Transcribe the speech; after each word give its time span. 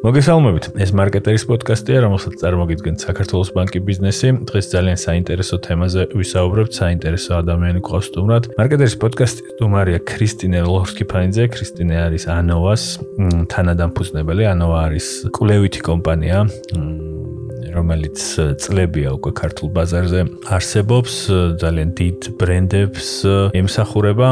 მოგესალმებით. 0.00 0.80
ეს 0.80 0.90
მარკეტერის 0.96 1.44
პოდკასტია, 1.44 1.98
რომელსაც 2.06 2.40
წარმოგიდგენთ 2.40 3.04
საქართველოს 3.04 3.50
ბანკი 3.52 3.80
ბიზნესი. 3.84 4.28
დღეს 4.48 4.66
ძალიან 4.72 4.96
საინტერესო 4.96 5.56
თემაზე 5.60 6.02
ვისაუბრებთ, 6.16 6.72
საინტერესო 6.72 7.32
ადამიანი 7.36 7.84
გვყავს 7.84 8.06
სტუმრად. 8.08 8.42
მარკეტერის 8.56 8.96
პოდკასტის 8.96 9.52
სტუმარია 9.60 10.00
ქრისტინე 10.00 10.60
ლორსკიფაინძე. 10.64 11.44
ქრისტინე 11.52 11.96
არის 12.06 12.24
ანოვას 12.32 12.82
თანადამფუძნებელი. 13.52 14.42
ანოვა 14.54 14.78
არის 14.88 15.06
კვლევითი 15.36 15.80
კომპანია. 15.84 16.38
რომელიც 17.74 18.18
წლებია 18.60 19.14
უკვე 19.16 19.30
ქართულ 19.40 19.68
ბაზარზე 19.76 20.20
არსებობს, 20.56 21.14
ძალიან 21.62 21.90
დიდ 21.98 22.18
ბრენდებს 22.40 23.08
ემსახურება, 23.60 24.28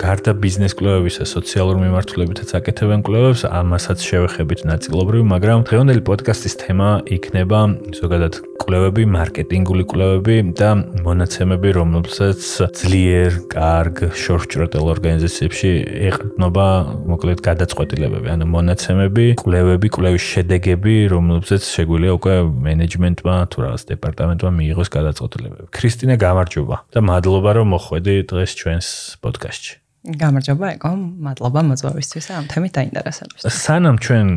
გარდა 0.00 0.32
ბიზნეს 0.36 0.76
კვლევებისა, 0.78 1.24
სოციალურ 1.26 1.76
მიმართულებითაც 1.82 2.50
აკეთებენ 2.60 3.00
კვლევებს, 3.06 3.46
ამასაც 3.48 3.98
შევეხებით 4.04 4.60
ნაწილობრივ, 4.68 5.22
მაგრამ 5.32 5.64
დღევანდელი 5.68 6.02
პოდკასტის 6.06 6.54
თემა 6.62 6.90
იქნება 7.16 7.60
ზოგადად 7.96 8.40
კვლევები, 8.66 9.02
მარკეტინგული 9.14 9.84
კვლევები 9.86 10.36
და 10.58 10.70
მონაცემები, 11.06 11.68
რომელსაც 11.76 12.40
ძლიერ, 12.74 13.30
კარგ, 13.52 14.10
შორჭროტელ 14.16 14.84
ორგანიზაციებში 14.96 15.70
ეყრდნობა, 16.10 16.66
მოკლედ 17.12 17.42
გადაწყვეტილებები, 17.46 18.28
ანუ 18.34 18.46
მონაცემები, 18.50 19.26
კვლევები, 19.42 19.88
კვლევის 19.96 20.24
შედეგები, 20.34 20.94
რომელსაც 21.14 21.62
შეგვიძლია 21.62 22.12
უკვე 22.18 22.34
მენეჯმენტმა 22.66 23.34
თუ 23.50 23.58
რაღაც 23.64 23.82
დეპარტამენტმა 23.92 24.50
მიიღოს 24.58 24.88
გადაწყვეტილებები. 24.96 25.66
ქრისტინე 25.78 26.14
გამარჯობა 26.26 26.76
და 26.94 27.00
მადლობა 27.10 27.50
რომ 27.56 27.66
მოხვედი 27.74 28.14
დღეს 28.30 28.50
ჩვენს 28.60 28.86
პოდკასტში. 29.22 29.74
გამარჯობა, 30.06 30.66
ეკო, 30.78 30.90
მადლობა 31.26 31.60
მოწვევისთვის 31.66 32.26
ამ 32.38 32.44
თემით 32.46 32.72
დაინტერესებისთვის. 32.78 33.50
სანამ 33.50 33.96
ჩვენ 33.98 34.28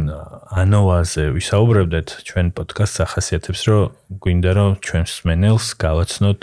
ანოვაზე 0.49 1.23
ვისაუბრებდეთ, 1.37 2.07
ჩვენ 2.25 2.45
პოდკასტს 2.57 3.03
ახასიათებს, 3.05 3.61
რომ 3.69 3.83
გვინდა 4.17 4.51
რომ 4.57 4.71
ჩვენს 4.81 5.13
მენელს 5.29 5.67
გავაცნოთ 5.85 6.41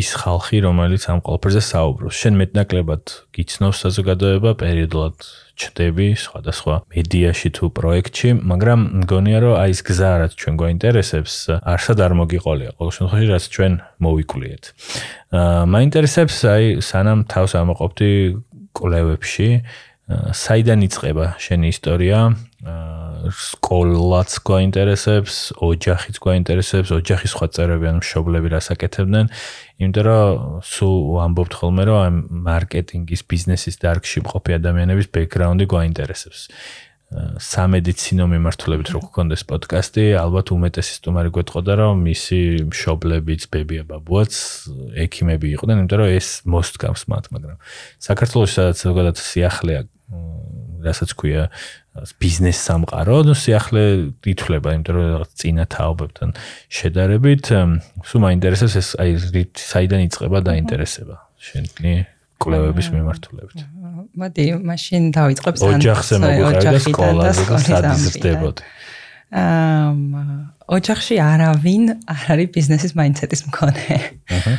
ის 0.00 0.08
ხალხი, 0.16 0.56
რომელიც 0.64 1.02
ამ 1.12 1.18
ყველაფერზე 1.28 1.62
საუბრობს. 1.68 2.14
შენ 2.24 2.34
მეტნაკლებად 2.40 3.04
გიცნობს 3.38 3.82
საზოგადოება 3.86 4.50
პერიოდულად 4.58 5.26
ჩდები 5.58 6.08
სხვადასხვა 6.18 6.74
მედიაში 6.90 7.48
თუ 7.54 7.70
პროექტში, 7.78 8.30
მაგრამ 8.50 8.80
მგონია 9.02 9.38
რომ 9.42 9.54
აი 9.62 9.70
ეს 9.74 9.80
გზა 9.86 10.10
რაც 10.22 10.32
ჩვენ 10.38 10.54
გვაინტერესებს, 10.58 11.34
არსად 11.62 11.98
არ 12.02 12.12
მოგიყოლია. 12.18 12.70
ყოველ 12.78 12.92
შემთხვევაში 12.98 13.28
რაც 13.30 13.44
ჩვენ 13.54 13.72
მოვიკვლიეთ. 14.02 14.64
აა 15.38 15.62
მაინტერესებს 15.74 16.36
აი 16.54 16.64
სანამ 16.82 17.18
თავს 17.30 17.52
ამოყოფდი 17.62 18.12
კოლევებში, 18.78 19.48
საიდან 20.08 20.84
იწყება 20.88 21.36
შენი 21.36 21.68
ისტორია? 21.68 22.18
სკოლაც 23.28 24.30
გვაინტერესებს, 24.46 25.52
ოჯახიც 25.60 26.16
გვაინტერესებს, 26.22 26.92
ოჯახის 26.96 27.34
სხვა 27.34 27.46
წევრები 27.52 27.86
ან 27.90 27.96
მშობლები 28.00 28.48
რას 28.54 28.70
აკეთებდნენ. 28.72 29.26
იმიტომ 29.84 30.04
რომ 30.08 30.62
სულ 30.64 31.18
ამბობთ 31.28 31.52
ხოლმე 31.60 31.82
რომ 31.88 31.98
ამ 31.98 32.16
მარკეტინგის 32.48 33.22
ბიზნესის 33.28 33.76
დარგში 33.84 34.24
მყოფი 34.24 34.56
ადამიანების 34.58 35.06
ბექგრაუნდი 35.12 35.66
გვაინტერესებს. 35.68 36.48
სამედიცინო 37.08 38.26
მიმართულებით 38.28 38.90
რო 38.92 39.00
გქონდეს 39.08 39.42
პოდკასტი, 39.48 40.04
ალბათ 40.20 40.52
უმეტესი 40.52 40.92
სტუმარი 41.00 41.32
გვეთყოდა 41.32 41.76
რომ 41.80 42.02
მისი 42.04 42.40
მშობლებიც, 42.68 43.48
ბებია, 43.48 43.84
ბაბუაც 43.88 44.32
ექიმები 45.08 45.54
იყვნენ, 45.56 45.80
იმიტომ 45.88 46.02
რომ 46.04 46.12
ეს 46.12 46.28
მოსდგამს 46.44 47.08
მათ, 47.08 47.30
მაგრამ 47.32 47.56
საქართველოს 48.04 48.52
სადაც 48.58 48.76
ზოგადად 48.84 49.16
სიახლეა 49.24 49.80
რასაც 50.84 51.10
ქვია 51.18 51.48
ბიზნეს 52.22 52.60
სამყარო, 52.62 53.16
ნუ 53.26 53.34
სიახლე 53.34 53.82
ითვლება, 54.30 54.76
იმიტომ 54.76 54.94
რომ 54.94 55.08
რაღაც 55.16 55.30
წინა 55.40 55.64
თაობებთან 55.74 56.28
შედარებით, 56.70 57.50
სულ 58.06 58.20
მაინტერესებს 58.28 58.76
ეს 58.78 58.88
აი 59.00 59.16
საიდან 59.58 60.06
იწყება 60.06 60.38
დაინტერესება 60.44 61.16
შენი 61.40 61.94
კვლევების 62.38 62.88
მიმართულებით. 62.94 63.58
მოდი, 64.18 64.44
მაშინ 64.70 65.02
დავიწყებ 65.16 65.54
სან 65.58 65.78
ოჯახზე 65.78 66.14
მოგვიყვება 66.24 66.60
და 66.72 66.80
სკოლაზე 66.86 67.42
და 67.48 67.58
სადიზდებოდი. 67.68 68.62
აა 69.28 70.48
ოჯახში 70.68 71.16
არავინ 71.20 71.84
არ 72.12 72.24
არის 72.34 72.48
ბიზნესის 72.52 72.92
მაინდსეტის 72.96 73.42
მქონე. 73.48 73.84
აჰა. 74.36 74.52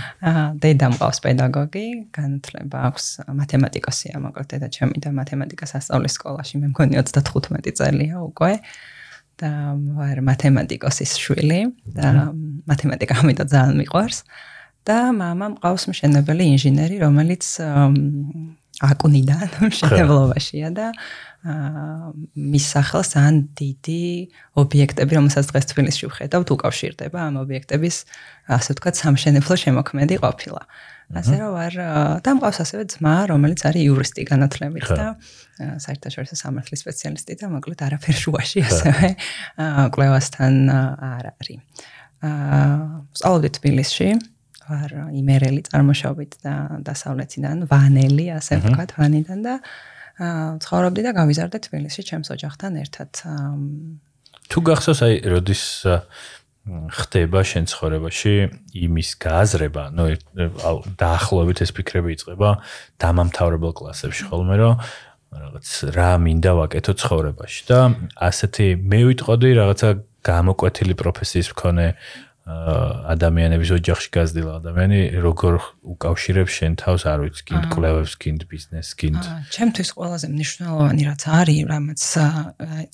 დედა 0.61 0.87
მყავს 0.93 1.19
პედაგოგი, 1.21 1.85
განათლება 2.13 2.77
აქვს 2.89 3.05
მათემატიკოსია, 3.29 4.17
მოკლედ 4.17 4.47
დედა 4.49 4.67
ჩემი 4.73 4.97
და 5.05 5.13
მათემატიკას 5.13 5.77
ასწავლის 5.77 6.13
სკოლაში. 6.17 6.61
მე 6.65 6.67
მგონი 6.73 6.97
35 6.97 7.77
წელია 7.77 8.17
უკვე. 8.25 8.53
და 9.39 9.79
ვარ 9.95 10.19
მათემატიკოსის 10.19 11.15
შვილი 11.15 11.71
და 11.95 12.35
მათემატიკა 12.67 13.13
ამიტომ 13.23 13.47
ძალიან 13.47 13.75
მიყვარს. 13.79 14.17
და 14.83 14.97
მამა 15.15 15.47
მყავს 15.55 15.83
მშენებელი 15.91 16.43
ინჟინერი, 16.55 16.97
რომელიც 17.05 17.43
აკუნიდან 18.79 19.47
მშენებლობაშია 19.69 20.69
და 20.75 20.87
მის 22.35 22.65
სახელს 22.75 23.11
ან 23.19 23.41
დიდი 23.55 24.03
ობიექტები, 24.59 25.15
რომელსაც 25.19 25.51
დღეს 25.51 25.69
თბილისში 25.71 26.09
ვხედავთ, 26.11 26.47
უკავშირდება 26.55 27.19
ამ 27.27 27.39
ობიექტების, 27.43 27.95
ასე 28.47 28.75
ვთქვათ, 28.75 28.95
სამშენებლო 28.99 29.55
შემოქმედი 29.63 30.15
ყოფილა. 30.19 30.63
ასე 31.09 31.35
რომ 31.41 31.53
არ 31.57 31.73
დამყავს 32.21 32.57
ასევე 32.61 32.83
ძმა, 32.93 33.15
რომელიც 33.33 33.61
არის 33.65 33.81
იურისტი 33.81 34.21
განათლებით 34.29 34.85
და 34.93 35.07
საერთაშორისო 35.57 36.35
სამართლის 36.37 36.83
სპეციალისტი 36.85 37.33
და 37.41 37.49
მოკლედ 37.49 37.81
არაფერ 37.81 38.15
შუაში 38.23 38.59
ასევე 38.69 39.07
კლევასთან 39.95 40.53
არ 40.69 41.25
არის. 41.33 41.57
აა 42.19 42.61
სწავლობდი 43.15 43.49
თბილისში 43.57 44.07
ვარ 44.69 44.91
იმერელი 45.17 45.61
წარმოშობით 45.69 46.37
და 46.45 46.55
დასავლეთიდან 46.85 47.65
ვანელი 47.71 48.25
ასე 48.37 48.59
ვთქვათ 48.61 48.91
ვანიდან 48.99 49.39
და 49.45 49.55
ცხოვრობდი 50.63 51.01
და 51.07 51.11
გავიზარდე 51.15 51.57
თბილისში 51.65 52.03
ჩემს 52.09 52.29
ოჯახთან 52.35 52.73
ერთად. 52.83 53.11
თუ 54.49 54.59
გახსოვს 54.67 55.01
აი 55.05 55.13
როდის 55.31 55.63
ხდება 56.69 57.41
შენ 57.49 57.65
ცხოვრებაში 57.71 58.33
იმის 58.77 59.09
გააზრება, 59.23 59.83
ნუ 59.95 60.05
დაახლოებით 60.99 61.63
ეს 61.65 61.71
ფიქრები 61.73 62.13
იწყება 62.13 62.49
დამამთავრებელ 63.01 63.73
კლასებში 63.79 64.23
ხოლმე 64.29 64.55
რომ 64.59 64.73
რაღაც 65.29 65.67
რა 65.95 66.11
მინდა 66.25 66.51
ვაკეთო 66.59 66.93
ცხოვრებაში 66.99 67.61
და 67.69 67.79
ასეთი 68.17 68.67
მე 68.91 68.99
ვიტყოდი 69.09 69.49
რაღაცა 69.61 69.89
გამოკვეთილი 70.25 70.95
პროფესიის 70.99 71.47
მქონე 71.53 71.85
ადამიანების 72.49 73.69
ოჯახში 73.77 74.09
გაზრდილ 74.15 74.47
ადამიანი 74.57 74.99
როგორ 75.21 75.53
უკავშირებს 75.93 76.51
შენ 76.57 76.73
თავს 76.81 77.03
არ 77.05 77.19
ვიცი 77.25 77.43
კინდ 77.45 77.65
კლევებს 77.73 78.13
კინდ 78.17 78.41
ბიზნესს 78.49 78.97
კინდ 78.97 79.21
ჩემთვის 79.53 79.89
ყველაზე 79.93 80.27
მნიშვნელოვანი 80.33 81.03
რაც 81.09 81.21
არის 81.29 81.59
რამაც 81.69 82.01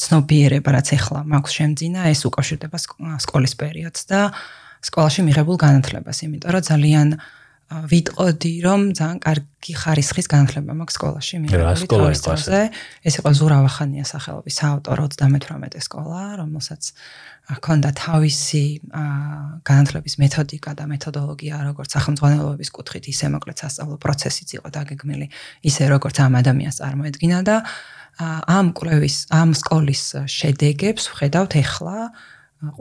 ცნობიერება 0.03 0.69
რაც 0.75 0.87
ეხლა 0.99 1.19
მაქვს 1.31 1.55
შემძინა 1.55 2.01
ეს 2.11 2.21
უკავშირდება 2.27 2.77
სკოლის 3.23 3.53
პერიოდს 3.55 4.01
და 4.11 4.19
სკოლაში 4.83 5.21
მიღებულ 5.23 5.57
განათლებას 5.65 6.17
იმიტომ 6.27 6.51
რომ 6.51 6.63
ძალიან 6.71 7.07
ვიტყოდი 7.65 8.53
რომ 8.61 8.81
ძალიან 8.93 9.19
კარგი 9.25 9.73
ხარისხის 9.73 10.27
განათლება 10.29 10.73
მაქვს 10.77 10.95
სკოლაში 11.01 11.35
მიღებული 11.41 11.87
თავის 11.89 12.21
თავზე 12.21 12.59
ეს 13.09 13.13
იყო 13.19 13.29
ზურავახანია 13.41 14.05
სახელობის 14.05 14.55
საავტორო 14.61 15.05
38 15.17 15.81
სკოლა 15.81 16.21
რომელსაც 16.45 16.93
ჰქონდა 17.45 17.89
თავისი 17.93 18.63
განათლების 19.65 20.15
მეთოდიკა 20.17 20.71
და 20.77 20.85
მეთოდოლოგია 20.89 21.61
როგორც 21.65 21.93
სახელმძღვანელოების 21.93 22.69
კუთხით, 22.73 23.05
ისე 23.13 23.29
მოკლედ 23.37 23.57
სასწავლო 23.61 23.97
პროცესიც 24.01 24.49
იყო 24.57 24.67
დაგეგმილი, 24.73 25.27
ისე 25.69 25.83
როგორც 25.93 26.21
ამ 26.25 26.41
ადამიანს 26.41 26.81
წარმოედგინა 26.81 27.39
და 27.45 27.57
ამ 28.49 28.73
კვლევის, 28.73 29.17
ამ 29.29 29.53
სკოლის 29.53 30.03
შედეგებს 30.25 31.03
ვხედავთ 31.13 31.53
ახლა 31.61 31.97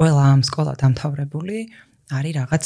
ყველა 0.00 0.22
ამ 0.32 0.40
სკოლა 0.48 0.72
დამთავრებული 0.80 1.58
არის 2.12 2.32
რაღაც 2.36 2.64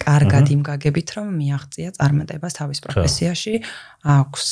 კარგად 0.00 0.46
იმგაგებით 0.54 1.08
რომ 1.18 1.26
მიაღწია 1.34 1.90
წარმატებას 1.98 2.52
თავის 2.56 2.78
პროფესიაში. 2.86 3.54
აქვს 4.00 4.46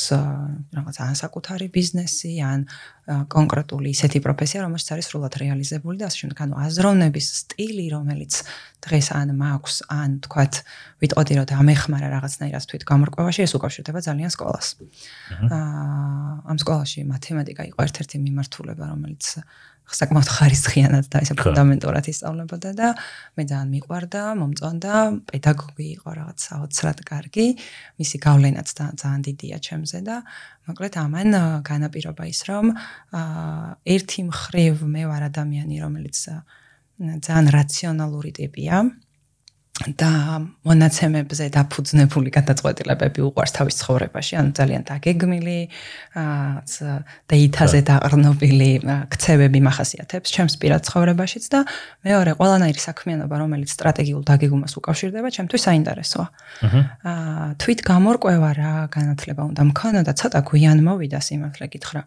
რაღაც 0.75 0.95
ან 0.99 1.13
საკუთარი 1.15 1.67
ბიზნესი 1.73 2.31
ან 2.43 2.59
კონკრეტული 3.31 3.89
ისეთი 3.95 4.19
პროფესია 4.21 4.59
რომელშიც 4.67 4.89
არის 4.93 5.05
სრულად 5.09 5.33
რეალიზებული 5.41 5.97
და 5.97 6.05
ასე 6.11 6.17
შემდეგ. 6.21 6.37
ანუ 6.45 6.53
აზროვნების 6.67 7.27
სტილი 7.39 7.85
რომელიც 7.95 8.33
დღეს 8.83 9.07
ან 9.15 9.27
მაქვს 9.39 9.75
ან 9.89 10.09
თქვათ 10.27 10.53
ვიტყოდი 11.01 11.33
რომ 11.39 11.47
დამეხმარა 11.49 12.07
რაღაცნაირად 12.13 12.63
თვით 12.69 12.83
გამორკვევაში 12.85 13.41
ეს 13.47 13.53
უკავშირდება 13.57 13.99
ძალიან 14.03 14.29
სკოლას. 14.35 14.67
აა 15.49 16.29
ამ 16.45 16.57
სკოლაში 16.59 16.99
მათემატიკა 17.09 17.63
იყო 17.71 17.79
ერთ-ერთი 17.87 18.15
მიმართულება 18.19 18.83
რომელიც 18.93 19.23
საკმაოდ 19.89 20.29
ხარისხიანად 20.29 21.05
და 21.09 21.21
ესე 21.25 21.35
ფუნდამენტურად 21.39 22.05
ისწავლებოდა 22.11 22.71
და 22.77 22.89
მე 23.39 23.43
ძალიან 23.49 23.69
მიყვარდა, 23.73 24.21
მომწონდა, 24.39 24.93
პედაგოგი 25.29 25.87
იყო 25.97 26.09
რაღაც 26.19 26.37
საოცრად 26.49 26.99
კარგი, 27.09 27.47
მისი 27.97 28.17
გავლენაც 28.21 28.67
ძალიან 28.77 29.21
დიდია 29.25 29.57
ჩემზე 29.65 29.99
და 30.05 30.21
მოკლედ 30.69 30.93
ამან 31.01 31.29
განაპირობა 31.65 32.23
ის 32.29 32.41
რომ 32.49 32.65
ერთი 33.89 34.21
მხრივ 34.29 34.85
მე 34.85 35.03
ვარ 35.09 35.23
ადამიანი 35.33 35.75
რომელიც 35.81 36.17
ძალიან 36.99 37.47
რაციონალური 37.55 38.31
ტიპია 38.37 38.85
და 39.79 40.43
მონაცემებზე 40.67 41.45
დაფუძნებული 41.55 42.29
გადაწყვეტილებები 42.35 43.23
უყურს 43.23 43.51
თავის 43.55 43.75
ცხოვრებაში, 43.79 44.33
ანუ 44.39 44.51
ძალიან 44.59 44.83
დაგეგმილი, 44.89 45.59
აა 46.19 46.95
დეიტაზე 47.31 47.79
დაყრდნობილი 47.87 48.71
ქცევები 49.13 49.59
מחასიათებს 49.63 50.27
ჩემს 50.35 50.55
პირად 50.59 50.83
ცხოვრებაშიც 50.83 51.45
და 51.53 51.59
მეორე 52.03 52.31
ყველანაირი 52.35 52.81
საქმიანობა, 52.83 53.35
რომელიც 53.39 53.69
სტრატეგიულ 53.71 54.23
დაგეგმვას 54.27 54.73
უკავშირდება, 54.83 55.27
ჩემთვის 55.31 55.61
საინტერესოა. 55.63 56.27
აა 56.67 57.47
თვით 57.63 57.79
გამორკვევა 57.87 58.51
რა 58.59 58.73
განათლება 58.91 59.41
უნდა 59.47 59.63
მქონოდა, 59.71 60.11
ცოტა 60.11 60.39
გვიან 60.43 60.83
მოვიდა 60.83 61.19
სიმართლე 61.23 61.65
გითხრა. 61.71 62.03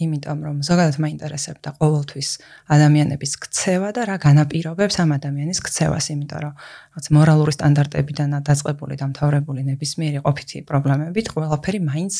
იმიტომ 0.00 0.38
რომ 0.46 0.56
ზოგადად 0.64 0.96
მაინტერესებდა 1.04 1.68
ყოველთვის 1.76 2.28
ადამიანების 2.72 3.32
ქცევა 3.44 3.90
და 3.92 4.02
რა 4.08 4.16
განაპირობებს 4.22 4.96
ამ 5.04 5.10
ადამიანის 5.18 5.60
ქცევას, 5.60 6.06
იმიტომ 6.16 6.40
რომ 6.42 6.54
რაც 6.96 7.06
მორალური 7.12 7.52
სტანდარტებიდან 7.52 8.30
დაწყებული 8.40 8.94
და 8.96 9.06
მთავრებული 9.12 9.60
ნებისმიერი 9.68 10.24
ყოფითი 10.24 10.64
პრობლემებით, 10.64 11.26
ყველაფერი 11.36 11.78
მაინც 11.92 12.14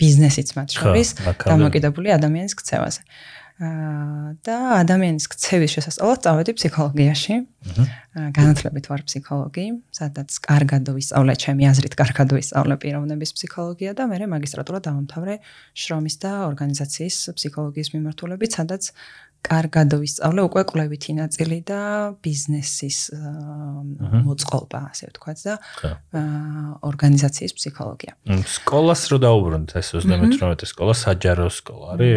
ბიზნესიც 0.00 0.48
მათ 0.56 0.68
შორის 0.80 1.08
დამოკიდებული 1.44 2.08
ადამიანის 2.16 2.54
ქცევაზე. 2.56 3.04
და 3.60 4.56
ადამიანის 4.80 5.26
ქცევის 5.28 5.72
შესასწავლად 5.76 6.20
წავედი 6.24 6.52
ფსიქოლოგიაში. 6.56 7.34
განათლებით 8.10 8.88
ვარ 8.88 9.02
ფსიქოლოგი, 9.04 9.66
სადაც 9.92 10.30
კარგად 10.48 10.88
ვისწავლე 10.96 11.34
ჩემი 11.36 11.68
აზრით, 11.68 11.94
კარგად 12.00 12.32
ვისწავლე 12.32 12.74
პიროვნების 12.80 13.30
ფსიქოლოგია 13.36 13.92
და 14.00 14.08
მე 14.08 14.26
მაგისტრატურა 14.32 14.80
დავამთავრე 14.88 15.34
შრომის 15.76 16.16
და 16.24 16.32
ორგანიზაციის 16.48 17.16
ფსიქოლოგიის 17.36 17.92
მიმართულებით, 17.94 18.50
სადაც 18.56 18.82
კარგად 19.40 19.94
ვისწავლე 19.96 20.40
უკვე 20.46 20.62
კვლევითი 20.68 21.12
ნაწილი 21.16 21.58
და 21.66 21.80
ბიზნესის 22.22 22.98
მოწყობა, 24.26 24.80
ასე 24.92 25.10
ვთქვათ 25.10 25.38
და 25.46 25.54
ორგანიზაციის 26.86 27.52
ფსიქოლოგია. 27.56 28.12
სკოლას 28.44 29.02
რო 29.10 29.18
დაუბრუნდით 29.24 29.74
ეს 29.80 29.88
38 29.96 30.70
სკოლა 30.70 30.94
საჯარო 30.94 31.48
სკოლა 31.50 31.86
არის? 31.96 32.12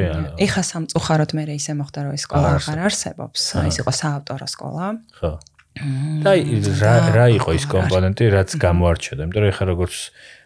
ეხა 0.45 0.63
სამწუხაროდ 0.67 1.31
მე 1.33 1.43
ისე 1.57 1.73
მოხდა 1.79 1.99
რომ 2.05 2.13
ეს 2.13 2.23
სკოლა 2.27 2.49
აღარ 2.59 2.79
არსებობს. 2.91 3.41
ის 3.71 3.75
იყო 3.81 3.91
საავტორო 4.03 4.47
სკოლა. 4.51 4.85
ხო. 5.17 5.31
და 6.21 6.31
რა 6.37 6.95
რა 7.17 7.25
იყო 7.33 7.49
ის 7.57 7.65
კომპონენტი, 7.65 8.23
რაც 8.29 8.49
გამოარჩევდა? 8.61 9.21
იმიტომ 9.25 9.41
რომ 9.41 9.49
ეხა 9.49 9.65
როგორც 9.73 9.95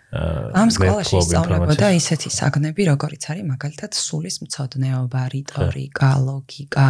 ამ 0.08 0.70
სკოლაში 0.72 1.20
სწავლებოდა 1.20 1.88
ისეთი 2.00 2.30
საგნები, 2.32 2.88
როგორიც 2.88 3.28
არის 3.28 3.44
მაგალითად 3.44 3.92
სულის 3.92 4.40
მწოდნეობა, 4.40 5.22
რიტორიკა, 5.36 6.10
ლოგიკა. 6.24 6.88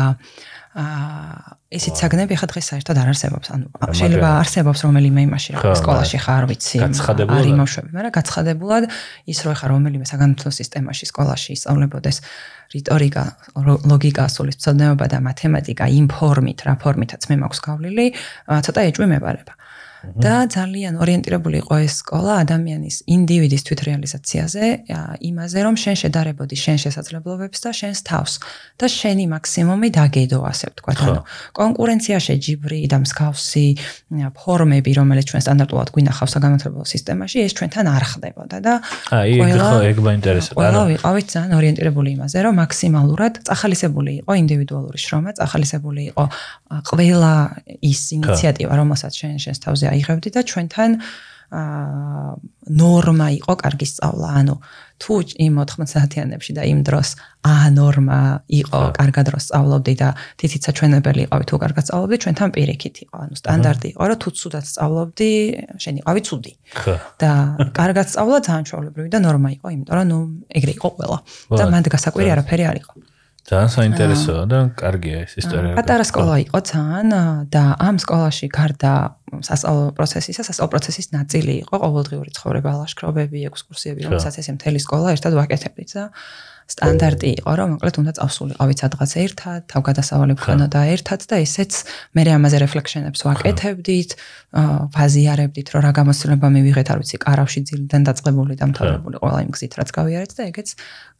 აა 0.78 1.58
ესეთ 1.74 1.96
საგნები 1.98 2.38
ხა 2.38 2.48
დღეს 2.48 2.66
საერთოდ 2.72 2.98
არ 3.02 3.10
არსებობს. 3.12 3.48
ანუ 3.52 3.66
შეიძლება 3.98 4.30
არსებობს 4.40 4.80
რომელიმე 4.86 5.22
იმაში 5.28 5.50
რა 5.58 5.74
სკოლაში 5.82 6.18
ხარ 6.22 6.44
ვიცი. 6.48 6.78
არის 6.86 7.50
იმავშვები, 7.58 7.90
მაგრამ 7.98 8.14
გაცხადებულად 8.14 8.84
ის 9.28 9.40
რო 9.42 9.52
ხა 9.58 9.68
რომელიმე 9.74 10.06
საგანმანათლებლო 10.06 10.54
სისტემაში 10.54 11.06
სკოლაში 11.10 11.50
ისწავლებოდეს 11.58 12.18
რიტორიკა, 12.78 13.24
ლოგიკა, 13.90 14.24
სულის 14.30 14.56
მწოდნეობა 14.62 15.06
და 15.12 15.18
მათემატიკა 15.26 15.86
იმ 15.90 16.06
ფორმით, 16.14 16.60
რა 16.70 16.74
ფორმითაც 16.78 17.22
მე 17.34 17.36
მაქვს 17.42 17.60
გავლილი, 17.66 18.06
ცოტა 18.46 18.82
ეჭვი 18.88 19.08
მეპარება. 19.18 19.54
და 20.18 20.36
ძალიან 20.48 20.94
ორიენტირებული 21.02 21.58
იყო 21.64 21.76
ეს 21.86 21.94
სკოლა 22.02 22.34
ადამიანის 22.46 22.96
ინდივიდის 23.10 23.62
თვითრეალიზაციაზე, 23.68 24.66
იმაზე 25.30 25.60
რომ 25.66 25.76
შენ 25.84 25.96
შედარებოდი 26.04 26.56
შენ 26.58 26.78
შესაძლებლობებს 26.86 27.60
და 27.66 27.72
შენს 27.80 28.00
თავს 28.08 28.34
და 28.78 28.86
შენი 28.88 29.26
მაქსიმუმი 29.34 29.90
დაგედო, 29.98 30.40
ასე 30.46 30.66
ვთქვათ. 30.72 30.98
ანუ 31.02 31.22
კონკურენცია 31.58 32.18
შეჯიბრი 32.28 32.80
და 32.92 32.98
მსგავსი 33.04 33.66
ფორმები, 34.38 34.92
რომელიც 35.00 35.26
ჩვენ 35.32 35.42
სტანდარტულად 35.46 35.88
გვინახავს 35.96 36.32
საგანმანათლებლო 36.38 36.84
სისტემაში, 36.86 37.38
ეს 37.48 37.52
ჩვენთან 37.58 37.86
არ 37.88 38.04
ხდებოდა 38.12 38.58
და 38.62 38.74
აი, 39.12 39.32
ხო, 39.58 39.78
ეგ 39.92 39.98
მაინტერესებდა. 40.08 40.62
ანუ 40.68 40.82
ვიყავით 40.94 41.28
ძალიან 41.34 41.54
ორიენტირებული 41.58 42.10
იმაზე, 42.18 42.38
რომ 42.46 42.54
მაქსიმალურად 42.62 43.34
წახალისებული 43.48 44.12
იყო 44.22 44.32
ინდივიდუალური 44.44 44.98
შრომა, 45.02 45.30
წახალისებული 45.40 46.02
იყო 46.12 46.26
ყველა 46.90 47.34
ის 47.82 48.02
ინიციატივა, 48.18 48.74
რომელსაც 48.78 49.14
შენ 49.18 49.38
შენს 49.44 49.60
თავზე 49.66 49.86
აიღებდი 49.98 50.30
და 50.38 50.42
ჩვენთან 50.52 50.92
აა 51.48 52.36
ნორმა 52.68 53.28
იყო 53.40 53.54
კარგი 53.56 53.88
სწავლა. 53.88 54.30
ანუ 54.44 54.56
თუ 55.00 55.14
იმ 55.40 55.56
90-იანებში 55.64 56.52
და 56.58 56.64
იმ 56.68 56.80
დროს 56.84 57.16
ა 57.48 57.72
ნორმა 57.72 58.44
იყო 58.52 58.82
კარგად 59.00 59.32
რო 59.32 59.40
სწავლობდი 59.40 59.94
და 59.96 60.10
თითიც 60.36 60.68
საჩვენებელი 60.68 61.22
იყო 61.32 61.38
თუ 61.48 61.56
კარგად 61.64 61.84
სწავლობდი, 61.88 62.16
ჩვენთან 62.24 62.50
პირიქით 62.52 62.96
იყო. 63.08 63.16
ანუ 63.24 63.36
სტანდარტი 63.40 63.88
იყო, 63.96 64.04
რომ 64.12 64.18
თუ 64.20 64.30
ცუდად 64.36 64.66
სწავლობდი, 64.68 65.32
შენ 65.80 65.94
იყავი 66.04 66.22
ცუდი. 66.28 66.54
და 67.22 67.32
კარგად 67.80 68.06
სწავლა 68.12 68.38
ძალიან 68.44 68.64
ჩვეულებრივი 68.68 69.10
და 69.16 69.20
ნორმა 69.24 69.50
იყო, 69.56 69.68
იმიტომ 69.72 69.96
რომ 69.96 70.08
ნუ 70.12 70.20
ეგრე 70.52 70.74
იყო 70.76 70.90
ყველა. 71.00 71.18
და 71.56 71.64
მანდ 71.72 71.86
გასაკვირი 71.96 72.30
არაფერი 72.36 72.64
არ 72.68 72.78
იყო. 72.84 72.94
ძალიან 73.48 73.70
საინტერესოა 73.72 74.42
და 74.52 74.58
კარგია 74.76 75.18
ეს 75.24 75.34
ისტორია. 75.40 75.72
პატარა 75.80 76.04
სკოლა 76.04 76.36
იყო 76.44 76.60
ძალიან 76.68 77.12
და 77.48 77.64
ამ 77.80 77.96
სკოლაში 78.04 78.48
გარდა 78.52 78.92
სასწავლო 79.48 79.86
პროცესისა, 79.96 80.44
სასწავლო 80.44 80.70
პროცესის 80.76 81.08
ნაწილი 81.16 81.54
იყო 81.64 81.76
ყოველდღიური 81.80 82.32
ცხოვრება, 82.36 82.72
ლაშქრობები, 82.84 83.40
ექსკურსიები, 83.48 84.04
რომელსაც 84.04 84.36
ესე 84.44 84.52
მთელი 84.60 84.80
სკოლა 84.84 85.16
ერთად 85.16 85.34
ვაკეთებდით 85.40 85.90
და 85.96 86.04
სტანდარტი 86.68 87.30
იყო, 87.40 87.52
რომ 87.56 87.68
მოკლედ 87.78 87.96
უნდა 88.02 88.12
წავსულიყავით 88.18 88.78
სადღაც 88.84 89.12
ერთად, 89.24 89.62
თავგადასავალი 89.72 90.34
გქონოდა 90.36 90.82
ერთად 90.92 91.22
და 91.32 91.36
ესეც 91.40 91.72
მე 92.12 92.22
ამაზე 92.28 92.58
რეფლექშენებს 92.64 93.20
ვაკეთებდით, 93.24 94.12
ვაზიარებდით, 94.98 95.68
რომ 95.72 95.82
რა 95.88 95.92
გამოცდილება 95.96 96.48
მივიღეთ, 96.52 96.88
არ 96.92 96.98
ვიცი, 97.00 97.18
კარავში 97.24 97.60
ძილიდან 97.72 98.02
დაწყებული 98.04 98.54
და 98.60 98.66
მთავრებული 98.68 99.16
ყველა 99.24 99.40
იმ 99.48 99.52
გზით, 99.56 99.74
რაც 99.80 99.90
გავიარეთ 99.96 100.32
და 100.36 100.44
ეგეც 100.52 100.70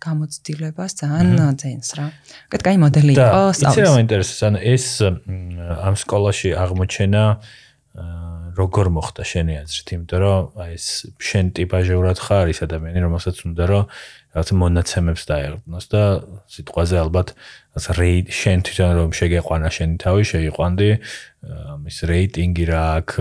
გამოცდილებას 0.04 0.92
ძალიან 1.00 1.56
ძენს 1.64 1.90
რა. 1.96 2.06
ეგეთ 2.52 2.62
კაი 2.68 2.78
მოდელი 2.84 3.14
იყო 3.16 3.42
სწავლის. 3.56 3.72
იცი 3.72 3.82
რა 3.88 3.92
მაინტერესებს, 3.96 4.42
ანუ 4.52 4.60
ეს 4.68 4.86
ამ 5.88 5.96
სკოლაში 5.96 6.50
აღმოჩენა 6.60 7.24
როგორ 8.58 8.90
მოხდა 8.94 9.24
შენი 9.26 9.54
აზრით, 9.62 9.88
იმიტომ 9.94 10.20
რომ 10.22 10.62
აი 10.62 10.72
ეს 10.78 10.88
შენ 11.18 11.46
ტიპაჟეურად 11.58 12.18
ხარ 12.26 12.50
ის 12.54 12.60
ადამიანი, 12.66 13.00
რომელსაც 13.06 13.38
უნდა 13.46 13.64
რომ 13.70 13.84
რაღაც 14.38 14.54
მონაცემებს 14.54 15.24
დაეღვნოს 15.26 15.86
და 15.90 16.02
სიტყვაზე 16.54 16.96
ალბათ 17.02 17.34
რეიტ 17.98 18.30
შენ 18.34 18.60
თვითონ 18.66 18.92
რომ 18.98 19.10
შეგეყვანა 19.18 19.70
შენი 19.74 19.96
თავი 20.02 20.24
შეიყვანდი 20.30 20.90
ამის 21.48 21.98
რეიტინგი 22.10 22.64
რა 22.68 22.82
აქვს 22.98 23.18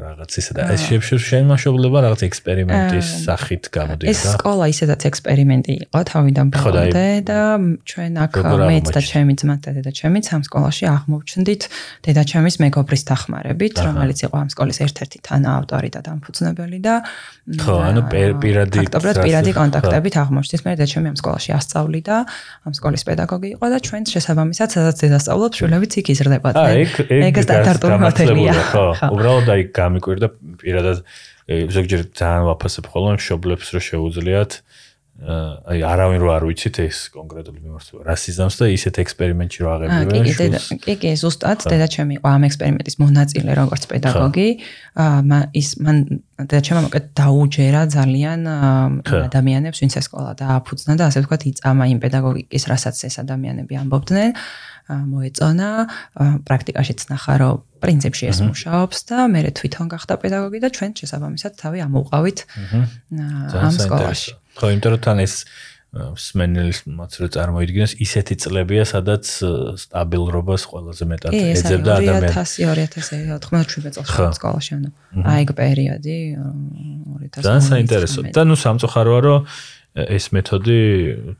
რაღაც 0.00 0.36
ისე 0.40 0.52
და 0.56 0.64
ეს 0.74 0.82
შეფშებს 0.88 1.24
შენ 1.28 1.44
მაშობლება 1.50 1.98
რაღაც 2.02 2.20
ექსპერიმენტის 2.26 3.08
სახით 3.28 3.68
გამოდიოდა. 3.70 4.10
ეს 4.10 4.20
სკოლა 4.34 4.64
ისედაც 4.72 5.02
ექსპერიმენტი 5.10 5.72
იყო 5.84 6.00
თავიდან 6.10 6.46
ბოლომდე 6.56 7.04
და 7.30 7.40
ჩვენ 7.84 8.12
აქ 8.24 8.32
მეც 8.64 8.86
და 8.96 9.00
ჩემი 9.10 9.34
ძმა 9.38 9.56
და 9.60 9.70
დედა 9.76 9.92
ჩემიც 10.00 10.26
ამ 10.34 10.42
სკოლაში 10.48 10.84
აღმოვჩნდით. 10.94 11.62
დედა 12.08 12.22
ჩემის 12.32 12.56
მეგობრის 12.64 13.02
დახმარებით 13.06 13.74
რომელიც 13.86 14.18
იყო 14.24 14.36
ამ 14.40 14.48
სკოლის 14.50 14.78
ერთ-ერთი 14.88 15.18
თანაავტორი 15.28 15.88
და 15.94 16.00
დამფუძნებელი 16.00 16.78
და 16.80 16.94
ხო 17.60 17.74
ანუ 17.86 18.00
პირადი 18.40 18.78
ფაქტობრივად 18.88 19.16
პირადი 19.20 19.50
კონტაქტებით 19.60 20.14
აღმოჩნდით 20.50 20.66
მე 20.66 20.72
და 20.78 20.86
ჩემი 20.90 21.06
ამ 21.10 21.16
სკოლაში 21.18 21.50
ასწავლიდა 21.54 22.16
ამ 22.66 22.72
სკოლის 22.74 23.02
პედაგოგი 23.06 23.48
იყო 23.54 23.66
და 23.70 23.78
ჩვენ 23.86 24.02
შესაბამისად 24.10 24.68
სადაც 24.74 24.96
დედა 25.00 25.18
სწავლობს 25.22 25.56
შვილებიც 25.60 25.92
იქ 26.00 26.06
იზრდებათ 26.10 26.54
მე 26.58 27.26
ეგ 27.30 27.36
სტანდარტული 27.46 27.96
მოდელია. 28.02 28.54
ხო, 28.70 28.86
უბრალოდ 29.14 29.46
აი 29.54 29.62
გამიკვირდა 29.70 30.28
პირადად 30.60 30.98
ზოგჯერ 31.50 32.00
ძალიან 32.14 32.42
ვაფასებ 32.50 32.84
ხოლმე 32.90 33.12
მშობლებს 33.18 33.66
რომ 33.74 33.82
შეუძლიათ 33.90 34.50
აი 35.20 35.82
არავინ 35.84 36.22
რო 36.24 36.28
არ 36.32 36.44
ვიცით 36.48 36.76
ეს 36.80 36.98
კონკრეტული 37.12 37.60
მიმართულება 37.60 38.08
რასიზმს 38.08 38.54
და 38.56 38.66
ისეთ 38.72 39.00
ექსპერიმენტში 39.04 39.58
რო 39.60 39.68
აღებდნენ 39.74 40.24
შულს. 40.32 40.68
კი, 40.80 40.94
კი, 40.96 41.10
ზუსტად 41.20 41.66
დედა 41.68 41.88
ჩემი 41.92 42.16
იყო 42.16 42.26
ამ 42.30 42.42
ექსპერიმენტის 42.48 42.96
მონაწილე 43.04 43.52
როგორც 43.60 43.82
პედაგოგი. 43.92 44.48
აა 44.96 45.40
ის 45.60 45.68
მან 45.84 45.96
დედა 46.40 46.62
ჩემმა 46.64 46.82
მოკეთ 46.88 47.04
დაუჯერა 47.20 47.82
ძალიან 48.00 48.40
ადამიანებს 49.28 49.78
ვინც 49.84 49.94
ეს 50.00 50.04
სკოლა 50.08 50.32
დააფუძნა 50.40 50.92
და 50.96 51.04
ასე 51.12 51.18
ვთქვათ 51.20 51.42
იწამა 51.52 51.84
იმ 51.92 51.98
პედაგოგიკის 52.00 52.64
რასაც 52.72 52.96
ეს 53.04 53.14
ადამიანები 53.20 53.74
ამბობდნენ. 53.76 54.30
მოეწონა 54.90 55.68
პრაქტიკაშიც 56.48 57.00
ნახა 57.12 57.34
რომ 57.40 57.56
პრინციპში 57.78 58.24
ეს 58.32 58.38
მუშაობს 58.42 58.98
და 59.06 59.18
მე 59.30 59.40
თვითონ 59.54 59.86
გახდა 59.92 60.14
პედაგოგი 60.18 60.58
და 60.64 60.68
ჩვენ 60.74 60.90
შესაბამისად 60.98 61.52
თავი 61.62 61.78
ამოვყავით 61.86 62.38
ამ 63.54 63.74
სკოლაში. 63.78 64.30
ხო, 64.60 64.72
იმიტომ 64.76 64.92
რომ 64.94 65.02
თან 65.08 65.24
ეს 65.26 65.34
სმენელის 65.90 66.84
მოცრო 66.86 67.26
წარმოიდგინეს 67.34 67.96
ისეთი 67.98 68.34
წლებია 68.38 68.84
სადაც 68.86 69.26
სტაბილურობას 69.82 70.62
ყველაზე 70.70 71.04
მეტად 71.10 71.34
ეძებდა 71.34 71.96
ადამიანს 71.98 72.52
2000-2017 72.62 73.98
წელს 73.98 74.38
სკოლაში 74.38 74.76
ანუ 74.76 74.90
აი 75.26 75.42
ეგ 75.42 75.50
პერიოდი 75.58 76.18
2000 77.26 77.42
და 77.42 77.56
საინტერესო 77.66 78.22
და 78.30 78.42
ნუ 78.46 78.56
სამწუხაროა 78.62 79.20
რომ 79.26 79.50
ეს 79.90 80.30
მეთოდი 80.30 80.80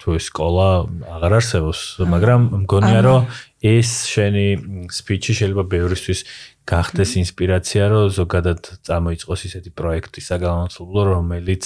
თუ 0.02 0.18
ეს 0.18 0.26
სკოლა 0.34 0.68
აღარ 1.14 1.32
არსებობს 1.38 1.80
მაგრამ 2.10 2.40
მგონია 2.66 3.00
რომ 3.06 3.30
ეს 3.62 4.10
შენი 4.10 4.46
სპიჩი 4.90 5.32
შეიძლება 5.38 5.64
ბევრისთვის 5.70 6.20
გახდეს 6.66 7.10
ინსპირაცია 7.22 7.86
რომ 7.94 8.10
ზოგადად 8.18 8.60
წამოიწყოს 8.82 9.40
ისეთი 9.46 9.70
პროექტი 9.78 10.20
საგანმანათლებლო 10.26 11.00
რომელიც 11.14 11.64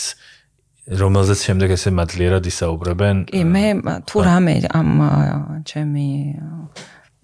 რომელზეც 0.84 1.40
შემდეგ 1.48 1.68
ესე 1.76 1.90
მადლიერად 1.96 2.44
ისაუბრებენ. 2.44 3.16
კი, 3.32 3.40
მე 3.48 3.64
თუ 4.04 4.16
რამე 4.20 4.54
ამ 4.68 4.90
ჩემი 5.64 6.08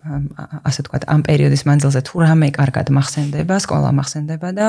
ასე 0.01 0.81
თქვა 0.89 0.99
ამ 1.13 1.21
პერიოდის 1.29 1.63
მანძილზე 1.69 2.01
თუ 2.09 2.15
რამე 2.25 2.49
კარგად 2.57 2.89
მახსენდება, 2.89 3.55
სკოლა 3.61 3.91
მახსენდება 4.01 4.49
და 4.57 4.67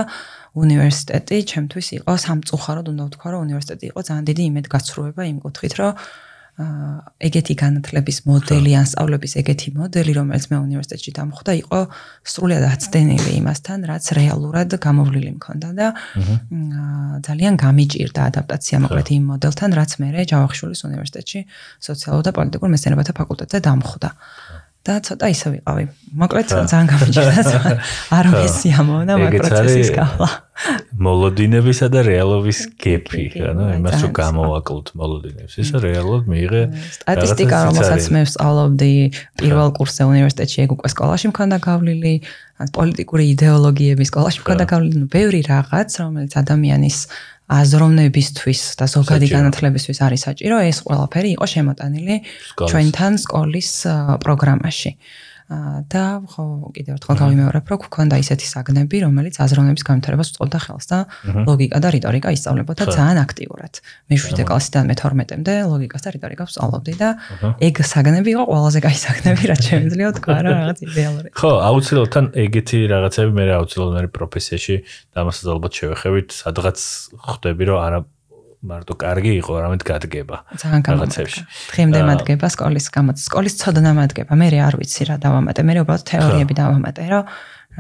უნივერსიტეტი 0.60 1.38
ჩემთვის 1.52 1.88
იყო 2.04 2.12
სამწუხაროდ 2.26 2.88
უნდა 2.92 3.04
ვთქვა, 3.08 3.28
რომ 3.32 3.40
უნივერსიტეტი 3.48 3.86
იყო 3.96 4.00
ძალიან 4.12 4.26
დიდი 4.28 4.44
იმედგაცრუება 4.52 5.22
იმ 5.32 5.38
კუთხით, 5.40 5.74
რომ 5.80 5.92
ეგეთი 7.22 7.54
განათლების 7.62 8.18
მოდელი 8.28 8.72
ან 8.80 8.86
სწავლების 8.92 9.34
ეგეთი 9.42 9.70
მოდელი, 9.78 10.12
რომელიც 10.18 10.46
მე 10.52 10.58
უნივერსიტეტში 10.62 11.12
დამხვდა, 11.18 11.52
იყო 11.62 11.80
სრულად 12.34 12.64
აცდენილი 12.72 13.32
იმასთან, 13.42 13.80
რაც 13.92 14.06
რეალურად 14.18 14.70
გამოვლილი 14.82 15.32
მქონდა 15.38 15.70
და 15.78 15.88
ძალიან 17.28 17.54
გამიჭირდა 17.62 18.22
ადაპტაცია 18.32 18.78
მოკლედ 18.86 19.08
იმ 19.18 19.24
მოდელთან, 19.32 19.70
რაც 19.80 19.92
მე 20.02 20.10
ჯავახიშვილის 20.32 20.82
უნივერსიტეტში 20.90 21.40
სოციალურ 21.88 22.22
და 22.26 22.32
პოლიტიკურ 22.38 22.68
მეცნიერებათა 22.74 23.14
ფაკულტეტზე 23.22 23.58
დამხვდა. 23.68 24.10
და 24.82 24.98
ცოტა 25.06 25.28
ისე 25.30 25.48
ვიყავი. 25.54 25.84
მოკლედ 26.18 26.46
ძალიან 26.50 26.88
გამიჭირდა. 26.90 27.72
არ 28.18 28.26
მესიამონა 28.34 29.14
მაგ 29.22 29.34
პროცესის 29.38 29.90
გავლა. 29.94 30.30
მოლოდინებისა 31.02 31.88
და 31.94 32.04
რეალობის 32.06 32.60
გეფი, 32.82 33.24
ანუ 33.50 33.66
იმას 33.80 33.98
რომ 34.06 34.12
გამოვაკლოთ 34.20 34.88
მოლოდინებს. 35.00 35.54
ისა 35.64 35.78
რეალურად 35.82 36.30
მიიღე 36.30 36.62
სტატისტიკა, 36.98 37.58
რომელსაც 37.68 38.04
მე 38.14 38.22
ვსწავლობდი 38.28 38.94
პირველ 39.42 39.70
კურსზე 39.78 40.04
უნივერსიტეტში, 40.12 40.58
ეგ 40.66 40.70
უკვე 40.78 40.88
სკოლაში 40.94 41.26
მქონდა 41.34 41.58
გავლილი, 41.66 42.14
ან 42.62 42.68
პოლიტიკური 42.78 43.24
იდეოლოგიების 43.34 44.08
სკოლაში 44.14 44.40
მქონდა 44.46 44.66
გავლილი, 44.70 44.96
ნუ 45.02 45.08
ბევრი 45.10 45.42
რაღაც, 45.50 45.90
რომელიც 46.06 46.34
ადამიანის 46.42 46.98
აზროვნებისთვის 47.52 48.60
და 48.80 48.86
ზოგადი 48.88 49.28
განათლებისთვის 49.28 49.98
არის 50.06 50.22
საჭირო, 50.28 50.56
ეს 50.72 50.78
ყველაფერი 50.88 51.30
იყო 51.36 51.46
შემოტანილი 51.52 52.16
ჩვენთან 52.70 53.14
სკოლის 53.26 53.72
პროგრამაში. 54.24 54.92
და 55.92 56.04
ხო 56.32 56.44
კიდევ 56.72 56.96
ერთხელ 56.96 57.18
გავიმეორებ, 57.22 57.66
რომ 57.72 57.80
გქონდა 57.84 58.16
ისეთი 58.24 58.48
საგნები, 58.48 58.98
რომელიც 59.04 59.36
აზროვნების 59.44 59.84
განვითარებას 59.84 60.32
უწყობდა 60.32 60.60
ხელს 60.64 60.86
და 60.88 61.00
ლოგიკა 61.50 61.78
და 61.84 61.90
რიტორიკა 61.96 62.30
ისწავლებოდა 62.36 62.84
ძალიან 62.88 63.20
აქტიურად. 63.26 63.74
მე 64.08 64.16
7 64.16 64.48
კლასიდან 64.48 64.84
მე 64.88 64.96
12-მდე 65.02 65.54
ლოგიკას 65.68 66.02
და 66.08 66.10
რიტორიკას 66.16 66.48
ვსწავლობდი 66.52 66.94
და 67.02 67.10
ეგ 67.68 67.76
საგნები 67.92 68.30
იყო 68.32 68.44
ყველაზე 68.48 68.80
კაი 68.86 68.98
საგნები, 69.02 69.44
რაც 69.52 69.62
შემიძლია 69.68 70.08
თქვა 70.22 70.38
რა 70.40 70.52
რაღაც 70.56 70.80
იდეალური. 70.88 71.30
ხო, 71.36 71.52
აუცილებლად 71.68 72.12
თან 72.16 72.26
ეგეთი 72.32 72.80
რაღაცები 72.96 73.32
მე 73.36 73.44
აუცილებლად 73.60 74.08
პროფესიაში 74.16 74.76
და 75.12 75.18
ამასაც 75.26 75.46
ალბათ 75.52 75.72
შევეხებით, 75.82 76.28
სადღაც 76.32 76.80
ხვდები, 77.28 77.64
რომ 77.68 77.80
არა 77.82 78.00
მარტო 78.62 78.94
კარგი 78.94 79.32
იყო, 79.42 79.52
არამედ 79.58 79.82
გადგება. 79.82 80.38
ძალიან 80.62 80.82
რაღაცებში. 80.86 81.42
დღემდე 81.74 82.00
მადგება 82.10 82.48
სკოლის 82.54 82.88
გამოც. 82.94 83.18
სკოლის 83.26 83.54
ცოდნა 83.62 83.92
მადგება. 83.98 84.32
მე 84.38 84.48
არ 84.68 84.76
ვიცი 84.78 85.04
რა 85.10 85.16
დავამატე. 85.18 85.60
მე 85.66 85.74
უბრალოდ 85.82 86.04
თეორიები 86.12 86.54
დავამატე, 86.62 87.02
რომ 87.10 87.24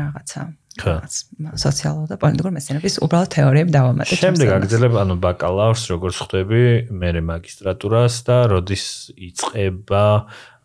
რაღაცა 0.01 0.39
რაღაც 0.71 1.13
სოციალურ 1.59 2.05
და 2.07 2.15
პოლიტიკურ 2.15 2.51
მეცნიერების 2.55 2.95
უბრალოდ 3.03 3.29
თეორიები 3.35 3.71
დავამატე. 3.75 4.13
შემდეგ 4.23 4.47
აგრძელებ 4.57 4.93
ანუ 5.03 5.15
ბაკალავრს 5.19 5.83
როგორც 5.91 6.15
ხვდები, 6.23 6.63
მე 6.95 7.09
მაგისტრატურას 7.27 8.15
და 8.23 8.37
როდის 8.49 8.85
იწყება 9.11 10.05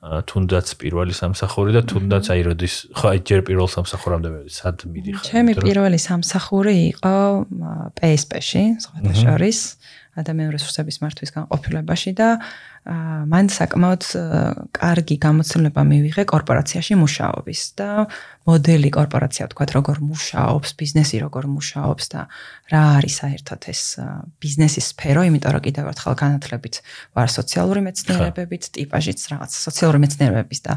თუნდაც 0.07 0.67
პირველი 0.79 1.15
სამსახური 1.17 1.75
და 1.75 1.83
თუნდაც 1.91 2.31
აი 2.31 2.41
როდის 2.47 2.75
ხო 2.95 3.07
აი 3.11 3.19
ჯერ 3.27 3.41
პირველ 3.49 3.67
სამსახურამდე 3.67 4.29
მე 4.31 4.41
სად 4.55 4.87
მიდიხარ? 4.87 5.25
ჩემი 5.27 5.53
პირველი 5.59 5.99
სამსახური 5.99 6.75
იყო 6.95 7.15
PSP-ში, 7.99 8.65
სხვა 8.87 9.15
შორის. 9.19 9.59
ადამიანური 10.21 10.57
რესურსების 10.57 11.01
მართვის 11.05 11.35
განყოფილებაში 11.37 12.13
და 12.17 12.29
მან 12.87 13.49
საკმაოდ 13.51 14.05
კარგი 14.77 15.17
გამოცდილება 15.19 15.83
მივიღე 15.91 16.23
კორპორაციაში 16.31 16.95
მუშაობის 17.01 17.63
და 17.75 18.07
მოდელი 18.47 18.91
კორპორაცია 18.95 19.49
ვთქვათ 19.49 19.71
როგორ 19.75 19.97
მუშაობს, 20.07 20.71
ბიზნესი 20.79 21.19
როგორ 21.25 21.49
მუშაობს 21.51 22.05
და 22.15 22.21
რა 22.71 22.83
არის 23.03 23.15
საერთოდ 23.19 23.67
ეს 23.75 23.83
ბიზნესის 24.39 24.87
სფერო, 24.95 25.27
იმიტომ 25.27 25.51
რომ 25.57 25.63
კიდევ 25.67 25.91
ერთხელ 25.91 26.15
განათლებით 26.23 26.75
ვარ 27.19 27.29
სოციალური 27.35 27.81
მეცნიერებებით, 27.91 28.63
ტიპაჟიც 28.79 29.21
რაღაც 29.35 29.51
სოციალური 29.67 29.99
მეცნიერებების 30.07 30.61
და 30.63 30.73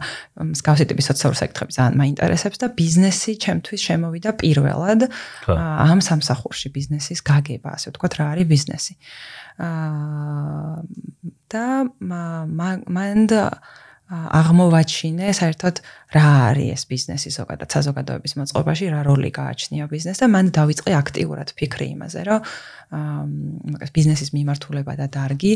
მსგავსი 0.49 0.85
ტიპის 0.89 1.09
სოციალური 1.13 1.37
საკითხები 1.45 1.71
ძალიან 1.77 1.93
მაინტერესებს 2.01 2.57
და 2.57 2.67
ბიზნესი 2.73 3.31
ჩემთვის 3.37 3.81
შემოვიდა 3.85 4.29
პირველად 4.41 5.01
ამ 5.53 5.99
სამსახურში 6.01 6.73
ბიზნესის 6.73 7.21
გაგება, 7.21 7.77
ასე 7.77 7.93
ვთქვათ, 7.93 8.13
რა 8.17 8.25
არის 8.33 8.49
ბიზნესი. 8.49 8.93
და 11.49 11.65
მან 11.99 12.85
აღმოვაჩინე 14.09 15.29
საერთოდ 15.37 15.79
რა 16.17 16.29
არის 16.49 16.69
ეს 16.73 16.83
ბიზნესი 16.89 17.29
ზოგადად 17.29 17.69
საზოგადოების 17.77 18.33
მოწყობაში, 18.41 18.85
რა 18.89 19.01
როლი 19.05 19.29
გააჩნია 19.29 19.85
ბიზნესს 19.85 20.23
და 20.25 20.27
მან 20.33 20.49
დავიწყე 20.57 20.95
აქტიურად 20.97 21.53
ფიქრი 21.53 21.87
იმაზე, 21.93 22.23
რომ 22.25 22.47
აა 22.89 23.89
ბიზნესის 23.93 24.33
მიმართულება 24.33 24.93
და 24.97 25.05
დარგი 25.13 25.53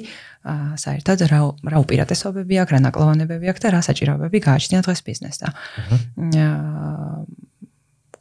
საერთოდ 0.86 1.26
რა 1.34 1.40
რა 1.74 1.78
უპირატესობები 1.82 2.62
აქვს, 2.62 2.74
რა 2.78 2.80
ნაკლოვანებები 2.86 3.50
აქვს 3.50 3.64
და 3.66 3.74
რა 3.74 3.82
საჭიროებები 3.90 4.38
გააჩნია 4.46 4.86
დღეს 4.86 5.02
ბიზნესს 5.02 5.42
და 5.42 5.50
აა 6.30 7.26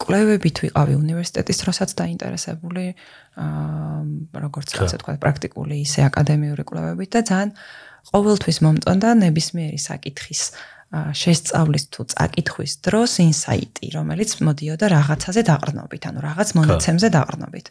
კვლევებით 0.02 0.56
ვიყავი 0.66 0.94
უნივერსიტეტის 0.98 1.62
დროსაც 1.62 1.90
დაინტერესებული 2.02 2.84
აა 3.38 4.42
როგორც 4.44 4.76
ასე 4.82 4.98
თქვა 5.02 5.16
პრაქტიკული 5.22 5.80
ისე 5.86 6.04
აკადემიური 6.10 6.62
კვლევებით 6.68 7.10
და 7.16 7.20
ძალიან 7.30 7.50
ყოველთვის 8.12 8.58
მომწონდა 8.66 9.08
ნებისმიერი 9.22 9.78
საკითხის 9.78 10.42
შესწავლის 10.92 11.84
თუ 11.88 12.04
წაკითხვის 12.12 12.72
დროს 12.84 13.12
ინსაიტი, 13.24 13.86
რომელიც 13.96 14.30
მოდიოდა 14.44 14.86
რაღაცაზე 14.92 15.40
დაყრდნობით, 15.48 16.02
ანუ 16.08 16.20
რაღაც 16.20 16.48
მონაცემზე 16.52 17.08
დაყრდნობით. 17.16 17.66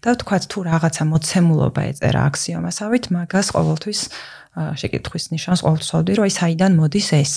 და 0.00 0.08
ვთქვა 0.16 0.38
თუ 0.48 0.58
რაღაცა 0.72 1.02
მოცემულობა 1.12 1.82
ეწერა 1.92 2.20
აქსიომასავით, 2.32 3.04
მაგას 3.12 3.46
ყოველთვის 3.52 4.00
შეკითხვის 4.52 5.24
ნიშანს 5.36 5.60
ყოველთვის 5.64 5.90
ვავდი, 5.92 6.12
რომ 6.16 6.24
აი 6.24 6.32
საიდან 6.32 6.72
მოდის 6.80 7.08
ეს 7.20 7.32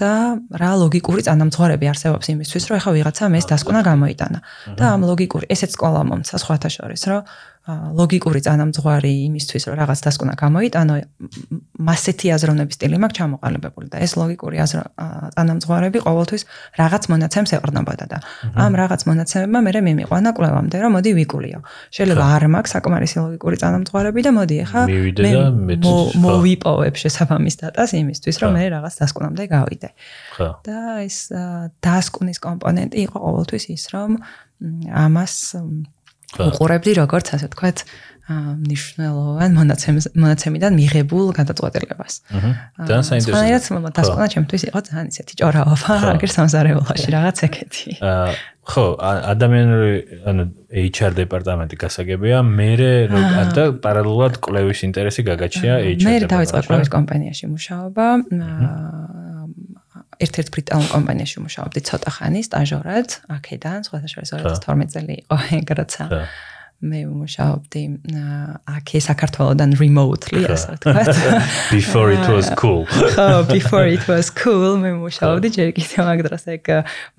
და 0.00 0.12
რა 0.56 0.72
ლოგიკური 0.80 1.20
წანამძღვრები 1.28 1.86
არსებობს 1.92 2.26
იმისთვის, 2.32 2.64
რომ 2.70 2.76
ეხა 2.80 2.90
ვიღაცამ 2.96 3.32
ეს 3.36 3.46
დასკვნა 3.52 3.80
გამოიტანა. 3.84 4.38
და 4.80 4.84
ამ 4.96 5.00
ლოგიკური 5.04 5.46
ესეც 5.52 5.76
სკოლა 5.76 6.00
მომცა 6.08 6.36
სხვათა 6.40 6.68
შორის, 6.72 7.02
რომ 7.10 7.20
ლოგიკური 7.68 8.40
წანამძღვარი 8.40 9.12
იმისთვის, 9.28 9.62
რომ 9.68 9.74
რაღაც 9.84 10.00
დასკვნა 10.00 10.34
გამოიტანო, 10.40 10.94
მასეთი 11.76 12.26
აზროვნების 12.32 12.76
სტილი 12.80 12.96
მაქვს 13.04 13.16
ჩამოყალიბებული 13.20 13.86
და 13.92 14.00
ეს 14.00 14.12
ლოგიკური 14.16 14.56
წანამძღვარები 14.64 15.98
ყოველთვის 16.00 16.42
რაღაც 16.80 17.02
მონაცემს 17.12 17.50
ეყრდნობოდა 17.60 18.04
და 18.10 18.18
ამ 18.56 18.72
რაღაც 18.80 19.00
მონაცემებმა 19.04 19.60
მე 19.60 19.70
მიმიყვანა 19.86 20.30
კვლევამდე, 20.40 20.76
რომ 20.80 20.90
მოდი 20.96 21.10
ვიკულიო. 21.20 21.58
შეიძლება 21.92 22.24
არ 22.40 22.44
მაქვს 22.48 22.70
საკმარისი 22.80 23.16
ლოგიკური 23.20 23.56
წანამძღვარები 23.60 24.20
და 24.24 24.30
მოდი 24.40 24.56
ახლა 24.64 24.82
მე 25.20 25.32
მოვიპოვებ 26.24 26.94
შესაბამის 26.96 27.54
დატას 27.60 27.90
იმისთვის, 27.92 28.36
რომ 28.40 28.50
მე 28.56 28.64
რაღაც 28.72 28.94
დასკვნამდე 29.04 29.44
გავიდე. 29.52 29.88
და 30.64 30.80
ეს 31.04 31.28
დასკვნის 31.84 32.38
კომპონენტი 32.40 32.96
იყო 33.04 33.16
ყოველთვის 33.20 33.64
ის, 33.76 33.84
რომ 33.92 34.10
ამას 34.92 35.34
უყურებდი 36.38 36.90
როგორც 37.02 37.26
ასე 37.34 37.46
ვთქვათ 37.50 37.78
ნიშნულოვან 38.30 39.56
მონაცემიდან 40.14 40.72
მიღებულ 40.78 41.26
გადაწყვეტილებას. 41.34 42.14
აჰა. 42.30 42.50
ძალიან 42.86 43.04
საინტერესო. 43.10 43.68
მაგრამ 43.74 43.94
დასკვნა 43.98 44.26
ჩემთვის 44.34 44.62
იყო 44.70 44.78
ძალიან 44.86 45.06
ისეთი 45.10 45.34
ჭორაობა, 45.40 45.92
აგერ 46.14 46.30
სამზარეულოში 46.38 47.08
რაღაც 47.16 47.36
ეგეთი. 47.46 47.90
აა 47.98 48.30
ხო, 48.70 48.84
ადამიანური 49.02 49.94
ანუ 50.30 50.42
HR 50.94 51.12
დეპარტამენტი 51.18 51.76
გასაგებია, 51.82 52.38
მე 52.46 52.70
და 53.56 53.64
პარალელურად 53.82 54.38
კვლევის 54.38 54.80
ინტერესი 54.86 55.20
გაგაჩნია 55.26 55.74
HR 55.74 55.98
დეპარტამენტში. 55.98 56.06
მე 56.06 56.30
დავიწყე 56.30 56.60
კვლევის 56.70 56.90
კომპანიაში 56.94 57.44
მუშაობა. 57.50 58.06
აა 58.30 59.29
ერთ-ერთ 60.20 60.50
ბრიტანულ 60.54 60.88
კომპანიაში 60.92 61.42
მუშაობდი 61.44 61.80
ცოტა 61.88 62.10
ხანი 62.16 62.42
სტაჟორად, 62.46 63.16
აქედან, 63.36 63.86
შორის 64.12 64.32
2012 64.36 64.94
წელი 64.94 65.14
იყო 65.24 65.38
ეგ 65.60 65.72
როცა 65.80 66.04
მე 66.80 67.00
ვმუშაობდი 67.04 67.82
აქე 68.72 69.00
საქართველოსდან 69.04 69.74
remotely 69.76 70.46
ასე 70.48 70.76
ვთქვათ. 70.78 71.18
Before 71.76 72.08
it 72.08 72.24
was 72.24 72.48
cool. 72.56 72.88
ხო, 73.16 73.44
before 73.52 73.84
it 73.84 74.00
was 74.08 74.32
cool 74.32 74.80
მე 74.80 74.94
ვმუშაობდი 74.96 75.48
ჯერ 75.56 75.68
კიდევ 75.76 76.08
მაგ 76.08 76.22
დროს 76.24 76.44
ეგ 76.56 76.70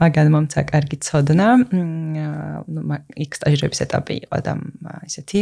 მაგან 0.01 0.31
მომცა 0.33 0.61
კარგი 0.65 0.97
ცოდნა. 1.05 1.47
ნუ 1.77 2.81
იქ 3.21 3.37
სტაჟირების 3.37 3.83
ეტაპი 3.85 4.15
იყო 4.25 4.37
და 4.49 4.53
ისეთი 5.05 5.39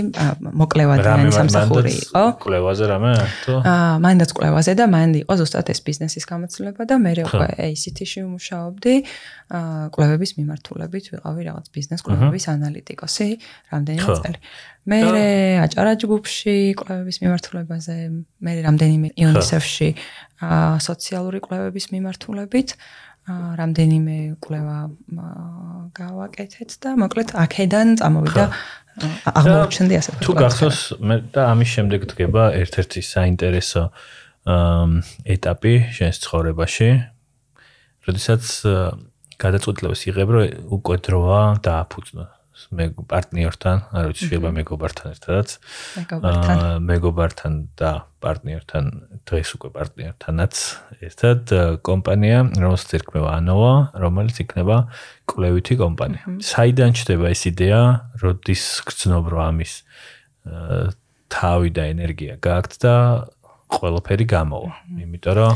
მოკლევადიანი 0.51 1.31
სამსახური 1.39 1.95
იყო. 2.03 2.23
კვლევაზე 2.43 2.85
რამე? 2.91 3.13
თუ? 3.47 3.53
აა, 3.63 3.95
მანდაც 4.03 4.35
კვლევაზე 4.35 4.75
და 4.75 4.85
მან 4.91 5.15
იყო 5.23 5.33
ზუსტად 5.39 5.71
ეს 5.71 5.79
ბიზნესის 5.87 6.27
გამოცდილება 6.27 6.81
და 6.91 6.95
მე 6.99 7.11
უკვე 7.23 7.47
ACT-ში 7.71 8.19
ვმუშაობდი. 8.27 8.93
აა, 9.49 9.87
კვლევების 9.95 10.31
მიმართულებით 10.37 11.05
ვიყავი 11.15 11.41
რაღაც 11.49 11.65
ბიზნეს 11.73 12.01
კვლევების 12.05 12.45
ანალიტიკოსი 12.53 13.29
რამდენიმე 13.71 14.08
წელი. 14.17 14.39
მე 14.89 14.99
აჭარა 15.65 15.93
ჯგუფში 16.01 16.55
კვლევების 16.79 17.17
მიმართულებაზე, 17.21 17.95
მე 18.41 18.51
რამდენიმე 18.65 19.09
UNICEF-ში 19.21 19.89
აა 20.39 20.79
სოციალური 20.81 21.39
კვლევების 21.45 21.85
მიმართულებით 21.93 22.69
აა 23.29 23.49
რამდენიმე 23.59 24.17
კვლევა 24.41 24.77
გავაკეთეთ 25.93 26.69
და 26.81 26.89
მოკლედ 27.03 27.29
აქედან 27.43 27.87
წამოვიდა 28.01 28.45
აღმოჩნდი 29.29 29.95
ასე 29.99 30.09
თუ 30.25 30.33
გახსოვს 30.39 30.79
მე 31.05 31.15
და 31.35 31.41
ამის 31.53 31.69
შემდეგ 31.75 32.09
დგება 32.09 32.43
ერთ-ერთი 32.63 33.01
საინტერესო 33.05 33.83
ეტაპი 35.35 35.73
შენს 35.93 36.17
ცხოვრებაში. 36.25 36.89
როდესაც 38.09 38.43
გადაწყვეტილებას 39.39 40.01
იღებ, 40.09 40.29
რომ 40.33 40.43
უკვე 40.73 40.95
დროა 41.05 41.41
დააფუძნო 41.61 42.25
მე 42.75 42.85
პარტნიორთან, 43.09 43.77
არ 43.95 44.03
ვიცი, 44.09 44.21
შეიძლება 44.27 44.51
მეგობართან 44.59 45.07
ერთადაც. 45.15 45.49
მეგობართან. 45.99 46.57
მეგობართან 46.89 47.53
და 47.79 47.91
პარტნიორთან, 48.19 48.83
დღეს 49.25 49.49
უკვე 49.55 49.69
პარტნიორთანაც 49.77 50.53
ერთად 51.07 51.41
კომპანია, 51.87 52.39
რომელსაც 52.59 52.89
ერქმევა 52.99 53.29
Anova, 53.39 53.73
რომელიც 53.95 54.35
იქნება 54.43 54.77
კვლევითი 55.29 55.75
კომპანია. 55.79 56.23
საიდან 56.43 56.91
ჩდება 56.99 57.25
ეს 57.31 57.41
იდეა, 57.49 57.81
როდის 58.19 58.63
გრძნობ 58.87 59.23
რომ 59.31 59.41
ამის 59.49 59.73
თავი 61.29 61.69
და 61.71 61.83
ენერგია 61.93 62.33
გააქვთ 62.41 62.73
და 62.83 62.95
ყველაფერი 63.69 64.25
გამოვა. 64.25 64.71
იმიტომ 64.97 65.33
რომ 65.37 65.53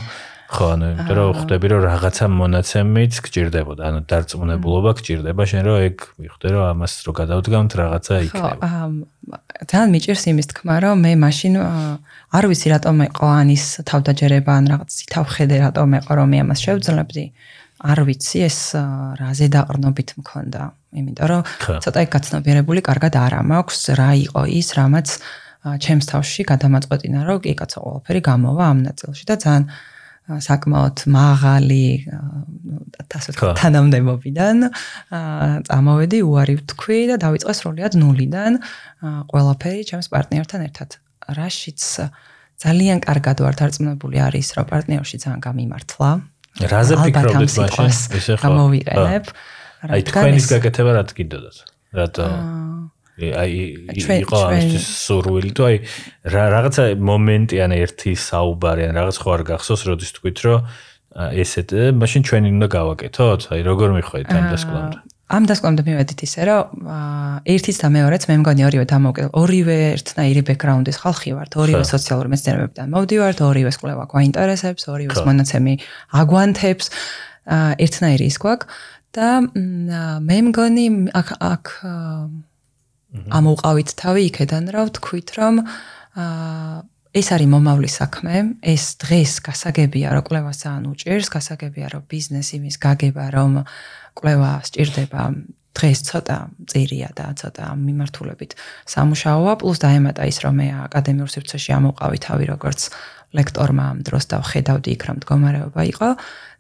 ხო, 0.54 0.66
ანუ 0.74 0.86
იმიტომ 0.94 1.16
რომ 1.18 1.30
ხვდები 1.34 1.68
რომ 1.74 1.82
რაღაცა 1.90 2.26
მონაცემიც 2.30 3.14
გჭირდებოდა, 3.26 3.82
ანუ 3.90 4.00
დარწმუნებულობა 4.06 4.92
გჭირდება 4.98 5.44
შენ 5.50 5.62
რომ 5.66 5.78
ეგ 5.90 5.98
მიხვდე 6.22 6.48
რომ 6.54 6.64
ამას 6.74 6.94
რო 7.06 7.12
გადავდგამთ 7.20 7.72
რაღაცა 7.82 8.14
იქნება. 8.28 8.70
ხო, 8.70 8.86
თან 9.74 9.88
მიჭირს 9.94 10.24
იმის 10.30 10.48
თქმა 10.54 10.76
რომ 10.86 10.96
მე 11.04 11.12
მაშინ 11.26 11.54
არ 12.38 12.44
ვიცი 12.54 12.68
რატომ 12.76 12.96
იყო 13.10 13.26
ანის 13.42 13.66
თავდაჯერება 13.90 14.52
ან 14.54 14.64
რაღაც 14.74 14.94
თავხედე 15.10 15.56
რატომ 15.66 15.90
იყო 16.00 16.12
რომ 16.22 16.28
მე 16.30 16.38
ამას 16.46 16.60
შევძლებდი. 16.66 17.26
არ 17.84 18.00
ვიცი 18.08 18.38
ეს 18.48 18.60
რაზე 19.20 19.48
დაყრნობით 19.58 20.10
მქონდა. 20.22 20.62
იმიტომ 20.94 21.28
რომ 21.34 21.42
ცოტა 21.84 22.00
იქ 22.06 22.10
გაცნობიერებული 22.16 22.80
კარგად 22.86 23.14
არ 23.18 23.34
მაქვს 23.50 23.82
რა 23.98 24.10
იყო 24.24 24.42
ის 24.60 24.68
რამაც 24.78 25.08
ჩემს 25.64 26.06
თავში 26.12 26.42
გადამაწყვეტინა 26.52 27.20
რომ 27.28 27.40
კი 27.44 27.52
კაცო 27.60 27.80
ყველაფერი 27.84 28.22
გამოვა 28.30 28.64
ამ 28.68 28.80
ნაწილში 28.88 29.26
და 29.30 29.36
ძალიან 29.44 29.64
საკმაოდ 30.24 31.04
მაღალი 31.12 31.86
ასე 33.14 33.34
ვთქვათ 33.36 33.60
თანამდებობიდან 33.60 34.58
წამოვედი 35.68 36.20
უარი 36.26 36.56
ვთქვი 36.62 37.00
და 37.12 37.16
დავიწყე 37.22 37.54
სრულად 37.60 37.98
ნულიდან 38.00 38.58
ყველაფერი 39.30 39.82
ჩემს 39.90 40.08
პარტნიორთან 40.14 40.62
ერთად. 40.68 40.90
რაშიც 41.28 41.82
ძალიან 42.64 42.98
კარგად 43.04 43.38
ვარ 43.44 43.56
დარწმუნებული 43.60 44.18
არის 44.24 44.48
რომ 44.58 44.66
პარტნიორში 44.72 45.18
ძალიან 45.24 45.42
გამიმართლა. 45.44 46.10
რაზე 46.72 46.94
ფიქრობთ 47.04 47.36
მაშინ? 47.44 47.88
ესე 48.18 48.34
ხო? 48.40 48.44
გამოვიყენებ 48.48 49.26
აი 49.92 50.02
თქვენის 50.08 50.46
გაკეთება 50.48 50.92
რა 50.96 51.04
თქინდოდათ 51.12 51.58
რატო 52.00 52.26
აი 53.14 53.54
იყო 53.94 54.38
ამის 54.50 54.86
სურვილი. 55.06 55.50
თუ 55.54 55.62
აი 55.70 55.76
რაღაცა 56.34 56.84
მომენტი 56.98 57.56
ან 57.62 57.72
ერთი 57.78 58.12
საუბარი 58.18 58.90
ან 58.90 58.98
რაღაც 58.98 59.16
ხო 59.22 59.30
არ 59.38 59.42
გახსოვს 59.54 59.82
როდის 59.86 60.12
თქვით 60.18 60.38
რომ 60.50 60.60
ესეთ 61.14 61.70
მაშინ 62.02 62.22
ჩვენი 62.26 62.50
უნდა 62.58 62.68
გავაკეთოთ 62.74 63.42
აი 63.54 63.62
როგორ 63.70 63.90
მიხვედით 63.98 64.34
ამ 64.34 64.46
დასკვნამდე? 64.50 64.98
ამ 65.34 65.44
დასკვნამდე 65.50 65.82
მივედით 65.88 66.20
ისე 66.26 66.42
რომ 66.50 66.66
ერთიც 67.54 67.78
და 67.82 67.88
მეორეც 67.94 68.24
მე 68.30 68.36
მგონი 68.42 68.62
ორივე 68.70 68.86
დამოუკიდე 68.90 69.30
ორივე 69.34 69.78
ერთნაირი 69.94 70.42
ბექგრაუნდის 70.50 70.98
ხალხი 71.04 71.32
ვართ. 71.38 71.52
ორივე 71.54 71.84
სოციალური 71.86 72.28
მეცნიერებებიდან 72.34 72.88
მოვდივართ 72.94 73.40
ორივე 73.46 73.72
სკოლა 73.78 74.06
გვაინტერესებს 74.14 74.84
ორივე 74.90 75.14
მონაცემი 75.30 75.74
აგვანთებს 76.22 76.86
ერთნაირი 77.86 78.26
ის 78.30 78.38
გვაქვს. 78.42 78.68
და 79.14 79.46
მე 80.26 80.38
მგონი 80.50 80.86
აქ 81.14 81.30
აქ 81.38 81.66
ამოყავით 83.14 83.90
თავი 84.00 84.22
იქედან 84.30 84.74
რა 84.74 84.88
ვთქვით 84.90 85.30
რომ 85.38 85.62
აა 85.64 86.82
ეს 87.14 87.28
არის 87.30 87.50
მომავლის 87.54 87.96
საქმე, 88.02 88.36
ეს 88.66 88.98
დღეს 88.98 89.34
გასაგებია 89.46 90.18
რომ 90.18 90.24
კვლევას 90.26 90.58
ძალიან 90.66 90.86
უჭირს, 90.90 91.28
გასაგებია 91.30 91.88
რომ 91.94 92.04
ბიზნესი 92.10 92.58
მის 92.66 92.76
გაგება 92.82 93.26
რომ 93.38 93.52
კვლევა 94.18 94.52
სჭირდება 94.66 95.22
დღეს 95.78 96.00
ცოტა 96.10 96.38
წირია 96.70 97.10
და 97.14 97.26
ცოტა 97.38 97.66
მიმართულებით 97.78 98.52
სამუშაოა, 98.90 99.54
პლუს 99.62 99.78
დაემატა 99.86 100.26
ის 100.26 100.38
რომ 100.42 100.54
მე 100.58 100.68
აკადემიურ 100.90 101.30
სივრცეში 101.34 101.72
ამოყავი 101.78 102.18
თავი 102.26 102.46
როგორც 102.50 102.80
ლექტორმა 103.34 103.84
ამ 103.92 104.00
დროს 104.06 104.26
და 104.30 104.38
ხედავდი 104.46 104.90
იქ 104.96 105.02
რომ 105.10 105.16
მდგომარეობა 105.20 105.82
იყო 105.94 106.10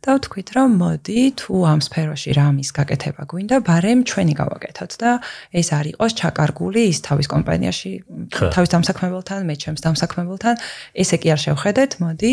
და 0.03 0.17
ვთქვით 0.19 0.49
რომ 0.57 0.69
მოდი 0.81 1.19
თუ 1.39 1.53
ამ 1.63 1.79
სფეროში 1.79 2.36
რამის 2.36 2.69
გაკეთება 2.75 3.23
გვინდა, 3.23 3.57
ბარემ 3.63 4.03
ჩვენი 4.03 4.33
გავაკეთოთ 4.36 4.91
და 4.99 5.12
ეს 5.55 5.67
არ 5.71 5.86
იყოს 5.95 6.12
ჩაკარგული 6.19 6.81
ის 6.91 6.99
თავის 7.07 7.27
კომპანიაში 7.31 7.91
თავის 8.36 8.69
დამსაქმებელთან, 8.73 9.41
მე 9.47 9.55
ჩემს 9.63 9.81
დამსაქმებელთან, 9.86 10.55
ესე 10.99 11.15
კი 11.23 11.27
არ 11.31 11.39
შევხედეთ, 11.45 11.91
მოდი 12.03 12.31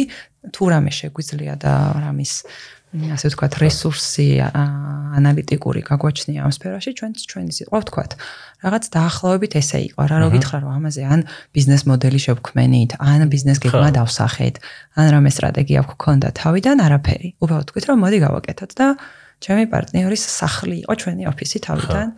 თუ 0.50 0.62
რამე 0.72 0.90
შეგვიძლია 0.98 1.54
და 1.62 1.74
რამის 2.02 2.32
ასე 2.90 3.30
ვთქვათ, 3.30 3.54
რესურსი 3.62 4.42
ანალიტიკური 4.42 5.80
გაგვაჩნია 5.86 6.42
ამ 6.42 6.50
სფეროში, 6.50 6.90
ჩვენც 6.98 7.16
ჩვენი 7.22 7.52
სიტყვა 7.54 7.78
ვთქვათ. 7.86 8.10
რაღაც 8.66 8.84
დაახლოებით 8.90 9.52
ესე 9.62 9.78
იყო, 9.94 10.02
რა 10.10 10.16
რო 10.18 10.28
გითხრა 10.34 10.58
რომ 10.58 10.72
ამაზე 10.74 11.02
ან 11.06 11.20
ბიზნეს 11.54 11.82
მოდელი 11.86 12.18
შევქმენით, 12.26 12.90
ან 12.98 13.20
ბიზნეს 13.30 13.58
გეგმა 13.62 13.90
დავსახეთ, 13.94 14.54
ან 14.98 15.06
რამე 15.14 15.30
სტრატეგია 15.30 15.80
გქონდა 15.86 16.28
თავიდან 16.34 16.76
არაფერი. 16.82 17.28
უბრალოდ 17.38 17.66
ვთქვით 17.70 17.84
რომ 17.86 17.98
მოდი 18.02 18.18
გავაკეთოთ 18.26 18.70
და 18.74 18.86
ჩემი 19.38 19.64
პარტნიორის 19.70 20.22
სახლი 20.26 20.76
იყო 20.82 20.94
ჩვენი 20.98 21.22
ოფისი 21.30 21.58
თავიდან. 21.62 22.08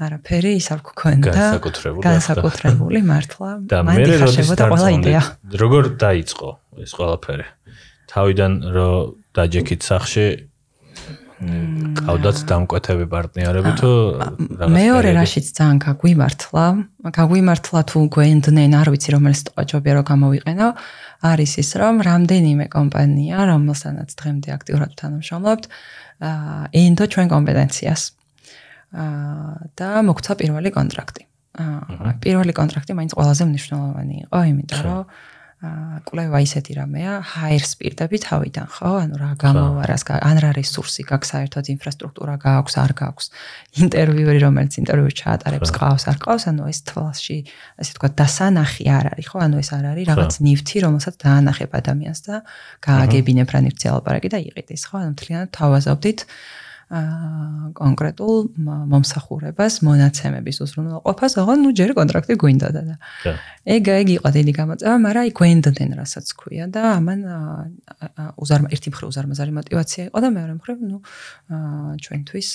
არაფერი 0.00 0.50
ის 0.56 0.66
არ 0.72 0.80
გქონდა. 0.80 1.32
განსაკუთრებული. 1.36 2.02
განსაკუთრებული 2.06 3.00
მართლა. 3.04 3.50
მან 3.90 3.96
დიხაშებოდა 4.08 4.64
ყველა 4.72 4.90
იდეა. 4.96 5.22
როგორ 5.60 5.82
დაიწყო 6.00 6.48
ეს 6.80 6.92
ყველაფერი? 6.96 7.46
თავიდან 8.08 8.52
რომ 8.72 9.19
დაჯექით 9.36 9.82
სახში. 9.86 10.26
ყავდათ 11.40 12.38
დამკვეთები 12.44 13.06
პარტნიორები 13.08 13.70
თუ 13.80 13.90
მეორე 14.76 15.10
რაშიც 15.16 15.46
ძალიან 15.56 15.78
გაგვიმართლა. 15.80 16.64
გაგვიმართლა 17.16 17.80
თუ 17.88 17.98
გვენდნენ 18.12 18.72
არ 18.76 18.88
ვიცი 18.92 19.10
რომელიც 19.16 19.40
ტყაჭობია 19.48 19.92
რომ 19.96 20.04
გამოვიყენო. 20.12 20.68
არის 21.30 21.52
ის 21.64 21.70
რომ 21.80 21.94
რამდენიმე 22.04 22.66
კომპანია 22.76 23.38
რომელსაც 23.48 24.08
დღემდე 24.20 24.48
აქტიურად 24.56 24.90
თანამშრომლობთ 25.00 25.64
ენდო 26.76 27.04
ჩვენ 27.08 27.26
კომპეტენციას. 27.32 28.02
და 29.80 29.88
მოგცა 30.02 30.32
პირველი 30.34 30.70
კონტრაქტი. 30.76 31.22
პირველი 32.20 32.52
კონტრაქტი 32.52 32.92
მაინც 32.98 33.12
ყველაზე 33.16 33.42
მნიშვნელოვანი 33.48 34.16
იყო 34.26 34.38
იმიტომ 34.50 34.80
რომ 34.86 35.00
კვლევა 35.60 36.38
ისეთი 36.40 36.72
რამეა, 36.78 37.14
ჰაერს 37.20 37.74
პირდები 37.76 38.16
თავიდან, 38.24 38.68
ხო? 38.72 38.92
ანუ 39.04 39.18
რა 39.20 39.28
გამოვარას, 39.36 40.06
ან 40.16 40.38
რა 40.40 40.50
რესურსი 40.56 41.04
გაქვს 41.04 41.32
საერთოდ 41.36 41.68
ინფრასტრუქტურა 41.76 42.36
გააქვს, 42.40 42.74
არ 42.80 42.92
გააქვს. 42.96 43.26
ინტერვიუერი, 43.84 44.40
რომელიც 44.40 44.72
ინტერვიუს 44.80 45.16
ჩაატარებს, 45.20 45.70
ყავს, 45.76 46.08
არ 46.08 46.16
ყავს, 46.24 46.44
ანუ 46.48 46.64
ეს 46.72 46.80
თვალში, 46.88 47.38
ასე 47.76 47.92
თქვა, 47.92 48.08
დასანახი 48.16 48.84
არ 48.88 49.06
არის, 49.12 49.26
ხო? 49.28 49.38
ანუ 49.44 49.56
ეს 49.60 49.70
არ 49.76 49.84
არის 49.92 50.04
რაღაც 50.08 50.32
ნივთი, 50.48 50.76
რომელსაც 50.80 51.14
დაანახებ 51.20 51.70
ადამიანს 51.76 52.20
და 52.24 52.34
გააგებინებ 52.80 53.48
რა 53.52 53.60
ნივთი 53.68 53.86
ალაპარაკი 53.92 54.28
და 54.32 54.38
იყიდეს, 54.40 54.82
ხო? 54.88 54.96
ანუ 55.04 55.12
მთლიანად 55.12 55.50
თავაზობდით 55.52 56.20
კონკრეტულ 56.90 58.38
მომსახურებას, 58.90 59.74
მონაცემების 59.86 60.56
უზრუნველყოფას, 60.64 61.36
ოღონ 61.38 61.60
ნუ 61.62 61.70
ჯერ 61.78 61.92
კონტრაქტი 61.94 62.34
გვინდოდა 62.34 62.82
და 62.82 62.94
ეგ 63.62 63.90
ეგ 63.94 64.06
იყო 64.18 64.28
დიდი 64.34 64.52
გამოწვევა, 64.58 64.96
მაგრამ 64.98 65.22
აი 65.22 65.30
გვენდდნენ 65.38 65.90
რასაც 65.94 66.26
ქვია 66.34 66.66
და 66.66 66.82
ამან 66.98 67.20
უზარმა 68.34 68.74
ერთი 68.74 68.90
მხრივ 68.90 69.06
უზარმაზარი 69.06 69.52
мотиваცია 69.54 70.02
იყო 70.10 70.18
და 70.18 70.28
მეორე 70.34 70.52
მხრივ 70.58 70.78
ნუ 70.90 70.98
ჩვენთვის 72.02 72.48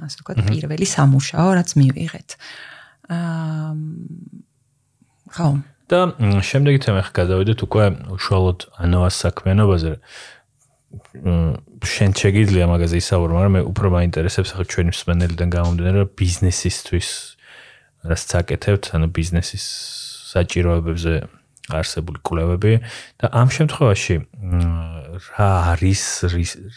ასე 0.00 0.16
ვთქვათ 0.16 0.38
პირველი 0.48 0.86
სამუშაო 0.96 1.48
რაც 1.60 1.70
მივიღეთ. 1.76 2.28
აა 3.12 3.72
ხო 5.36 5.48
და 5.86 6.00
შემდეგი 6.42 6.78
თემა 6.82 7.00
ხა 7.06 7.12
გადავიდეთ 7.14 7.58
უკვე 7.62 7.84
უშუალოდ 8.16 8.58
ანოას 8.82 9.14
საქმიანობაზე. 9.22 9.92
აა 10.00 10.35
შენ 11.86 12.10
შეგიძლია 12.20 12.66
მაგაზე 12.70 12.96
ისაუბრო, 13.02 13.32
მაგრამ 13.36 13.54
მე 13.56 13.62
უფრო 13.70 13.86
მაინტერესებს 13.96 14.50
ახლა 14.54 14.66
ჩვენი 14.72 14.90
მსმენელიდან 14.94 15.48
გამომდინარე 15.56 16.02
ბიზნესისთვის 16.20 17.08
რაც 18.06 18.30
აკეთებთ, 18.40 18.84
ანუ 18.94 19.06
ბიზნესის 19.16 19.64
საჭიროებებზე 20.30 21.14
არსებული 21.74 22.22
კვლევები 22.22 22.72
და 23.18 23.26
ამ 23.34 23.48
შემთხვევაში 23.50 24.16
რა 25.34 25.50
არის 25.74 26.02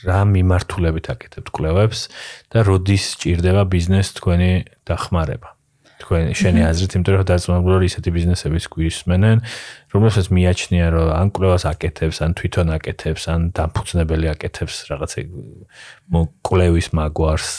რა 0.08 0.20
მიმართულებით 0.34 1.06
აკეთებთ 1.14 1.54
კვლევებს 1.54 2.10
და 2.50 2.66
როდის 2.66 3.06
ჭირდება 3.22 3.70
ბიზნეს 3.70 4.18
თქვენი 4.18 4.52
დახმარება? 4.90 5.59
თქვენ 6.10 6.34
შენი 6.34 6.62
აზრით, 6.66 6.92
იმიტომ 6.98 7.14
რომ 7.22 7.26
დაწუნებული 7.30 7.74
რომ 7.78 7.84
ისეთი 7.86 8.10
ბიზნესების 8.18 8.66
გვისმენენ, 8.74 9.38
რომელსაც 9.94 10.26
მიაჩნია 10.34 10.88
რომ 10.90 11.08
ან 11.14 11.28
კვლევას 11.30 11.64
აკეთებს, 11.70 12.18
ან 12.26 12.32
თვითონ 12.34 12.68
აკეთებს, 12.74 13.24
ან 13.30 13.42
დაფუძნებელი 13.54 14.26
აკეთებს 14.34 14.76
რაღაცა 14.90 15.20
კვლევის 16.42 16.88
მაგვარს. 16.98 17.50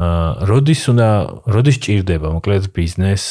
აა 0.00 0.48
როდის 0.48 0.82
უნდა 0.88 1.08
როდის 1.52 1.76
ჭირდება 1.84 2.28
მოკლედ 2.32 2.64
ბიზნეს 2.72 3.24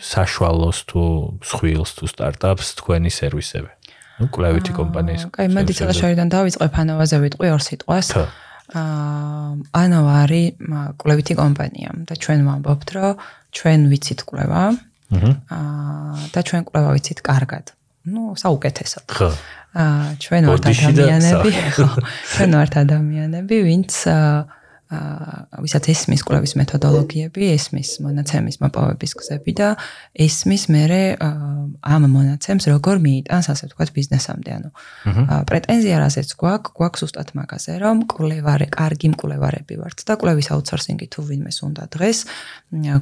საშუალოს 0.00 0.78
თუ 0.88 1.02
სხვილს 1.44 1.90
თუ 2.00 2.04
სტარტაპს 2.08 2.66
თქვენი 2.80 3.10
სერვისები. 3.12 3.70
ну 4.16 4.32
კვლევითი 4.32 4.72
კომპანიის. 4.72 5.28
კაი, 5.28 5.52
მოდი 5.52 5.72
ცოტა 5.76 5.92
შორიდან 5.92 6.28
დავიწყებ 6.32 6.72
ანოვაზე 6.72 7.16
ვიტყვი 7.20 7.48
ორ 7.52 7.60
სიტყვას. 7.60 8.06
აა 8.16 8.45
ანოვა 8.74 10.14
არის 10.26 10.58
კვლევითი 10.98 11.34
კომპანია 11.38 11.90
და 12.08 12.14
ჩვენ 12.18 12.40
ვამბობთ, 12.48 12.88
რომ 12.98 13.14
ჩვენ 13.54 13.80
ვიცით 13.90 14.20
კვლევა. 14.26 14.62
აა 15.06 16.14
და 16.34 16.40
ჩვენ 16.42 16.62
კვლევა 16.66 16.90
ვიცით 16.98 17.20
კარგად. 17.22 17.64
ну 18.06 18.34
საუკეთესოდ. 18.38 19.06
ხო. 19.06 19.30
აა 19.74 20.06
ჩვენ 20.22 20.42
ვართ 20.50 20.64
ადამიანები, 20.66 21.50
ხო. 21.78 21.88
ჩვენ 22.34 22.50
ვართ 22.58 22.74
ადამიანები, 22.82 23.56
ვინც 23.66 23.92
აა 24.10 24.16
აა 24.16 24.56
ვისაც 24.86 25.84
ესმის 25.90 26.22
კვლევის 26.22 26.52
მეთოდოლოგიები, 26.60 27.42
ესმის 27.56 27.90
მონაცემის 28.06 28.60
მოპოვების 28.62 29.12
გზები 29.18 29.52
და 29.58 29.68
ესმის 30.14 30.64
მეરે 30.70 31.18
ამ 31.18 32.02
მონაცემს 32.06 32.70
როგორ 32.70 33.02
მიიტანს 33.02 33.46
ასე 33.50 33.64
ვთქვათ 33.66 33.90
ბიზნესამდე. 33.98 34.50
ანუ 34.56 34.70
პრეტენზია 35.50 35.96
რაზეც 36.06 36.30
გვაქვს, 36.38 36.70
გვაქვს 36.78 37.02
უსტათ 37.02 37.28
მაგაზე, 37.34 37.72
რომ 37.82 37.96
კვლევარე, 38.06 38.66
კარგი 38.70 39.08
მკვლევარები 39.18 39.74
ვართ 39.82 39.98
და 40.06 40.14
კვლევის 40.22 40.48
აუთსორსინგი 40.54 41.06
თუ 41.10 41.20
ვინმეს 41.34 41.58
უნდა 41.66 41.82
დღეს, 41.90 42.18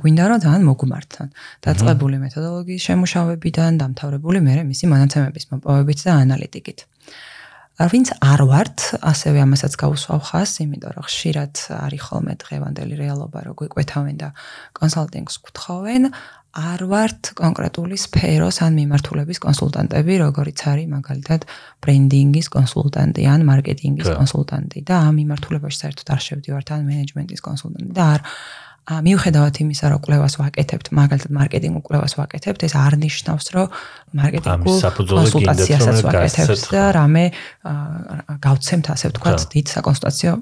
გვინდა 0.00 0.24
რომ 0.24 0.38
ძალიან 0.40 0.62
მოგმართონ. 0.64 1.28
დაწყებული 1.68 2.16
მეთოდოლოგიის 2.24 2.82
შემუშავებიდან 2.88 3.72
დამთავრებული 3.84 4.38
მეરે 4.40 4.62
მისი 4.64 4.84
მონაცემების 4.88 5.44
მოპოვებით 5.52 5.98
და 6.08 6.12
ანალიტიკით. 6.24 6.78
ვინც 7.74 8.14
არ 8.22 8.40
ვართ, 8.46 8.78
ასევე 9.02 9.38
ამასაც 9.42 9.74
გავუსვავ 9.74 10.20
ხას, 10.30 10.50
იმიტომ 10.62 10.92
რომ 10.94 11.04
ხშირად 11.10 11.54
არის 11.74 12.02
ხოლმე 12.06 12.34
დღევანდელი 12.38 12.94
რეალობა, 13.02 13.38
რომ 13.50 13.54
გვიკვეთავენ 13.58 14.16
და 14.22 14.28
კონსალტინგს 14.78 15.37
გთხოვენ, 15.42 16.02
არ 16.54 16.80
ვართ 16.87 17.34
კონკრეტული 17.34 17.98
სფეროს 17.98 18.62
ან 18.62 18.78
მიმართულების 18.78 19.38
კონსულტანტები, 19.42 20.12
როგორიც 20.22 20.58
არის 20.70 20.87
მაგალითად 20.87 21.40
ბრენდინგის 21.82 22.46
კონსულტანტი 22.54 23.22
ან 23.26 23.40
მარკეტინგის 23.42 24.08
კონსულტანტი 24.22 24.78
და 24.87 24.94
ამ 25.10 25.14
მიმართულებაში 25.18 25.78
საერთოდ 25.82 26.14
არ 26.14 26.20
შევდივართ 26.30 26.68
ან 26.78 26.87
მენეჯმენტის 26.87 27.42
კონსულტანტი 27.42 27.90
და 27.98 28.04
არ 28.14 28.20
მიუხედავად 28.84 29.54
იმისა, 29.64 29.86
რომ 29.94 30.00
კვლევას 30.04 30.34
ვაკეთებთ, 30.36 30.86
მაგალითად 30.92 31.30
მარკეტინგ 31.32 31.76
კვლევას 31.88 32.14
ვაკეთებთ, 32.20 32.60
ეს 32.68 32.74
არ 32.76 32.94
ნიშნავს, 33.00 33.46
რომ 33.56 33.66
მარკეტინგ 34.20 34.60
კონსულტაციასაც 34.64 35.98
ვაკეთებთ 36.04 36.64
და 36.68 36.82
რამე 36.92 37.24
გავცემთ 38.44 38.86
ასე 38.92 39.06
ვთქვათ, 39.08 39.40
დიდ 39.56 39.66
საკონსულტაციო 39.72 40.32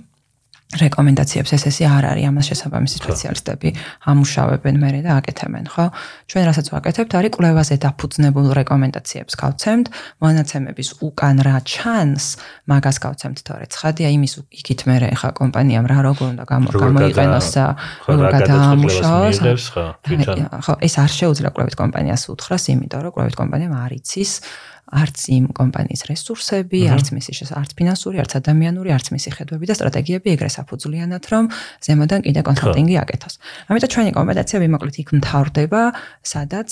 რეკომენდაციებს 0.73 1.53
ეს 1.53 1.65
ესე 1.69 1.85
არ 1.85 2.05
არის 2.13 2.25
ამას 2.33 2.47
შესაბამისი 2.49 2.97
სპეციალისტები 3.03 3.69
ამუშავებენ 4.09 4.77
მერე 4.81 5.01
და 5.05 5.21
აკეთებენ, 5.21 5.65
ხო? 5.69 5.87
ჩვენ 6.33 6.45
რასაც 6.49 6.67
ვაკეთებთ, 6.73 7.13
არის 7.13 7.33
კვლევაზე 7.37 7.75
დაფუძნებულ 7.85 8.47
რეკომენდაციებს 8.57 9.35
გავცემთ, 9.37 9.87
მონაცემების 10.25 10.89
უკან 11.05 11.37
რა 11.45 11.57
ჩანს, 11.69 12.25
მაგას 12.73 12.97
გავცემთ 13.05 13.39
თორე 13.45 13.67
ცხადია 13.69 14.09
იმის 14.17 14.33
იქით 14.49 14.81
მერე 14.89 15.09
ხა 15.13 15.31
კომპანიამ 15.37 15.87
რა 15.93 15.99
როგორ 16.09 16.27
უნდა 16.33 16.45
გამოიყენოს 16.49 17.47
და 17.53 17.65
როგორ 18.09 18.25
გადაამუშავოს, 18.33 19.37
ხო? 19.77 19.87
ხო, 20.65 20.75
ეს 20.81 20.95
არ 21.05 21.11
შეუძლია 21.21 21.51
კვლევით 21.53 21.77
კომპანიას 21.77 22.23
უთხრას, 22.33 22.65
იმიტომ 22.73 23.01
რომ 23.05 23.13
კვლევით 23.13 23.37
კომპანიამ 23.37 23.77
არ 23.77 23.93
იცის 24.01 24.33
არც 24.92 25.18
იმ 25.33 25.44
კომპანიის 25.57 26.02
რესურსები, 26.11 26.81
არც 26.92 27.07
მისი 27.16 27.33
არც 27.57 27.70
ფინანსური, 27.78 28.20
არც 28.20 28.33
ადამიანური, 28.38 28.92
არც 28.92 29.07
მისი 29.16 29.31
ხედვები 29.33 29.64
და 29.70 29.74
სტრატეგიები 29.78 30.28
ეგრე 30.37 30.50
საფუძვლიანად, 30.52 31.24
რომ 31.33 31.44
ზემოდან 31.81 32.20
კიდე 32.28 32.40
კონსალტინგი 32.44 32.96
აკეთოს. 33.00 33.35
ამიტომ 33.72 33.90
ჩვენი 33.92 34.11
კომპეტენციები 34.12 34.66
მოკლედ 34.76 34.96
იქ 35.00 35.09
მთავრდება, 35.16 35.83
სადაც 36.20 36.70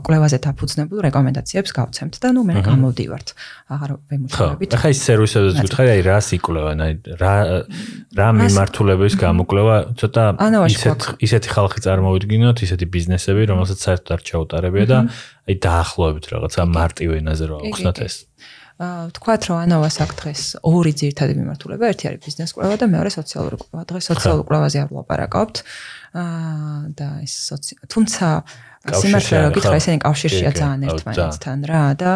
კვლევაზე 0.00 0.38
დაფუძნებულ 0.48 0.98
რეკომენდაციებს 1.12 1.70
გავცემთ 1.76 2.14
და 2.24 2.28
ნუ 2.32 2.42
მე 2.48 2.54
გამოვდივართ. 2.64 3.28
აღარ 3.68 3.90
ვემუჩქრებით. 4.08 4.70
ახლა 4.72 4.88
ის 4.88 5.00
სერვისებიც 5.04 5.54
გითხარი, 5.68 5.88
აი 5.92 6.00
რა 6.08 6.18
სიკლევან, 6.24 6.78
აი 6.88 6.92
რა 7.20 7.34
რა 8.16 8.28
მიმართულების 8.32 9.14
გამოკვლევა, 9.20 9.76
ცოტა 10.00 10.24
ისეთ 10.72 11.00
ისეთი 11.20 11.48
ხალხი 11.52 11.78
წარმოვიდგინოთ, 11.84 12.56
ისეთი 12.64 12.86
ბიზნესები, 12.88 13.42
რომელსაც 13.52 13.78
საერთოდ 13.84 14.10
არ 14.16 14.20
ჩაუტარებია 14.24 14.86
და 14.88 14.98
აი 15.48 15.54
დაახლოებით 15.64 16.26
რაღაცა 16.28 16.62
მარტივ 16.68 17.08
ენაზე 17.18 17.44
რა 17.48 17.58
ახსნათ 17.72 17.98
ეს. 18.04 18.16
აა 18.78 19.10
თქვათ 19.16 19.42
რომ 19.50 19.58
ანავას 19.58 19.96
აქ 20.04 20.10
დღეს 20.22 20.42
ორი 20.62 20.92
ძირითადი 20.94 21.32
მიმართულება, 21.34 21.84
ერთი 21.90 22.04
არის 22.08 22.20
ბიზნეს 22.22 22.50
კვლევა 22.54 22.76
და 22.78 22.86
მეორე 22.94 23.10
სოციალური 23.10 23.56
კვლევა. 23.58 23.82
დღეს 23.90 24.04
სოციალურ 24.12 24.44
კვლევაზე 24.46 24.78
არ 24.84 24.88
ვლაპარაკობთ. 24.94 25.56
აა 26.14 26.78
და 26.94 27.08
ეს 27.26 27.34
თუმცა 27.90 28.26
სიმართლე 28.86 29.36
რომ 29.42 29.52
გითხრა 29.56 29.76
ესენი 29.82 29.98
კავშირშია 30.04 30.50
ძალიან 30.54 30.80
ერთმანეთთან 30.88 31.58
რა 31.68 31.84
და 31.98 32.12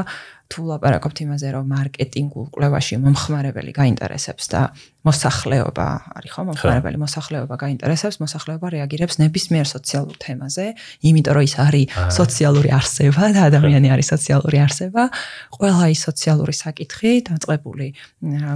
თუ 0.53 0.61
ლაპარაკობთ 0.68 1.18
იმაზე 1.25 1.49
რომ 1.57 1.64
მარკეტინგულ 1.73 2.47
კვლევაში 2.55 2.95
მომხმარებელი 3.03 3.73
გაინტერესებს 3.73 4.45
და 4.53 4.61
მოსახლეობა 5.02 5.86
არის 6.14 6.30
ხო 6.30 6.42
მომხმარებელი 6.46 6.98
მოსახლეობა 7.02 7.54
გაინტერესებს 7.58 8.16
მოსახლეობა 8.22 8.66
რეაგირებს 8.74 9.18
ნებისმიერ 9.18 9.66
სოციალურ 9.66 10.16
თემაზე 10.22 10.66
იმიტომ 11.10 11.34
რომ 11.34 11.44
ის 11.48 11.54
არის 11.58 11.96
სოციალური 12.14 12.70
არსება 12.78 13.22
და 13.34 13.40
ადამიანი 13.50 13.88
არის 13.94 14.06
სოციალური 14.14 14.58
არსება 14.62 15.02
ყველა 15.58 15.84
ის 15.90 16.00
სოციალური 16.06 16.54
საკითხი 16.54 17.12
დაწყებული 17.26 17.86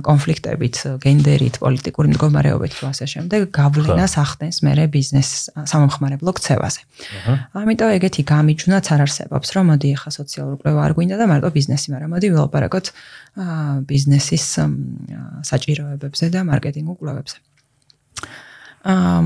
კონფლიქტებით 0.06 0.76
გენდერით 1.02 1.58
პოლიტიკური 1.66 2.08
მდგომარეობით 2.14 2.72
თუ 2.78 2.84
ასე 2.94 3.06
შემდეგ 3.10 3.40
გავლენას 3.50 4.14
ახდენს 4.22 4.58
მერე 4.62 4.84
ბიზნეს 4.94 5.30
სამომხმარებლო 5.50 6.30
ქცევაზე. 6.38 6.80
ამიტომ 7.58 7.90
ეგეთი 7.98 8.22
გამიჯვნაც 8.22 8.86
არ 8.94 9.00
არსებობს 9.06 9.48
რომ 9.56 9.64
მოდი 9.74 9.88
ახლა 9.98 10.10
სოციალური 10.14 10.56
კვლევა 10.62 10.80
არ 10.86 10.92
გვინდა 10.94 11.16
და 11.18 11.26
მარტო 11.26 11.48
ბიზნესი 11.58 11.86
მაგრამ 11.94 12.10
მოდი 12.14 12.28
ველაპარაკოთ 12.36 12.86
ბიზნესის 13.90 14.46
საჭიროებებზე 15.44 16.26
და 16.36 16.42
მარკეტინგ 16.46 16.88
უკვლევებზე. 16.94 17.36
აა 18.86 19.20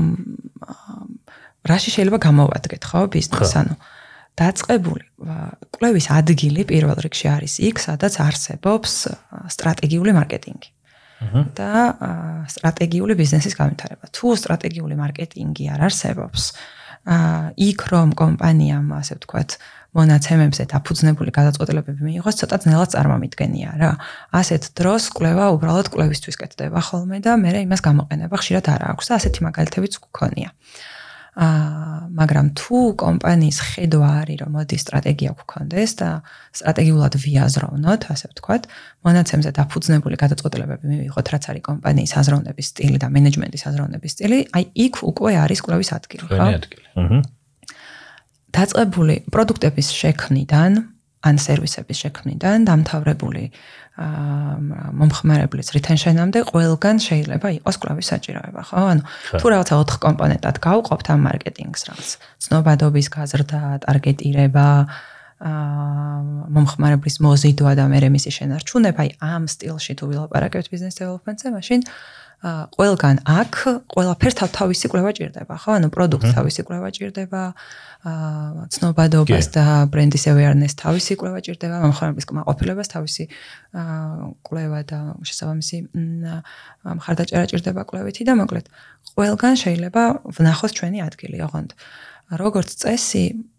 რაში 1.61 1.89
შეიძლება 1.93 2.19
გამოვადგეთ 2.25 2.83
ხო 2.89 3.01
ბიზნეს 3.13 3.53
ანუ 3.61 3.75
დაწყებული 4.39 5.05
კვლევის 5.75 6.07
ადგილი 6.17 6.63
პირველ 6.65 6.97
რიგში 7.05 7.27
არის 7.29 7.53
იქ 7.69 7.77
სადაც 7.83 8.13
არსებობს 8.25 8.93
სტრატეგიული 9.53 10.11
მარკეტინგი. 10.17 10.69
და 11.53 11.73
სტრატეგიული 12.49 13.13
ბიზნესის 13.13 13.53
განვითარება. 13.53 14.09
თუ 14.09 14.33
სტრატეგიული 14.41 14.95
მარკეტინგი 14.97 15.69
არ 15.69 15.81
არსებობს, 15.87 16.41
აა 17.05 17.53
იქ 17.61 17.79
რომ 17.93 18.09
კომპანიამ 18.17 18.87
ასე 18.97 19.13
ვთქვათ, 19.21 19.49
მონაცემებზე 19.91 20.63
დაფუძნებული 20.71 21.31
გადაწყვეტილებები 21.35 22.01
მიიღოს, 22.07 22.35
ცოტა 22.39 22.57
ძნელად 22.63 22.89
წარმომიდგენია 22.95 23.69
რა. 23.81 23.91
ასეთ 24.31 24.71
დროს 24.79 25.03
კვლევა 25.11 25.45
უბრალოდ 25.55 25.87
კვლევისთვის 25.91 26.39
კეთდება 26.39 26.79
ხოლმე 26.79 27.19
და 27.19 27.35
მე 27.35 27.67
იმას 27.67 27.81
გამოყენება 27.83 28.35
ხშირად 28.39 28.65
არ 28.71 28.81
აქვს 28.95 29.05
და 29.11 29.13
ასეთი 29.19 29.39
მაგალითებიც 29.51 29.93
გქონია. 29.99 30.49
აა 31.31 31.91
მაგრამ 32.11 32.47
თუ 32.59 32.77
კომპანიის 32.99 33.57
ხედვა 33.71 34.09
არის 34.19 34.37
რომ 34.43 34.51
მოდი 34.51 34.77
სტრატეგია 34.83 35.31
გქონდეს 35.39 35.91
და 36.03 36.09
სტრატეგიულად 36.59 37.13
ვიაზროვნოთ, 37.23 38.01
ასე 38.11 38.25
ვთქვათ, 38.35 38.63
მონაცემზე 39.07 39.49
დაფუძნებული 39.55 40.15
გადაწყვეტილებები 40.19 40.85
მივიღოთ, 40.91 41.25
რაც 41.31 41.43
არის 41.55 41.63
კომპანიის 41.71 42.11
აზროვნების 42.19 42.67
სტილი 42.75 42.97
და 42.99 43.07
მენეჯმენტის 43.15 43.63
აზროვნების 43.71 44.11
სტილი, 44.11 44.39
აი 44.59 44.63
იქ 44.75 44.93
უკვე 45.07 45.31
არის 45.39 45.59
კვლევის 45.63 45.89
ადგილი, 45.95 46.23
ხო? 46.27 46.35
ადგილი. 46.51 46.85
აჰა. 46.99 47.19
დაწყებული 48.55 49.15
პროდუქტების 49.31 49.87
შექმნიდან 49.95 50.71
ან 51.21 51.35
სერვისების 51.37 51.97
შექმნიდან 52.03 52.65
დამთავრებული 52.65 53.43
მომხმარებლის 54.97 55.69
retention-ამდე 55.75 56.41
ყველგან 56.49 56.95
შეიძლება 57.05 57.47
იყოს 57.59 57.75
კლავის 57.83 58.07
საჭიროება, 58.11 58.61
ხო? 58.71 58.83
ანუ 58.91 59.03
თუ 59.37 59.45
რაღაცა 59.53 59.73
4 59.77 59.99
კომპონენტად 60.05 60.55
გავყოფთ 60.65 61.07
ამ 61.13 61.19
მარკეტინგს 61.27 61.81
რაღაც 61.91 62.09
ცნობადობის 62.41 63.07
გაზრდა, 63.13 63.61
ტარგეტირება, 63.85 64.67
აა 65.41 66.49
მომხმარებლის 66.55 67.15
მოზიდვა 67.25 67.71
და 67.77 67.85
მერე 67.93 68.09
მისი 68.15 68.31
შენარჩუნება, 68.37 68.99
აი 69.05 69.09
ამ 69.21 69.43
სტილში 69.53 69.93
თუ 69.97 70.03
ვილაპარაკებთ 70.09 70.67
ბიზნეს 70.73 70.97
დეველოპმენტზე, 70.97 71.47
მაშინ 71.57 71.79
აა 71.85 72.21
ყველგან 72.41 73.21
აქ 73.21 73.53
ყველაფერს 73.93 74.35
თავთავისი 74.39 74.89
კვლევა 74.89 75.11
ჭირდება, 75.13 75.55
ხო? 75.61 75.77
ანუ 75.77 75.87
პროდუქტს 75.93 76.33
თავისი 76.33 76.65
კვლევა 76.65 76.89
ჭირდება, 76.89 77.41
აა 78.01 78.65
ცნობადობას 78.73 79.45
და 79.53 79.65
ბრენდის 79.93 80.25
awareness 80.33 80.73
თავისი 80.81 81.21
კვლევა 81.21 81.39
ჭირდება, 81.45 81.77
მომხმარებლის 81.85 82.25
კმაყოფილებას 82.25 82.89
თავისი 82.97 83.23
აა 83.77 84.33
კვლევა 84.41 84.79
და 84.89 84.99
შესაბამისი 85.21 85.77
მხარდაჭერა 86.97 87.45
ჭირდება 87.45 87.81
კვლევითი 87.85 88.25
და 88.25 88.33
მოკლედ 88.41 88.65
ყველგან 89.13 89.53
შეიძლება 89.61 90.01
ვნახოს 90.33 90.71
ჩვენი 90.81 90.99
ადგილი, 91.05 91.37
ოღონდ. 91.45 91.77
როგორც 92.31 92.69
წესი 92.79 93.50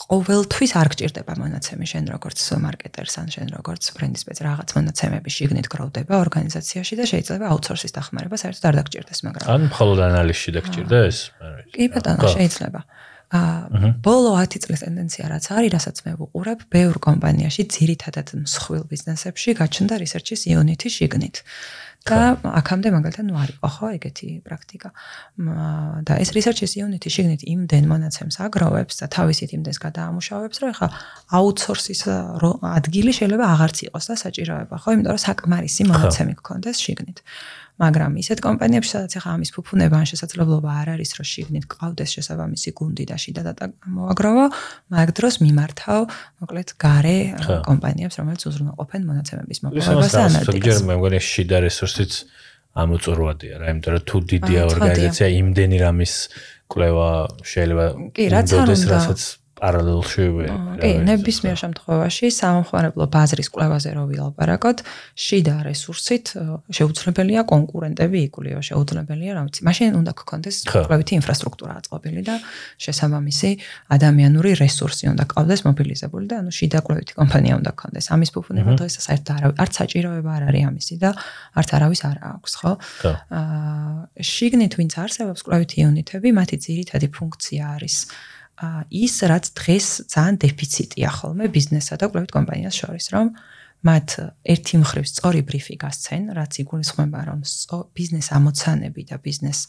ყოველთვის 0.00 0.72
არ 0.80 0.88
გჭირდება 0.94 1.34
მონაცემი 1.36 1.86
შენ 1.92 2.04
როგორც 2.14 2.38
მარკეტერს 2.64 3.14
ან 3.20 3.28
შენ 3.34 3.48
როგორც 3.56 3.82
ბრენდის 3.96 4.24
სპეცი 4.24 4.42
რაღაც 4.48 4.68
მონაცემები 4.76 5.30
შიგნით 5.36 5.66
გროვდება 5.68 6.14
ორგანიზაციაში 6.24 6.94
და 7.00 7.04
შეიძლება 7.10 7.44
აუთსორსის 7.52 7.92
დახმარება 7.98 8.36
საერთოდ 8.40 8.64
არ 8.70 8.74
დაგჭირდეს 8.80 9.20
მაგრამ 9.28 9.46
ან 9.54 9.62
მხოლოდ 9.68 9.98
ანალიზში 10.08 10.50
დაგჭირდეს 10.56 11.16
კი 11.76 11.84
ბატონო 11.92 12.24
შეიძლება. 12.32 12.80
აა 13.30 13.94
ბოლო 14.02 14.30
10 14.42 14.58
წლის 14.66 14.80
ტენდენცია 14.82 15.24
რაც 15.30 15.44
არის 15.54 15.70
რასაც 15.70 15.96
მე 16.02 16.12
ვუყურებ 16.18 16.60
ბევრ 16.74 16.96
კომპანიაში 16.98 17.62
ძირითადად 17.70 18.34
მსხვილ 18.42 18.82
ბიზნესებში 18.90 19.54
გაჩნდა 19.54 19.94
რისერჩის 20.02 20.50
იუნიტი 20.50 20.88
შიგნით 20.90 21.36
და 22.08 22.40
აქამდე 22.40 22.88
მაგალითად 22.96 23.24
ნუ 23.28 23.34
არისო 23.42 23.68
ხო 23.76 23.86
ეგეთი 23.96 24.28
პრაქტიკა. 24.46 24.88
და 26.08 26.12
ეს 26.16 26.30
research-ის 26.32 26.72
unit-ი 26.80 27.10
შეგნით 27.12 27.42
იმდენ 27.44 27.84
მონაცემს 27.92 28.36
აგროვებს 28.40 28.94
და 29.00 29.06
თავისით 29.12 29.50
იმდენს 29.60 29.78
გადაამუშავებს 29.84 30.56
რომ 30.64 30.68
ეხა 30.72 30.86
აუთსორსის 31.36 32.02
ადგილი 32.80 33.12
შეიძლება 33.12 33.44
აღარც 33.52 33.78
იყოს 33.92 34.04
და 34.10 34.14
საჭიროება 34.24 34.76
ხო? 34.80 34.88
იმიტომ 34.96 35.12
რომ 35.12 35.24
საკმარისი 35.28 35.82
მონაცემი 35.92 36.34
გქონდეს 36.40 36.76
შეგნით 36.80 37.18
მაგრამ 37.80 38.12
ისეთ 38.20 38.38
კომპანიებში 38.44 38.90
სადაც 38.92 39.12
ახლა 39.20 39.30
ამის 39.40 39.50
ფუფუნება 39.56 39.96
ან 40.00 40.06
შესაძლებლობა 40.12 40.70
არ 40.80 40.88
არის 40.94 41.10
რომ 41.16 41.26
შიგნით 41.32 41.64
ყავდეს 41.72 42.10
შესაბამისი 42.16 42.70
გუნდი 42.76 43.04
და 43.08 43.16
შიდა 43.16 43.42
დატა 43.48 43.64
მოაგროვა 43.96 44.46
მაგ 44.92 45.08
დროს 45.16 45.34
მიმართავ 45.44 46.00
მოკლედ 46.44 46.68
gare 46.84 47.18
კომპანიებს 47.64 48.14
რომელიც 48.20 48.42
უზრუნველყოფენ 48.50 49.02
მონაცემების 49.10 49.58
მოპოვებას 49.64 50.12
და 50.12 50.22
ანალიტიკას. 50.28 50.46
ზოგჯერ 50.50 50.78
მე 50.90 50.94
მგონი 51.00 51.18
შიდა 51.24 51.58
რესურსიც 51.64 52.12
ამოწურვადია 52.70 53.54
რა 53.58 53.66
იმიტომ 53.72 53.92
რომ 53.96 54.02
თუ 54.06 54.16
დიდია 54.30 54.60
ორგანიზაცია 54.70 55.26
იმდენი 55.40 55.76
რამის 55.82 56.14
კვლევა 56.70 57.10
შეიძლება 57.50 57.86
კი 58.14 58.24
რაც 58.30 58.48
არ 58.54 58.68
უნდა 58.70 58.88
რასაც 58.94 59.20
პარალელში 59.60 60.26
კი 60.80 60.90
ნებისმიერ 61.04 61.56
შემთხვევაში 61.62 62.30
სამომხმარებლო 62.40 63.06
ბაზრის 63.12 63.48
კვლევაზე 63.52 63.90
რო 63.96 64.04
ვილაპარაკოთ 64.10 64.78
შიდა 65.26 65.56
რესურსით 65.68 66.32
შეუძლებელია 66.76 67.44
კონკურენტები 67.52 68.18
იკლიო 68.28 68.60
შეუძლებელია 68.70 69.36
რა 69.36 69.42
ვიცი 69.46 69.60
მაშინ 69.68 69.98
უნდა 70.00 70.12
გქონდეს 70.20 70.56
კვლევითი 70.70 71.12
ინფრასტრუქტურა 71.20 71.72
აწყობილი 71.80 72.22
და 72.24 72.34
შესაბამისი 72.80 73.50
ადამიანური 73.96 74.50
რესურსი 74.60 75.10
უნდა 75.12 75.24
ყავდეს 75.34 75.60
მობილიზებული 75.68 76.24
და 76.30 76.40
ანუ 76.40 76.50
შიდა 76.56 76.80
კვლევითი 76.86 77.12
კომპანია 77.20 77.54
უნდა 77.60 77.70
გქონდეს. 77.76 78.06
ამის 78.14 78.30
ფუფუნება 78.34 78.72
დღეს 78.80 78.94
საერთოდ 79.06 79.60
არც 79.60 79.72
საჭიროება 79.80 80.30
არ 80.36 80.42
არის 80.50 80.64
ამისი 80.70 80.94
და 81.04 81.10
არც 81.60 81.68
არავის 81.76 82.00
არ 82.10 82.16
აქვს 82.30 82.52
ხო? 82.60 82.72
აა 83.38 84.24
შიგნით 84.32 84.72
ვინც 84.80 84.92
არსებობს 85.04 85.40
კვლევითი 85.46 85.76
იუნიტები 85.84 86.28
მათი 86.40 86.56
ძირითადი 86.64 87.06
ფუნქცია 87.16 87.64
არის 87.76 87.96
ის 88.90 89.14
რაც 89.30 89.44
დღეს 89.56 89.86
ძალიან 90.12 90.36
დეფიციტია 90.44 91.08
ხოლმე 91.16 91.46
ბიზნესსა 91.48 91.94
და 92.00 92.06
კვლევით 92.12 92.32
კომპანიას 92.34 92.74
შორის, 92.76 93.06
რომ 93.14 93.26
მათ 93.80 94.08
ერთი 94.44 94.74
მხრივ 94.84 95.04
სწორი 95.08 95.40
ბრიფი 95.48 95.74
გასცენ, 95.80 96.22
რაც 96.36 96.52
იგულისხმება, 96.60 97.20
რომ 97.32 97.40
ბიზნეს 97.96 98.28
ამოცანები 98.36 99.02
და 99.08 99.16
ბიზნეს 99.24 99.60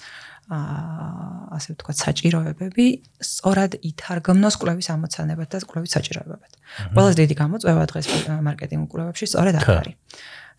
აა 0.51 1.55
ასე 1.55 1.69
ვთქვათ, 1.71 1.97
საჭიროებები 2.01 2.87
სწორად 3.23 3.79
ითარგმნოს 3.87 4.55
კვლევის 4.59 4.87
ამოცანებად 4.91 5.47
და 5.47 5.57
კვლევის 5.63 5.91
საჭიროებებად. 5.95 6.51
ყველაზე 6.91 7.15
დიდი 7.23 7.35
გამოწვევა 7.39 7.83
დღეს 7.87 8.07
მარკეტინგ 8.47 8.83
კვლევებში 8.91 9.25
სწორედ 9.31 9.55
აქ 9.63 9.67
არის. 9.79 9.95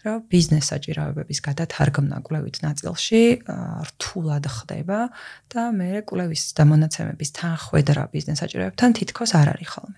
რომ 0.02 0.18
ბიზნეს 0.32 0.66
საჭიროებების 0.72 1.38
გადათარგმნა 1.46 2.16
კვლევით 2.26 2.56
ნაწილში 2.66 3.22
რთულად 3.88 4.44
ხდება 4.50 5.00
და 5.52 5.62
მე 5.78 6.02
კვლევის 6.10 6.42
და 6.58 6.62
მონაცემების 6.66 7.30
თანხwebdriver 7.38 8.08
ბიზნეს 8.10 8.38
საჭიროებებთან 8.42 8.90
თითქოს 8.98 9.30
არ 9.38 9.48
არის 9.54 9.68
ხოლმე. 9.72 9.96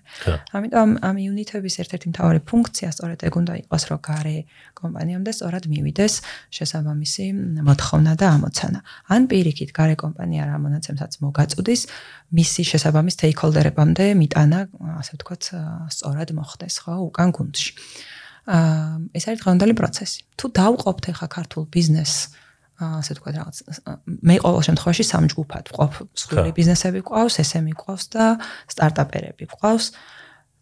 ამიტომ 0.55 0.89
ამ 1.09 1.15
იუნიტების 1.25 1.75
ერთ-ერთი 1.81 2.07
მთავარი 2.13 2.39
ფუნქცია 2.49 2.89
სწორედ 2.93 3.19
ეგ 3.25 3.33
უნდა 3.41 3.53
იყოს, 3.65 3.83
რომ 3.89 3.99
gare 4.05 4.37
კომპანიამდე 4.77 5.31
სწორად 5.33 5.65
მივიდეს 5.73 6.13
შესაბამისი 6.53 7.25
მოთხოვნა 7.65 8.13
და 8.21 8.27
ამოცანა. 8.35 8.79
ან 9.09 9.21
პირიქით 9.31 9.69
gare 9.73 9.95
კომპანია 9.97 10.43
რა 10.45 10.57
მონაცემსაც 10.65 11.11
მოგაწუდის, 11.25 11.81
მისი 12.37 12.61
შესაბამის 12.71 13.15
stakeholder-ებამდე 13.17 14.05
მიტანა, 14.21 14.59
ასე 15.01 15.11
ვთქვათ, 15.17 15.43
სწორად 15.95 16.29
მოხდეს, 16.37 16.75
ხო, 16.83 16.93
უკან 17.09 17.29
გუნდში. 17.33 17.71
აა 18.45 19.15
ეს 19.17 19.23
არის 19.25 19.39
დღევანდელი 19.41 19.73
პროცესი. 19.73 20.19
თუ 20.37 20.45
დავყოფთ 20.59 21.03
ახლა 21.11 21.27
ქართულ 21.37 21.63
ბიზნესს 21.73 22.19
ასე 22.75 23.13
თქვა 23.17 23.29
რაღაც 23.39 23.57
მე 24.27 24.35
ყოველ 24.43 24.61
შემთხვევაში 24.67 25.03
სამ 25.07 25.25
ჯგუფად 25.31 25.65
ვყოფ. 25.71 25.91
სხვილი 26.11 26.51
ბიზნესები 26.59 26.99
ყავს, 27.07 27.35
SME 27.39 27.73
ყავს 27.73 28.05
და 28.11 28.25
სტარტაპერები 28.67 29.45
ყავს. 29.47 29.85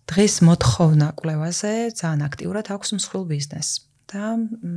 დღეს 0.05 0.33
მოთხოვნა 0.45 1.07
კვლევაზე 1.17 1.73
ძალიან 1.97 2.21
აქტიურად 2.29 2.65
აქვს 2.69 2.89
მსხვილ 2.99 3.23
ბიზნესს. 3.33 3.92
და 4.09 4.23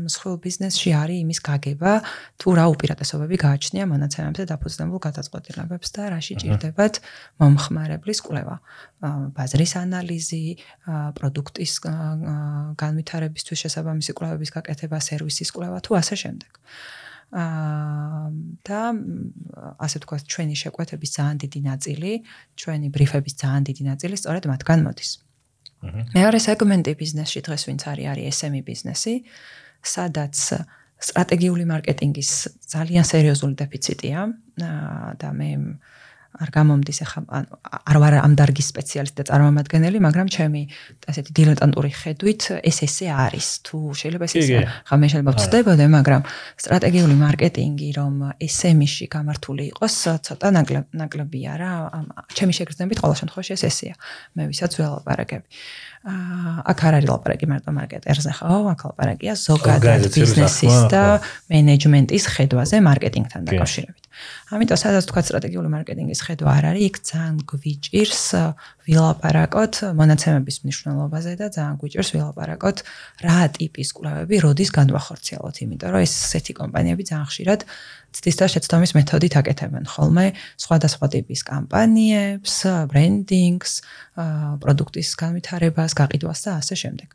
მსხვილ 0.07 0.37
ბიზნესში 0.45 0.91
არის 0.97 1.19
იმის 1.25 1.41
გაგება, 1.49 1.93
თუ 2.41 2.49
რა 2.59 2.65
უპირატესობები 2.73 3.37
გააჩნია 3.43 3.85
მონაცემებზე 3.91 4.43
დაფუძნებულ 4.51 5.01
გადაწყვეტილებებს 5.07 5.89
და 5.97 6.03
რა 6.13 6.21
შეჭirdებათ 6.27 6.95
მომხმარებლის 7.43 8.19
კვლევა. 8.27 8.57
ბაზრის 9.37 9.73
ანალიზი, 9.83 10.45
პროდუქტის 11.19 11.73
განვითარებისთვის 12.83 13.59
შესაბამისი 13.67 14.13
კვლევების 14.17 14.51
გაკეთება, 14.57 14.99
სერვისის 15.03 15.51
კვლევა 15.53 15.79
თუ 15.85 15.91
ასე 16.01 16.15
შემდეგ. 16.23 16.53
აა 16.57 16.97
და 18.63 18.81
ასე 19.83 19.99
თქვა 20.07 20.17
ჩვენი 20.31 20.55
შეკვეთების 20.63 21.11
ძალიან 21.17 21.37
დიდი 21.43 21.61
ნაწილი, 21.67 22.13
ჩვენი 22.55 22.87
ბრიფების 22.95 23.35
ძალიან 23.43 23.63
დიდი 23.67 23.83
ნაწილი 23.91 24.15
სწორედ 24.23 24.45
მათგან 24.47 24.79
მოდის. 24.87 25.11
მეორე 26.15 26.39
სეგმენტი 26.43 26.93
ბიზნესში 27.01 27.41
დღეს 27.47 27.63
ვინც 27.69 27.83
არის 27.93 28.07
არის 28.13 28.41
SME 28.41 28.63
ბიზნესი, 28.67 29.15
სადაც 29.87 30.37
სტრატეგიული 30.97 31.65
მარკეტინგის 31.69 32.31
ძალიან 32.73 33.05
სერიოზული 33.05 33.55
დეფიციტია 33.61 34.19
და 35.21 35.31
მე 35.37 35.51
არ 36.43 36.51
გამომდის 36.53 36.99
ახლა 37.05 37.43
არ 37.91 37.97
ვარ 38.03 38.15
ამ 38.21 38.33
დარგის 38.37 38.69
სპეციალისტი 38.73 39.17
და 39.21 39.25
წარმომადგენელი, 39.31 39.99
მაგრამ 40.07 40.27
ჩემი 40.37 40.63
ასეთი 41.09 41.31
დილეტანტური 41.39 41.91
ხედვით 41.97 42.43
ეს 42.61 42.79
ესე 42.87 43.09
არის. 43.09 43.47
თუ 43.67 43.77
შეიძლება 44.01 44.25
ეს 44.29 44.35
ესე 44.37 44.61
ხა 44.87 44.97
მე 45.01 45.07
შეიძლება 45.13 45.33
ვწდებოდე, 45.37 45.85
მაგრამ 45.97 46.23
სტრატეგიული 46.61 47.15
მარკეტინგი 47.25 47.89
რომ 47.97 48.15
SME-ში 48.37 49.07
გამართული 49.09 49.63
იყოს, 49.73 49.97
ცოტა 50.27 50.49
ნაკლებია 50.93 51.53
რა. 51.57 51.73
ჩემი 52.37 52.53
შეგრძნებით 52.53 52.99
ყოველ 53.01 53.17
შემთხვევაში 53.23 53.53
ეს 53.57 53.63
ესეა. 53.71 53.95
მე 54.37 54.43
ვისაც 54.53 54.71
ველაპარაკები. 54.77 55.47
აა 55.47 55.96
აქ 56.07 56.79
არ 56.87 56.95
არის 57.03 57.09
ლაპარაკი 57.11 57.47
მარტო 57.51 57.73
მარკეტერზე, 57.75 58.31
ხო? 58.39 58.57
აქ 58.71 58.81
ლაპარაკია 58.87 59.33
ზოგადად 59.35 60.07
ბიზნესის 60.15 60.77
და 60.87 61.03
მენეჯმენტის 61.51 62.25
ხედვაზე 62.31 62.77
მარკეტინგთან 62.87 63.41
დაკავშირებით. 63.51 64.05
ამიტომ 64.55 64.79
სადაც 64.79 65.05
თქვა 65.11 65.23
სტრატეგიული 65.27 65.69
მარკეტინგის 65.75 66.21
ხედვა 66.23 66.51
არ 66.63 66.65
არის, 66.71 66.83
იქ 66.87 66.97
ძალიან 67.11 67.35
გვიჭირს 67.51 68.23
ვილაპარაკოთ 68.87 69.75
მონაცემების 69.99 70.57
მნიშვნელობაზე 70.63 71.33
და 71.43 71.47
ძალიან 71.51 71.75
გვიჭირს 71.83 72.11
ვილაპარაკოთ 72.15 72.77
რა 73.27 73.39
ტიპის 73.59 73.89
კვლევები 73.99 74.37
როდის 74.47 74.71
განვახორციელოთ, 74.79 75.55
იმიტომ 75.67 75.91
რომ 75.91 76.01
ესეთი 76.07 76.53
კომპანიები 76.55 77.03
ძალიან 77.11 77.27
ხშირად 77.27 77.61
ცდის 78.17 78.37
და 78.41 78.47
შეცდომის 78.49 78.93
მეთოდით 78.97 79.35
აკეთებენ 79.41 79.85
ხოლმე 79.93 80.27
სხვადასხვა 80.57 81.07
ტიპის 81.13 81.41
კამპანიებს, 81.47 82.55
ბრენდინგს, 82.91 83.73
პროდუქტის 84.65 85.09
განვითარებას, 85.21 85.93
გაყიდვას 86.01 86.41
და 86.49 86.51
ასე 86.57 86.75
შემდეგ. 86.83 87.09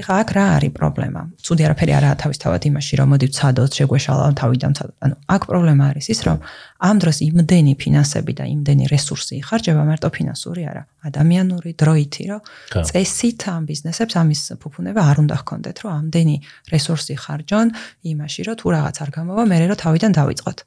ეხლა 0.00 0.14
აქ 0.24 0.30
რა 0.34 0.46
არის 0.56 0.72
პრობლემა? 0.74 1.22
ცუდი 1.46 1.62
არაფერი 1.68 1.92
არაა 1.94 2.14
თავისთავად 2.22 2.62
იმაში, 2.70 2.94
რომ 2.98 3.08
მოდი 3.14 3.26
ვცადოთ, 3.30 3.70
შეგვეშალა 3.78 4.24
თავიდან 4.40 4.72
ცადოთ. 4.74 4.96
ანუ 5.04 5.14
აქ 5.30 5.42
პრობლემა 5.50 5.84
არის 5.94 6.06
ის, 6.10 6.20
რომ 6.26 6.38
ამ 6.80 6.96
დროს 7.00 7.18
იმდენი 7.20 7.72
ფინანსები 7.76 8.32
და 8.40 8.44
იმდენი 8.48 8.84
რესურსი 8.88 9.36
იხარჯება 9.40 9.82
მარტო 9.84 10.08
ფინანსური 10.16 10.62
არა, 10.64 10.82
ადამიანური, 11.08 11.70
დროითი, 11.76 12.24
რომ 12.30 12.40
წესით 12.88 13.40
ამ 13.52 13.62
ბიზნესებს 13.68 14.14
ამის 14.16 14.40
ფუფუნება 14.64 15.00
არ 15.04 15.16
უნდა 15.24 15.36
ჰქონდეთ, 15.44 15.76
რომ 15.84 15.92
ამდენი 16.00 16.36
რესურსი 16.72 17.14
ხარჯონ 17.20 17.68
იმაში, 18.12 18.40
რომ 18.48 18.54
თუ 18.60 18.66
რაღაც 18.80 18.96
არ 19.04 19.10
გამოვა, 19.12 19.42
მე 19.44 19.56
რო 19.68 19.76
თავიდან 19.76 20.12
დავიწყოთ. 20.16 20.58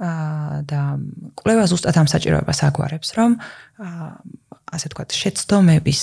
აა 0.00 0.64
და 0.64 0.80
კვლევა 1.36 1.64
ზუსტად 1.68 1.96
ამ 2.00 2.08
საჭიროებას 2.08 2.60
აგვარებს, 2.64 3.08
რომ 3.20 3.30
აა 3.36 4.08
ასე 4.70 4.86
ვთქვათ, 4.90 5.10
შეცდომების 5.20 6.00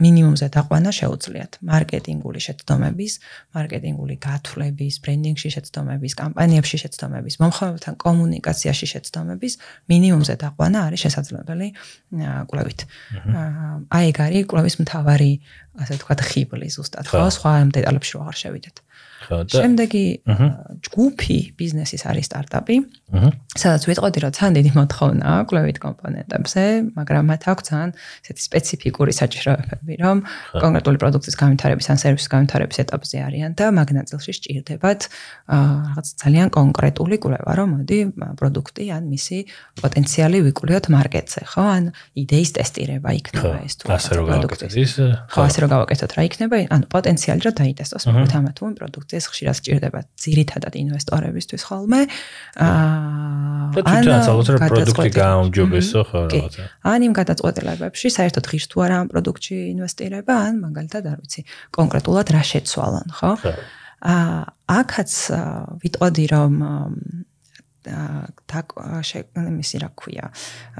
მინიმუმზე 0.00 0.46
დაყვანა 0.54 0.90
შეუძლიათ. 0.94 1.52
მარკეტინგული 1.70 2.40
შეცდომების, 2.46 3.12
მარკეტინგული 3.56 4.14
გათვლების, 4.26 4.94
ბრენდინგში 5.02 5.48
შეცდომების, 5.56 6.12
კამპანიებში 6.22 6.76
შეცდომების, 6.82 7.34
მომხმარებელთან 7.42 7.94
კომუნიკაციაში 8.04 8.86
შეცდომების 8.94 9.52
მინიმუმზე 9.90 10.34
დაყვანა 10.44 10.78
არის 10.86 11.00
შესაძლებელი 11.04 11.68
კვლევით. 12.50 12.80
აი 13.90 14.04
ეგ 14.10 14.16
არის 14.26 14.44
კვლევის 14.50 14.76
მთავარი, 14.86 15.32
ასე 15.82 15.92
ვთქვათ, 15.98 16.20
ხიბლი 16.30 16.68
ზუსტად, 16.70 17.04
ხო, 17.10 17.26
სხვა 17.34 17.52
დეტალებში 17.74 18.12
რო 18.14 18.20
არ 18.30 18.36
შევიდეთ. 18.42 18.76
ხო 19.30 19.44
და 19.46 19.60
შემდეგი 19.62 20.04
ჯგუფი 20.86 21.38
ბიზნესის 21.60 22.02
არის 22.08 22.26
სტარტაპი. 22.30 22.76
სადაც 23.58 23.82
ვიტყოდი 23.90 24.18
რომ 24.22 24.32
ძალიან 24.38 24.52
დიდი 24.58 24.70
მოთხოვნა 24.78 25.28
კლევით 25.50 25.78
კომპონენტებზე, 25.82 26.62
მაგრამ 26.98 27.24
მათ 27.30 27.42
აქვს 27.50 27.64
ძალიან 27.68 27.90
ესეთი 28.22 28.42
სპეციფიკური 28.48 29.12
საჭიროებები, 29.20 29.94
რომ 30.02 30.16
კონკრეტული 30.62 30.96
პროდუქტის 31.02 31.36
განვითარების 31.42 31.86
ან 31.90 31.96
სერვისის 32.02 32.30
განვითარების 32.34 32.76
ეტაპზე 32.84 33.16
არიან 33.26 33.50
და 33.58 33.66
მაგ 33.76 33.88
ნაწილში 33.98 34.32
სჭირდებათ 34.38 35.00
რაღაც 35.50 36.06
ძალიან 36.22 36.48
კონკრეტული 36.54 37.16
კვლევა, 37.22 37.52
რომ 37.58 37.68
მოდი 37.76 37.98
პროდუქტი 38.40 38.84
ან 38.94 39.02
მისი 39.10 39.38
პოტენციალი 39.82 40.38
ვიკვლევთ 40.46 40.84
მარკეტზე, 40.94 41.40
ხო? 41.50 41.62
ან 41.66 41.84
იდეის 42.14 42.50
ტესტირება 42.56 43.10
იქნება 43.20 43.56
ეს 43.66 43.74
თუ 43.78 43.84
ასე 43.90 44.10
რომ 44.16 44.24
გავაკეთოთ 44.30 44.70
ხო 45.34 45.40
ასე 45.44 45.58
რომ 45.60 45.68
გავაკეთოთ 45.74 46.10
რა 46.14 46.22
იქნება? 46.30 46.56
ანუ 46.70 46.84
პოტენციალი 46.94 47.40
რა 47.46 47.52
დაიტესტოს 47.58 48.02
მოკლედ 48.06 48.32
ამათ 48.38 48.56
ეს 48.98 49.24
ხშირად 49.30 49.54
სჭირდება 49.60 50.00
ძირითადად 50.18 50.74
ინვესტორებისთვის 50.80 51.62
ხოლმე. 51.68 52.00
აა 52.56 53.60
ან 53.70 54.02
თუნდაც 54.02 54.26
პროდუქტი 54.70 55.10
გაამჯობესო 55.14 56.00
ხო 56.10 56.20
რაღაცა. 56.30 56.62
ან 56.90 57.00
იმ 57.06 57.12
გადაწყვეტილებებში 57.20 58.06
საერთოდ 58.16 58.44
ღირს 58.50 58.66
თუ 58.70 58.76
არა 58.84 58.96
ამ 59.00 59.08
პროდუქტში 59.12 59.56
ინვესტირება, 59.74 60.34
ან 60.50 60.54
მაგალითად 60.66 61.02
არ 61.06 61.18
ვიცი, 61.22 61.40
კონკრეტულად 61.70 62.26
რა 62.34 62.42
შეცვალონ, 62.50 63.08
ხო? 63.18 63.32
აა 64.00 64.40
აქაც 64.80 65.12
ვიტყოდი 65.82 66.24
რომ 66.34 66.54
და 67.80 68.60
შემისი 69.04 69.76
რა 69.80 69.90
ქვია 69.96 70.26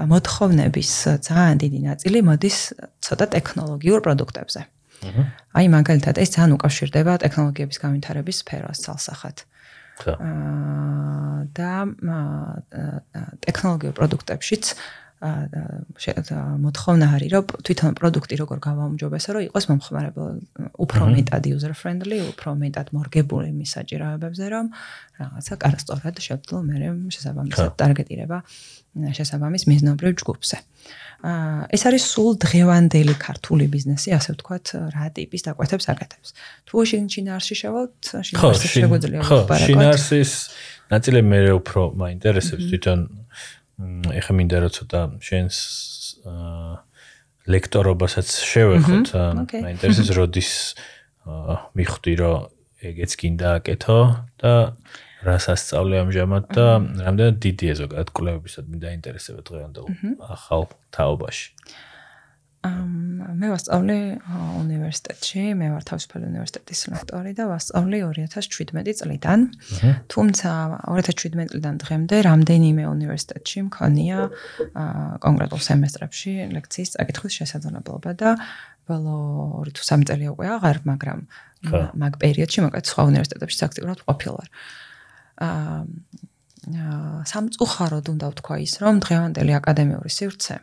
მოთხოვნების 0.05 0.91
ძალიან 1.25 1.57
დიდი 1.63 1.79
ნაწილი 1.89 2.19
მოდის 2.29 2.57
ცოტა 3.01 3.25
ტექნოლოგიურ 3.35 3.99
პროდუქტებზე. 4.05 4.61
აი 5.01 5.65
მაგალითად 5.73 6.15
ეს 6.21 6.29
ძალიან 6.35 6.55
უკავშირდება 6.57 7.13
ტექნოლოგიების 7.25 7.77
განვითარების 7.81 8.37
სფეროს 8.45 8.79
ცალსახად. 8.85 9.37
აა 10.01 11.45
და 11.57 11.71
ტექნოლოგიურ 13.45 13.93
პროდუქტებშიც 13.97 14.65
აა 15.21 16.41
მოთხოვნა 16.65 17.07
არის 17.13 17.29
რომ 17.29 17.45
თვითონ 17.61 17.91
პროდუქტი 17.99 18.35
როგორ 18.41 18.57
გავაუმჯობესო 18.65 19.29
რომ 19.37 19.43
იყოს 19.49 19.65
მომხმარებელ 19.69 20.29
უფრო 20.81 21.01
მეტად 21.13 21.43
user 21.53 21.73
friendly, 21.77 22.25
უფრო 22.33 22.57
მეტად 22.57 22.87
მორგებული 22.97 23.53
მის 23.53 23.69
საჭიროებებზე 23.77 24.45
რომ 24.49 24.65
რაღაცა 25.21 25.53
კარასტორად 25.61 26.15
შევძლო 26.25 26.57
მე 26.65 26.75
შესაბამისად 27.13 27.69
ტარგეტირება 27.77 28.37
შესაბამის 29.17 29.63
მიზნობრივ 29.69 30.11
ჯგუფზე. 30.25 30.57
აა 30.57 31.10
ეს 31.21 31.81
არის 31.85 32.03
სულ 32.09 32.37
დღევანდელი 32.41 33.13
ქართული 33.21 33.65
ბიზნესი, 33.69 34.09
ასე 34.17 34.33
ვთქვათ, 34.33 34.65
რა 34.89 35.05
ტიპის 35.13 35.41
დაკვეთებს 35.45 35.85
აკეთებს. 35.93 36.29
თუ 36.65 36.75
შინარში 36.81 37.55
შევალთ, 37.61 37.99
შინარში 38.25 38.67
შეგვიძლია 38.73 39.21
ვთქვათ. 39.21 39.45
ხო, 39.45 39.65
შინარსის 39.69 40.31
ნაწილი 40.89 41.19
მე 41.21 41.39
უფრო 41.61 41.81
მაინტერესებს 42.01 42.63
თვითონ 42.73 42.99
ეხა 44.17 44.33
მინდა 44.37 44.57
რომ 44.65 44.71
ცოტა 44.77 45.01
შენს 45.21 45.57
ლექტორობასაც 47.49 48.27
შევეხოთ, 48.51 49.07
მაინტერესებს 49.61 50.11
როდის 50.17 50.51
მიხვდი 51.77 52.13
რომ 52.17 52.37
ეგეც 52.81 53.11
კიდე 53.21 53.47
აკეთო 53.61 53.99
და 54.41 54.53
რას 55.25 55.47
ასწავლე 55.53 56.01
ამჟამად 56.01 56.49
და 56.55 56.65
რამდენად 57.05 57.37
დიდია 57.45 57.77
ზოგადად 57.77 58.09
კვლევებისად 58.17 58.67
მინდა 58.73 58.93
ინტერესება 58.97 59.45
დღევანდელ 59.45 60.17
ახალ 60.25 60.67
თაობაში. 60.95 61.47
ამ 62.61 62.89
მე 63.41 63.47
ვასწავლე 63.49 63.97
უნივერსიტეტში, 64.61 65.43
მე 65.57 65.67
ვარ 65.73 65.85
თავისუფალი 65.89 66.25
უნივერსიტეტის 66.29 66.81
ლექტორი 66.93 67.31
და 67.33 67.43
ვასწავლე 67.49 67.97
2017 68.05 69.01
წლიდან. 69.01 69.39
თუმცა 70.13 70.49
2017 70.85 71.49
წლიდან 71.53 71.75
დღემდე 71.81 72.15
რამდენიმე 72.29 72.83
უნივერსიტეტში 72.85 73.59
მქონია 73.69 74.17
კონკრეტულ 75.25 75.61
სემესტრებში 75.69 76.31
ლექციის 76.53 76.93
წაკითხვის 76.97 77.33
შესაძლებლობა 77.41 78.11
და 78.21 78.29
ბოლო 78.85 79.17
2 79.65 79.73
თუ 79.73 79.81
3 79.81 80.05
წელი 80.05 80.25
უკვე 80.33 80.47
აღარ, 80.57 80.77
მაგრამ 80.85 81.19
მაგ 81.97 82.13
პერიოდში 82.21 82.59
მოკლედ 82.61 82.85
სხვა 82.85 83.01
უნივერსიტეტებში 83.09 83.61
აქტიურად 83.69 83.99
ყოფილვარ. 84.05 84.47
აა 84.49 84.80
სამწუხაროდ 87.31 88.05
უნდა 88.13 88.25
ვთქვა 88.31 88.55
ის, 88.61 88.73
რომ 88.85 89.01
დღევანდელი 89.01 89.53
აკადემიური 89.57 90.11
სივრცე 90.13 90.55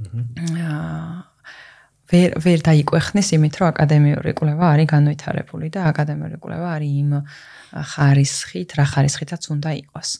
აა 0.00 1.30
ვერ 2.10 2.34
ვერ 2.42 2.62
დაიკვეხნის 2.66 3.28
იმით, 3.36 3.54
რომ 3.60 3.68
აკადემიური 3.70 4.32
კვლევა 4.34 4.70
არის 4.74 4.88
განვითარებული 4.90 5.66
და 5.70 5.84
აკადემიური 5.90 6.38
კვლევა 6.42 6.68
არის 6.76 6.94
იმ 7.02 7.10
ხარისხით, 7.92 8.74
რა 8.78 8.84
ხარისხითაც 8.94 9.46
უნდა 9.54 9.70
იყოს. 9.78 10.10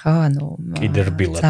ხო, 0.00 0.12
ანუ 0.26 0.46
კიდერბილად. 0.80 1.44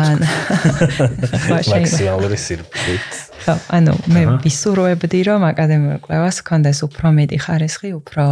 მაქსიმალური 1.72 2.36
სირფით. 2.44 3.10
ხო, 3.46 3.54
ანუ 3.78 3.94
მე 4.10 4.22
ვისურვებდი, 4.44 5.20
რომ 5.30 5.46
აკადემიური 5.48 6.00
კვლევას 6.04 6.42
კონდეს 6.44 6.82
უფრო 6.84 7.14
მეტი 7.14 7.38
ხარისხი, 7.46 7.94
უფრო 7.94 8.24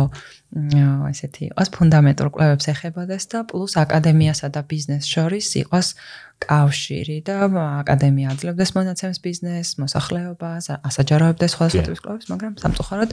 ესეთი 1.09 1.51
იყოს 1.51 1.69
ფუნდამენტურ 1.77 2.31
კვლევებს 2.33 2.69
ეხებოდეს 2.73 3.29
და 3.29 3.45
პლუს 3.45 3.77
აკადემიასა 3.85 4.49
და 4.49 4.63
ბიზნეს 4.65 5.05
შორის 5.05 5.49
იყოს 5.61 5.95
კავშირი 6.39 7.19
და 7.27 7.51
აკადემია 7.83 8.31
აძლევდეს 8.33 8.71
მონაცემს 8.77 9.19
ბიზნეს, 9.23 9.69
მოსახლეობას, 9.83 10.71
ასაჯაროებდეს 10.87 11.55
სხვადასხვა 11.55 11.83
ტიპის 11.89 12.03
კვლევებს, 12.05 12.27
მაგრამ 12.31 12.53
სამწუხაროდ 12.63 13.11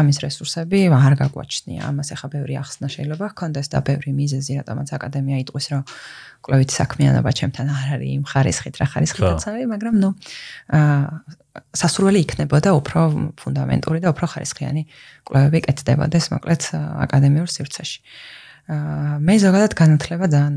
ამის 0.00 0.18
რესურსები 0.24 0.78
არ 0.88 1.14
გაგვაჩნია. 1.20 1.80
ამას 1.92 2.08
ახლა 2.16 2.28
ბევრი 2.34 2.54
ახსნა 2.64 2.88
შეიძლება 2.88 3.26
ჰქონდეს 3.36 3.68
და 3.68 3.78
ბევრი 3.84 4.10
მიზეზი, 4.16 4.52
რატომაც 4.64 4.88
აკადემია 4.96 5.36
იტყვის, 5.44 5.66
რომ 5.76 5.82
კვლევით 6.44 6.70
საქმიანობა 6.72 7.30
ჩემთან 7.36 7.66
არ 7.68 7.88
არის 8.00 8.10
იმ 8.16 8.24
ხარისხით, 8.32 8.74
რა 8.80 8.86
ხარისხითაც 8.92 9.42
არის, 9.48 9.66
მაგრამ 9.68 9.94
ნუ 10.00 10.10
აა 10.76 11.00
სასურველი 11.54 12.18
იქნებოდა 12.24 12.70
უფრო 12.74 13.00
ფუნდამენტური 13.38 13.98
და 14.02 14.10
უფრო 14.10 14.26
ხარისხიანი 14.26 14.82
კვლევები 15.22 15.58
კეთდებოდეს 15.68 16.24
მოკლედ 16.34 16.62
აკადემიურ 17.06 17.46
სივრცეში. 17.46 17.98
აა 18.02 18.43
მე 18.64 19.34
ზოგადად 19.44 19.74
განათლება 19.76 20.26
ძალიან 20.32 20.56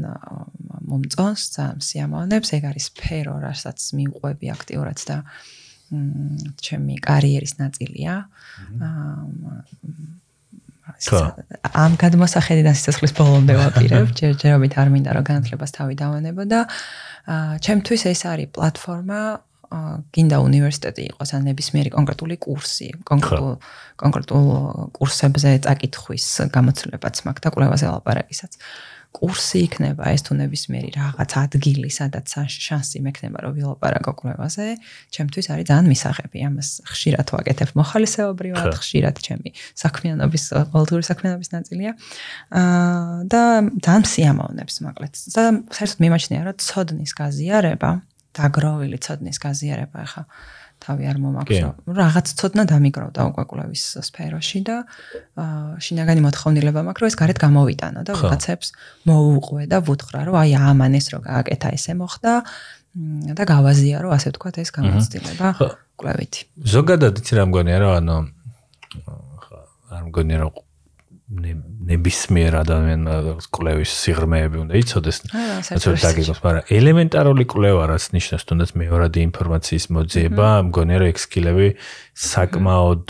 მომწონს, 0.88 1.41
ძალიან 1.56 1.80
სიამოვნებს, 1.84 2.54
ეგ 2.56 2.63
არის 2.72 2.86
სფერო, 2.91 3.36
რასაც 3.43 3.80
მიყვები 4.00 4.48
აქტიურად 4.56 4.98
და 5.08 5.17
ჩემი 6.63 6.96
კარიერის 7.04 7.54
ნაწილია. 7.60 8.15
აა 8.80 9.67
ამ 11.78 11.91
გადმოსახედიდან 12.00 12.76
სიცოცხლის 12.80 13.13
ბოლომდე 13.17 13.54
ვაპირებ, 13.60 14.08
ჯერჯერობით 14.15 14.74
არ 14.80 14.88
მინდა 14.93 15.12
რომ 15.20 15.26
განათლებას 15.28 15.72
თავი 15.76 15.96
დავანებო 16.00 16.43
და 16.48 16.60
აა 17.28 17.60
ჩემთვის 17.60 18.02
ეს 18.08 18.22
არის 18.24 18.52
პლატფორმა 18.56 19.20
გინდა 20.16 20.38
უნივერსიტეტი 20.48 21.04
იყოს 21.12 21.34
ან 21.38 21.48
ნებისმიერი 21.52 21.92
კონკრეტული 21.94 22.36
კურსი, 22.40 22.92
კონკრეტულ 23.08 23.56
კონკრეტულ 23.98 24.46
კურსებზე 24.98 25.52
წაკითხვის 25.66 26.28
გამოცდილებაც 26.54 27.16
მაქვს 27.28 27.44
და 27.44 27.50
კვლევაზე 27.56 27.86
ლაპარაკისაც. 27.92 28.62
კურსი 29.18 29.64
იქნება 29.66 30.12
ეს 30.14 30.22
თუ 30.28 30.36
ნებისმიერი 30.38 30.92
რაღაც 30.94 31.32
ადგილი, 31.42 31.90
სადაც 31.90 32.34
შანსი 32.54 33.00
მექნება 33.02 33.40
რომ 33.46 33.54
ვილაპარაკო 33.58 34.12
კვლევაზე, 34.20 34.66
ჩემთვის 35.16 35.48
არის 35.54 35.66
ძალიან 35.72 35.88
მისაღები. 35.90 36.38
ამას 36.48 36.70
ხშირად 36.92 37.28
ვაკეთებ 37.34 37.70
მოხალისეობრივად, 37.80 38.68
ხშირად 38.78 39.16
ჩემი 39.26 39.50
საქმიანობის 39.84 40.44
ყოველდღიური 40.74 41.06
საქმიანობის 41.10 41.50
ნაწილია. 41.56 41.92
აა 42.52 43.26
და 43.32 43.42
ძალიან 43.86 44.04
სიამოვნებს 44.14 44.76
მოკლედ. 44.86 45.14
და 45.34 45.44
საერთოდ 45.74 46.00
მიმაჩნია 46.04 46.42
რომ 46.46 46.56
ცოდნის 46.62 47.12
გაზიარება 47.18 47.90
დაგროვილი 48.38 48.97
ცოდნის 49.02 49.38
გაზიარება 49.41 50.06
ხა 50.13 50.23
თავი 50.77 51.08
არ 51.10 51.17
მომაქვს, 51.21 51.90
რაღაც 51.90 52.31
ცოდნა 52.38 52.63
დამიგროვდა 52.69 53.21
უკვე 53.33 53.44
კვლევის 53.50 53.83
სფეროში 54.08 54.60
და 54.67 54.75
შინაგანი 55.81 56.21
მოთხოვნილება 56.21 56.83
მაქვს, 56.85 57.02
რომ 57.02 57.10
ეს 57.10 57.17
გარეთ 57.17 57.38
გამოვიტანო 57.42 58.04
და 58.06 58.13
ვიღაცებს 58.13 58.67
მოუყვე 59.10 59.63
და 59.73 59.77
ვუთხრა, 59.81 60.19
რომ 60.29 60.35
აი 60.38 60.52
ამან 60.54 60.94
ეს 61.02 61.08
რო 61.13 61.19
გააკეთა, 61.25 61.67
ესე 61.73 61.98
მოხდა 61.98 62.33
და 63.33 63.44
გავაზია, 63.50 63.98
რომ 64.06 64.12
ასე 64.17 64.27
ვთქვათ, 64.33 64.56
ეს 64.62 64.69
გამოცდილება 64.77 65.48
კვლევითი. 65.98 66.42
ზოგადად 66.62 67.13
იცი 67.25 67.33
რა 67.42 67.44
მგონია, 67.50 67.77
რომ 67.81 67.92
ანუ 67.98 68.17
არ 69.98 70.04
მგონია, 70.13 70.38
რომ 70.46 70.52
ნებისმიერ 71.28 72.56
ადამიანს 72.63 73.48
კვლევის 73.52 73.92
სიღრმეები 74.00 74.58
უნდა 74.63 74.73
იცოდეს. 74.80 75.17
ასე 75.75 75.96
დაგიგოს, 76.00 76.40
მაგრამ 76.40 76.63
ელემენტარული 76.71 77.44
კვლევა 77.52 77.84
რაც 77.92 78.04
ნიშნავს 78.15 78.44
თუნდაც 78.48 78.69
მეორადი 78.80 79.19
ინფორმაციის 79.28 79.86
მოძიება, 79.92 80.48
მგონია 80.71 80.98
რომ 81.04 81.12
ექსკილები 81.12 81.67
საკმაოდ 82.15 83.06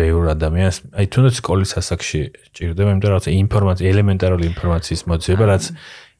ბევრ 0.00 0.24
ადამიანს, 0.32 0.76
აი 0.96 1.06
თუნდაც 1.12 1.34
სკოლის 1.40 1.70
ასაკში 1.76 2.20
ჭირდება, 2.56 2.88
იმიტომ 2.96 3.10
რომ 3.12 3.28
ინფორმაცია 3.44 3.84
ელემენტარული 3.92 4.44
ინფორმაციის 4.56 5.02
მოძიება, 5.12 5.44
რაც 5.52 5.64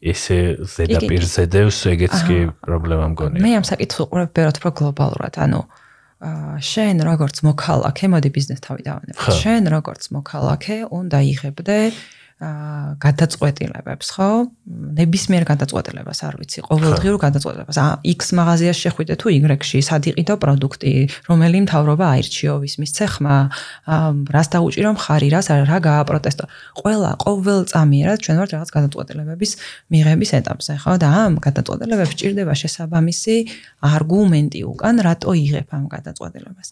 ესე 0.04 0.38
ზედაპირზე 0.68 1.42
დევს, 1.48 1.78
ეგეც 1.96 2.14
კი 2.28 2.38
პრობლემა 2.60 3.04
მგონია. 3.16 3.40
მე 3.40 3.52
ამ 3.56 3.64
საკითხს 3.64 4.04
უყურებ 4.04 4.30
ბევრად 4.36 4.56
უფრო 4.60 4.70
გლობალურად, 4.80 5.34
ანუ 5.40 5.60
შენ 6.16 6.96
როგორც 7.04 7.36
მოქალაქე, 7.44 8.04
მოდი 8.08 8.30
ბიზნეს 8.32 8.60
თავი 8.64 8.82
დავანებო. 8.88 9.20
შენ 9.36 9.62
როგორც 9.68 10.02
მოქალაქე 10.16 10.76
უნდა 10.88 11.18
იღებდე 11.32 11.78
გადაწყვეტილებებს, 12.36 14.08
ხო? 14.12 14.28
ნებისმიერ 14.68 15.44
გადაწყვეტილებას 15.48 16.18
არ 16.20 16.34
ვიცი, 16.36 16.60
ყოველდღიურ 16.68 17.16
გადაწყვეტილებას. 17.16 17.76
აა 17.80 17.94
X 18.12 18.20
მაღაზიაში 18.36 18.82
შეხვიდე 18.84 19.14
თუ 19.16 19.26
Y-ში, 19.32 19.80
სად 19.80 20.04
იყიდო 20.12 20.36
პროდუქტი, 20.36 20.92
რომელი 21.32 21.58
მთავრობა 21.64 22.04
აირჩიო, 22.12 22.54
ვის 22.60 22.74
მისცე 22.76 23.04
ხმა, 23.16 23.36
აა 23.88 24.08
რას 24.36 24.48
დაუჭირო 24.52 24.90
მხარი, 25.00 25.28
რას 25.32 25.48
რა 25.48 25.78
გააპროტესტო. 25.80 26.44
ყველა 26.76 27.10
ყოველ 27.24 27.60
წამიერად 27.72 28.18
ჩვენ 28.20 28.36
ვართ 28.36 28.50
რაღაც 28.52 28.70
გადაწყვეტილებების 28.76 29.52
მიღების 29.88 30.30
ეტაპზე, 30.36 30.72
ხო? 30.84 30.92
და 31.00 31.08
ამ 31.24 31.32
გადაწყვეტილებებს 31.40 32.14
ჭირდება 32.20 32.52
შესაბამისი 32.52 33.36
არგუმენტი 33.80 34.60
უკან, 34.60 34.94
რატო 35.08 35.32
იღებ 35.32 35.68
ამ 35.72 35.84
გადაწყვეტილებას. 35.88 36.68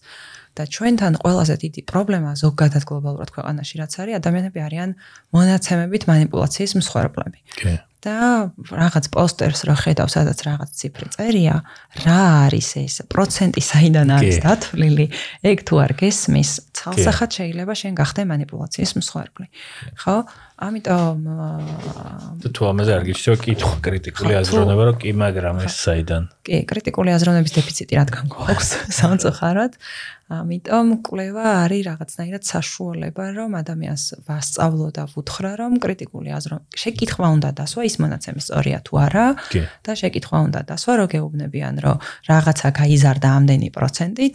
და 0.54 0.62
ჩვენთან 0.74 1.12
ყველაზე 1.22 1.54
დიდი 1.64 1.80
პრობლემა 1.90 2.30
ზოგადად 2.38 2.84
გლობალურად 2.88 3.30
ქვეყანაში 3.34 3.74
რაც 3.82 3.92
არის 4.04 4.18
ადამიანები 4.20 4.58
არიან 4.66 4.90
მონაცემებით 5.34 6.02
манипуляციის 6.10 6.72
მსხვერპლები. 6.78 7.38
და 8.04 8.52
რაღაც 8.68 9.08
პოსტერს 9.08 9.64
რო 9.64 9.74
ხედავ, 9.80 10.08
სადაც 10.12 10.38
რაღაც 10.44 10.70
ციფრი 10.76 11.08
წერია, 11.16 11.56
რა 12.04 12.20
არის 12.44 12.68
ეს? 12.84 12.94
პროცენტი 13.08 13.62
საიდან 13.64 14.08
არის 14.12 14.36
დათვლილი? 14.44 15.06
ეგ 15.48 15.58
თუ 15.64 15.74
არ 15.84 15.92
გესმის, 15.96 16.50
ცალსახად 16.76 17.30
შეიძლება 17.38 17.72
შენ 17.72 17.92
გახდე 17.96 18.22
манипуляციის 18.28 18.92
მსხვერპლი. 19.00 19.46
ხო? 20.04 20.16
ამიტომ 20.54 21.18
თუ 22.54 22.62
ამაზე 22.70 22.92
არ 22.94 23.02
გიჩნია 23.10 23.34
კითხვა 23.42 23.74
კრიტიკული 23.82 24.34
აზროვნება, 24.38 24.82
რომ 24.86 24.96
კი, 25.02 25.10
მაგრამ 25.18 25.56
ეს 25.66 25.74
საიდან? 25.82 26.22
კი, 26.46 26.60
კრიტიკული 26.70 27.10
აზროვნების 27.10 27.52
დეფიციტი 27.58 27.98
რადგან 27.98 28.26
გვაქვს 28.30 28.70
სამწუხაროდ. 29.00 29.72
ამიტომ 30.24 30.86
კვლევა 31.04 31.46
არის 31.66 31.82
რაღაცნაირად 31.84 32.42
საშუალება, 32.48 33.24
რომ 33.36 33.50
ადამიანს 33.60 34.04
ვასწავლო 34.24 34.88
და 34.96 35.04
ვუთხრა, 35.12 35.52
რომ 35.60 35.72
კრიტიკული 35.84 36.30
აზროვნება 36.32 36.80
შეკითხვა 36.80 37.26
უნდა 37.34 37.50
დასვა, 37.60 37.82
ის 37.84 37.93
მონაცემი 38.02 38.40
სწორია 38.44 38.78
თუ 38.86 38.94
არა 39.06 39.26
და 39.84 39.92
შეკითხვა 40.00 40.38
უნდა 40.46 40.60
დასვა, 40.70 40.92
რომ 41.00 41.08
გეუბნებიან, 41.14 41.74
რომ 41.84 41.96
რაღაცა 42.30 42.68
გაიზარდა 42.80 43.28
ამდენი 43.38 43.68
პროცენტით, 43.76 44.34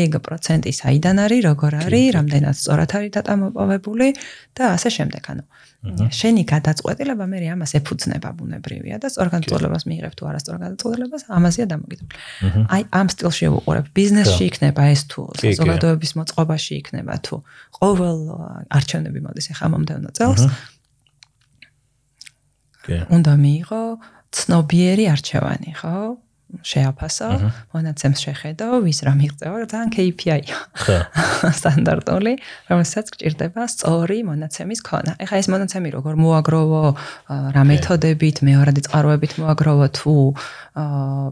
ეგ 0.00 0.12
პროცენტი 0.26 0.70
საიდან 0.80 1.16
არის, 1.24 1.40
როგორ 1.50 1.72
არის, 1.84 2.06
რამდენად 2.18 2.54
სწორად 2.60 2.90
არის 2.96 3.10
დატამოპოვებული 3.16 4.08
და 4.56 4.62
ასე 4.76 4.88
შემდეგ, 4.96 5.24
ანუ 5.32 5.44
შენი 5.80 6.42
გადაწყვეტილება 6.44 7.24
მე 7.24 7.38
ამას 7.56 7.72
ეფუძნება 7.78 8.28
ბუნებრივია 8.36 9.00
და 9.00 9.08
სწორ 9.08 9.28
განწყობილებას 9.32 9.84
მიიღებ 9.88 10.12
თუ 10.12 10.24
არასწორ 10.28 10.56
განწყობილებას 10.60 11.22
ამაზეა 11.32 11.66
დამოკიდებული. 11.72 12.20
აი 12.68 12.82
ამ 13.00 13.08
სტილში 13.08 13.46
ვუყურებ. 13.54 13.86
ბიზნესში 13.96 14.44
იქნება 14.50 14.82
ეს 14.92 15.02
თუ 15.08 15.20
საზოგადოების 15.40 16.12
მოწყობაში 16.20 16.72
იქნება 16.84 17.14
თუ 17.24 17.36
ყოველ 17.80 18.18
არჩევნები 18.76 19.20
მოდის 19.24 19.46
ახლა 19.56 19.66
მომდევნო 19.72 20.10
წელს. 20.12 20.42
უნდა 22.88 23.32
მიიღო 23.36 23.82
ცნობიერი 24.32 25.04
არჩევანი, 25.12 25.70
ხო? 25.80 25.94
შეაფასო, 26.60 27.28
მონაცემს 27.74 28.20
შეხედო, 28.26 28.66
ვის 28.84 28.98
რა 29.06 29.12
მიღწევა, 29.18 29.56
ძალიან 29.70 29.90
KPI-ია. 29.94 30.58
ხო. 30.82 30.96
სტანდარტული, 31.60 32.32
რომელსაც 32.70 33.06
გჭირდება 33.14 33.62
სწორი 33.70 34.18
მონაცემის 34.28 34.80
ქონა. 34.84 35.16
ეხლა 35.22 35.36
ეს 35.40 35.48
მონაცემი 35.52 35.88
როგორ 35.94 36.14
მოაგროვო, 36.20 36.84
რა 37.54 37.62
მეთოდებით, 37.70 38.36
მეორადი 38.44 38.80
წყაროებით 38.86 39.32
მოაგროვო 39.40 39.86
თუ 39.94 40.16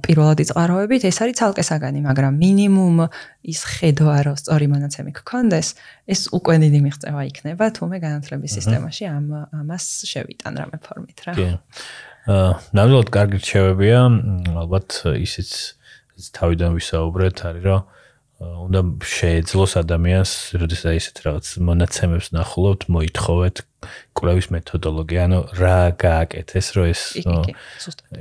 პირველადი 0.05 0.45
წყაროებით, 0.51 1.03
ეს 1.09 1.19
არის 1.23 1.37
ცალკე 1.39 1.63
საგანი, 1.63 2.01
მაგრამ 2.09 2.33
მინიმუმ 2.43 2.97
ის 3.49 3.61
ხედვა, 3.65 4.17
რომ 4.27 4.37
სწორი 4.39 4.67
მონაცემი 4.73 5.13
გქონდეს, 5.19 5.69
ეს 6.11 6.21
უკვე 6.35 6.55
დიდი 6.65 6.81
მიღწევა 6.85 7.23
იქნება, 7.31 7.65
თუ 7.77 7.83
მე 7.89 7.99
განათლების 8.03 8.51
სისტემაში 8.59 9.05
ამ 9.09 9.27
ამას 9.55 9.85
შევიტან 10.11 10.53
რამე 10.59 10.77
ფორმით 10.83 11.19
რა. 11.27 11.33
კი. 11.39 11.47
ნამდვილად 12.29 13.09
კარგი 13.09 13.39
რჩევებია, 13.41 14.01
ალბათ 14.61 15.01
ისიც 15.17 15.51
თავიდან 16.37 16.77
ვისაუბრეთ, 16.77 17.37
არის 17.49 17.65
რომ 17.65 17.81
უნდა 18.39 18.81
შეეძლოს 19.03 19.73
ადამიანს, 19.81 20.33
როდესაც 20.63 20.93
ისეთ 20.95 21.17
რაღაც 21.27 21.47
მონაცემებს 21.59 22.29
ნახულობთ, 22.37 22.87
მოითხოვეთ 22.95 23.57
კვლევის 24.15 24.47
მეთოდოლოგია, 24.55 25.21
ანუ 25.27 25.41
რა 25.59 25.81
გააკეთეს, 25.99 26.67
რომ 26.77 26.87
ეს 26.93 27.03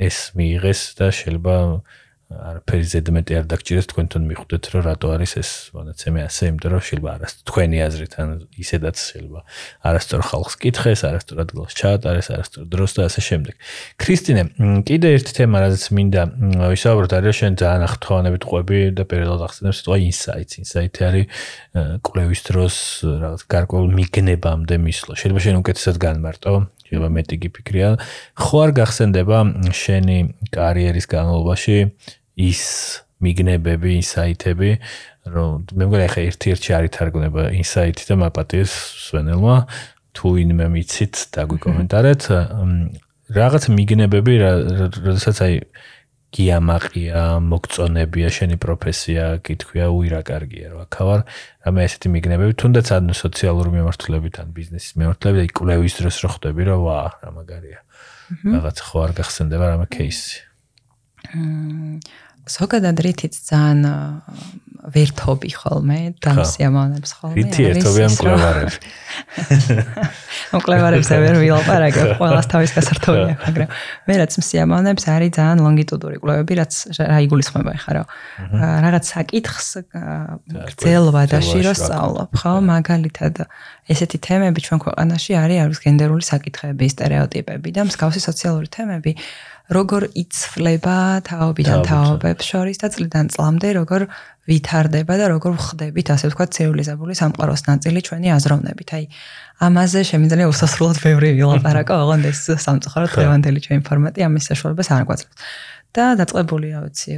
ეს 0.08 0.18
მიიღეს 0.34 0.82
და 0.97 1.08
შეიძლება 1.14 1.55
არაფერი 2.28 2.86
ზედმეტი 2.91 3.36
არ 3.39 3.45
დაგჭირეს 3.47 3.88
თქვენთან 3.88 4.23
მიხვდეთ 4.28 4.63
რომ 4.75 4.82
რატო 4.84 5.07
არის 5.15 5.32
ეს 5.39 5.49
მონაცემი 5.71 6.19
ასე 6.28 6.43
იმიტომ 6.51 6.71
რომ 6.75 6.82
შეიძლება 6.84 7.09
არას 7.15 7.34
თქვენი 7.47 7.78
აზრით 7.88 8.13
ან 8.19 8.30
ისედაც 8.59 8.97
შეიძლება 8.99 9.39
არასწორ 9.88 10.21
ხალხს 10.28 10.55
კითხეს 10.59 11.01
არასწორ 11.07 11.38
ადგილას 11.47 11.78
ჩაატარეს 11.80 12.28
არასწორ 12.36 12.63
დროს 12.67 12.91
და 12.99 13.01
ასე 13.07 13.21
შემდეგ. 13.28 13.55
ქრისტინე 13.95 14.43
კიდე 14.84 15.07
ერთი 15.15 15.32
თემა 15.39 15.57
რაც 15.63 15.84
მინდა 15.88 16.21
ვისაუბროთ 16.67 17.11
არის 17.15 17.36
შენ 17.39 17.53
ძალიან 17.63 17.84
ახთოვანებით 17.88 18.43
ყვები 18.43 18.80
და 18.91 19.03
პერიოდულად 19.07 19.43
ახსენებს 19.47 19.80
თქო 19.88 19.95
ინსაიტს 20.11 20.53
ინსაიტი 20.67 20.99
არის 21.07 21.25
კვლევის 22.03 22.41
დროს 22.51 22.75
რაღაც 23.23 23.41
გარკვეულ 23.55 23.88
მიგნებამდე 23.95 24.75
მისვლა. 24.84 25.13
შეიძლება 25.15 25.41
შენ 25.47 25.55
უკეთესად 25.63 25.95
განმარტო 25.95 26.51
შეიძლება 26.88 27.10
მეტი 27.18 27.36
გიფიქრია. 27.44 27.90
ხო 28.40 28.58
არ 28.64 28.72
გახსენდება 28.80 29.38
შენი 29.76 30.18
კარიერის 30.56 31.06
განმავლობაში 31.12 31.78
ის 32.48 32.64
მიგნებები, 33.22 33.90
ინსაიტები, 34.02 34.72
რომ 35.28 35.50
მე 35.76 35.84
მგონი 35.90 36.08
ხა 36.14 36.22
ერთ-ერთი 36.32 36.70
არის 36.78 36.92
თარგმნება 36.98 37.44
ინსაიტი 37.60 38.04
და 38.08 38.16
მაპატიეს 38.24 38.72
სვენელმა. 39.10 39.56
თუ 40.18 40.28
ინმე 40.42 40.66
მიცით 40.74 41.16
დაგვიკომენტარეთ. 41.36 42.22
რაღაც 43.38 43.64
მიგნებები, 43.78 44.34
როდესაც 44.42 45.38
აი 45.46 45.54
გიამაყია, 46.36 47.21
მოგწონებია 47.39 48.30
შენი 48.36 48.57
პროფესია, 48.59 49.39
კითხვია, 49.47 49.88
უი 49.95 50.11
რა 50.11 50.21
კარგია 50.28 50.75
რა 50.75 50.86
ქავარ, 50.91 51.23
რამე 51.63 51.80
ესეთი 51.88 52.11
მიგნებები, 52.11 52.53
თუნდაც 52.59 52.88
ან 52.91 53.15
სოციალური 53.15 53.71
მიმართულებით, 53.80 54.36
ან 54.43 54.47
ბიზნესის 54.51 54.99
მიმართულებით, 54.99 55.55
კვლევის 55.55 55.93
დროს 56.03 56.17
რო 56.23 56.30
ხვდები 56.36 56.67
რა, 56.67 56.75
ვა, 56.84 56.99
რა 57.23 57.32
მაგარია. 57.32 57.80
რაღაც 58.28 58.78
ხო 58.84 58.97
არ 59.07 59.11
გახსენდება 59.15 59.65
რამე 59.71 59.88
кейსი. 59.88 60.43
ზოგადად 62.47 62.97
რითიც 63.03 63.34
ძალიან 63.47 63.80
ვერთობი 64.88 65.50
ხოლმე 65.52 66.00
და 66.24 66.34
სიამოვნებს 66.48 67.12
ხოლმე 67.20 67.36
რითი 67.38 67.66
ერთობი 67.72 68.04
ამ 68.08 68.14
კლევარებს 68.22 68.78
ამ 70.56 70.62
კლევარებს 70.64 71.10
ვერ 71.12 71.36
ვილაპარაკებ 71.42 72.12
ყველას 72.22 72.48
თავის 72.54 72.76
გასართობი 72.78 73.24
აქვს 73.34 73.44
მაგრამ 73.48 73.74
მე 74.08 74.16
რაც 74.22 74.38
სიამოვნებს 74.48 75.08
არის 75.12 75.32
ძალიან 75.38 75.64
ლონგიტუდური 75.68 76.22
კლევები 76.24 76.60
რაც 76.62 76.74
რა 77.02 77.20
იგულისხმება 77.28 77.74
ხარო 77.84 78.04
რაღაც 78.88 79.12
საკითხს 79.12 79.68
გძელვა 80.72 81.24
და 81.36 81.40
შირო 81.44 81.74
სწავლობ 81.76 82.40
ხო 82.40 82.54
მაგალითად 82.72 83.44
ესეთი 83.92 84.18
თემები 84.24 84.64
ჩვენ 84.64 84.80
ქვეყანაში 84.88 85.36
არის 85.44 85.60
არის 85.68 85.84
გენდერული 85.84 86.24
საკითხები 86.32 86.86
სტერეოტიპები 86.96 87.76
და 87.76 87.88
მსგავსი 87.92 88.24
სოციალური 88.24 88.68
თემები 88.72 89.16
როგორ 89.68 90.07
იცვლება 90.15 90.97
თაობიდან 91.28 91.82
თაობებს 91.88 92.45
შორის 92.51 92.80
და 92.80 92.88
წლიდან 92.93 93.32
წლამდე 93.36 93.70
როგორ 93.76 94.07
ვითარდება 94.47 95.18
და 95.20 95.26
როგორ 95.28 95.57
ვხდებით 95.59 96.07
ასე 96.15 96.32
ვთქვათ 96.32 96.53
ცივილიზებული 96.55 97.13
სამყაროს 97.20 97.61
ნაწილი 97.68 97.99
ჩვენი 98.07 98.32
აზროვნებით. 98.32 98.89
აი 98.95 99.05
ამაზე 99.68 100.01
შემიძლია 100.07 100.47
უსასრულოდ 100.47 100.97
ბევრი 101.03 101.30
ვილაპარაკო, 101.39 101.95
ოღონდ 101.99 102.32
ეს 102.32 102.39
სამწუხაროდ 102.63 103.11
ლევანდელი 103.20 103.59
ჩვენი 103.68 103.82
ფორმატი 103.84 104.24
ამის 104.24 104.47
საშუალებას 104.47 104.88
არ 104.95 105.03
გვაძლევს. 105.03 105.36
და 105.98 106.06
დაწყებულია 106.22 106.78
ვიცი 106.86 107.18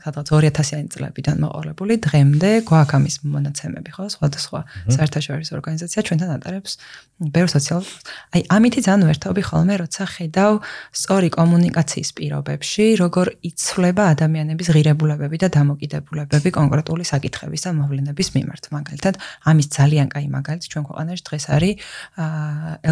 სადღაც 0.00 0.26
2000-იანი 0.32 0.88
წლებიდან 0.94 1.36
მოყოლებული 1.44 1.94
დღემდე 2.06 2.50
გვაქვს 2.64 2.96
ამის 2.96 3.16
მონაცემები 3.34 3.90
ხო 3.96 4.08
სხვადასხვა 4.16 4.60
საერთაშორისო 4.96 5.52
ორგანიზაცია 5.60 6.00
ჩვენთან 6.08 6.30
ატარებს 6.40 6.72
ბევრ 7.20 7.48
სოციალურ 7.52 7.88
აი 8.32 8.42
ამითი 8.56 8.80
ძალიან 8.86 9.04
ვერთობი 9.10 9.42
ხოლმე 9.44 9.74
როცა 9.84 10.04
ხედავ 10.14 10.52
სწორი 10.96 11.28
კომუნიკაციის 11.36 12.10
პირობებში 12.16 12.84
როგორ 12.96 13.26
იცვლება 13.50 14.04
ადამიანების 14.14 14.68
ღირებულებები 14.72 15.36
და 15.44 15.48
დამოკიდებულებები 15.52 16.50
კონკრეტული 16.56 17.04
საკითხების 17.12 17.60
და 17.66 17.70
მოვლენების 17.76 18.28
მიმართ. 18.36 18.64
მაგალითად 18.72 19.14
ამის 19.50 19.66
ძალიან 19.76 20.08
კაი 20.08 20.26
მაგალითი 20.32 20.66
ჩვენ 20.72 20.84
ქვეყანაში 20.88 21.22
დღეს 21.28 21.44
არის 21.54 21.74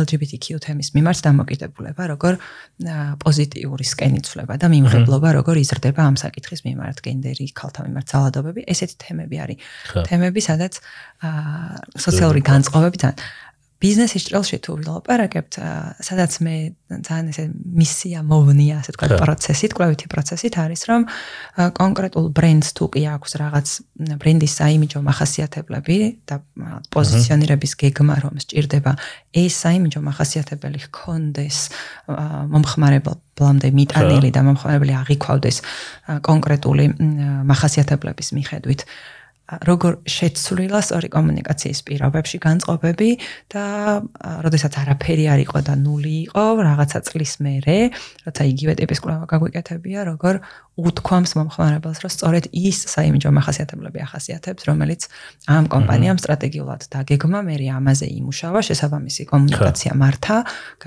LGBTQ 0.03 0.47
თემის 0.65 0.89
მიმართ 0.93 1.19
დამოკიდებულება 1.29 2.03
როგორ 2.13 2.33
პოზიტიური 3.25 3.85
სკენი 3.89 4.21
ცვლება 4.29 4.55
და 4.61 4.67
მიმღებლობა 4.99 5.29
როგორ 5.39 5.61
იზრდება 5.63 6.03
ამ 6.05 6.17
საკითხის 6.19 6.65
მიმართ 6.67 6.99
გენდერი, 7.07 7.47
ქალთა 7.55 7.87
მიმართ 7.87 8.07
ძალადობები, 8.13 8.65
ესეთი 8.69 8.97
თემები 9.05 9.37
არის. 9.45 9.59
თემები, 10.09 10.41
სადაც 10.43 10.81
აა 11.23 12.03
სოციალური 12.07 12.43
განწყობები 12.45 12.97
თან 13.03 13.15
ბიზნესის 13.79 14.25
ჭრილში 14.27 14.59
თუ 14.59 14.75
ვილაპარაკებთ, 14.83 15.55
სადაც 16.03 16.33
მე 16.43 16.55
ძალიან 16.99 17.27
ესე 17.31 17.45
მისია 17.55 18.21
მოვნია, 18.27 18.83
ასე 18.83 18.91
თქვა 18.97 19.19
პროცესით, 19.23 19.71
კვლევითი 19.79 20.07
პროცესით 20.11 20.55
არის, 20.59 20.81
რომ 20.91 21.03
კონკრეტულ 21.79 22.27
ბრენდს 22.35 22.69
თუ 22.75 22.85
კი 22.91 23.03
აქვს 23.15 23.33
რაღაც 23.39 23.67
ბრენდის 24.19 24.53
საიმიჯო 24.59 24.99
მახასიათებლები 25.07 25.99
და 26.27 26.37
პოზიციონირების 26.91 27.73
გეგმა, 27.79 28.17
რომ 28.19 28.35
სჭირდება 28.43 28.93
ეს 29.39 29.55
საიმიჯო 29.63 30.01
მახასიათებელი 30.11 30.79
ჰქონდეს 30.91 31.59
მომხმარებლამდე 32.51 33.69
მიტანილი 33.79 34.31
და 34.35 34.41
მომხმარებელი 34.43 34.95
აღიქვავდეს 35.07 35.57
კონკრეტული 36.27 36.85
მახასიათებლების 37.47 38.29
მიხედვით. 38.35 38.83
როგორ 39.49 40.05
შეცვლილა 40.05 40.81
სწორი 40.85 41.09
კომუნიკაციის 41.09 41.81
პირობებში 41.89 42.39
განწყობები 42.45 43.11
და 43.53 43.65
როდესაც 44.45 44.77
არაფერი 44.83 45.25
არ 45.33 45.41
იყო 45.49 45.59
და 45.65 45.75
ნული 45.81 46.15
იყო 46.29 46.45
რაღაცა 46.61 47.01
წლის 47.09 47.33
მერე, 47.41 47.79
როცა 48.29 48.43
იგივე 48.53 48.73
ტიპის 48.83 49.01
კვლევა 49.01 49.25
გაგვიკეთებია, 49.25 50.05
როგორ 50.13 50.45
უთქვამს 50.79 51.33
მომხმარებელს, 51.35 51.99
რომ 52.05 52.13
სწორედ 52.13 52.45
ის 52.55 52.79
საიმიჯო 52.93 53.31
מחასიათებლები 53.35 53.99
ახასიათებს, 54.05 54.63
რომელიც 54.69 55.09
ამ 55.51 55.65
კომპანიამ 55.73 56.21
სტრატეგიულად 56.23 56.87
დაგეგმა, 56.93 57.41
მე 57.49 57.57
ამაზე 57.75 58.07
იმუშავა, 58.15 58.61
შესაბამისი 58.69 59.27
კომუნიკაცია 59.33 59.93
მართა, 59.99 60.37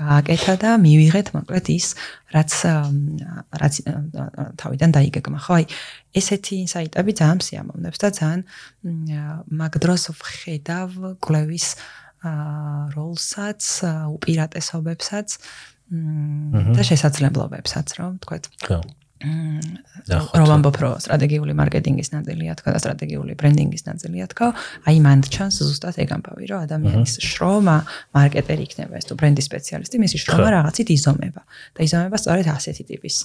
გააკეთა 0.00 0.54
და 0.64 0.70
მივიღეთ 0.80 1.26
მოკლედ 1.36 1.66
ის, 1.76 1.86
რაც 2.32 2.52
რაც 3.62 3.74
თავიდან 4.60 4.90
დაიგეგმა. 4.96 5.38
ხო, 5.44 5.52
აი 5.60 5.64
ესეთი 6.16 6.54
ინსაიტები 6.64 7.12
ძალიან 7.20 7.40
სიამოვნებს 7.46 7.98
და 8.02 8.08
ძალიან 8.18 8.40
მაგდროს 9.60 10.04
ვხედავ 10.16 10.88
კლევის 11.20 11.66
როლსაც, 12.96 13.62
უპირატესობებსაც 14.16 15.28
და 16.72 16.82
შესაძლებლობებსაც, 16.88 17.86
რომ 18.00 18.12
თქვათ. 18.22 18.44
ხო. 18.64 18.80
რომ 19.22 20.46
ვამბობ, 20.50 20.76
რომ 20.82 20.92
სტრატეგიული 20.98 21.54
მარკეტინგის 21.54 22.10
ნაწილია 22.10 22.56
თქო 22.58 22.74
და 22.74 22.78
სტრატეგიული 22.82 23.36
ბრენდინგის 23.38 23.84
ნაწილია 23.86 24.26
თქო, 24.32 24.48
აი 24.90 24.96
მან 25.04 25.22
ჩანს 25.30 25.62
ზუსტად 25.62 26.00
ეგ 26.02 26.10
ამბავი, 26.16 26.44
რომ 26.50 26.64
ადამიანის 26.66 27.14
შრომა 27.22 27.76
მარკეტერი 28.18 28.66
იქნება, 28.66 28.98
ეს 28.98 29.06
თუ 29.06 29.14
ბრენდის 29.22 29.46
სპეციალისტი, 29.46 30.02
მისი 30.02 30.16
შრომა 30.26 30.48
რაღაცით 30.58 30.88
იზომება. 30.90 31.42
და 31.72 31.80
იზომება 31.86 32.16
სწორედ 32.18 32.46
ასეთი 32.50 32.82
ტიპის 32.90 33.16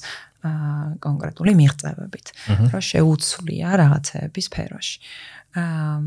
აა 0.46 1.02
კონკრეტული 1.02 1.52
მიღწევებით, 1.58 2.28
რომ 2.72 2.82
შეუცვლია 2.92 3.70
რაღაცების 3.82 4.46
სფეროში. 4.54 4.96
აა 5.58 5.98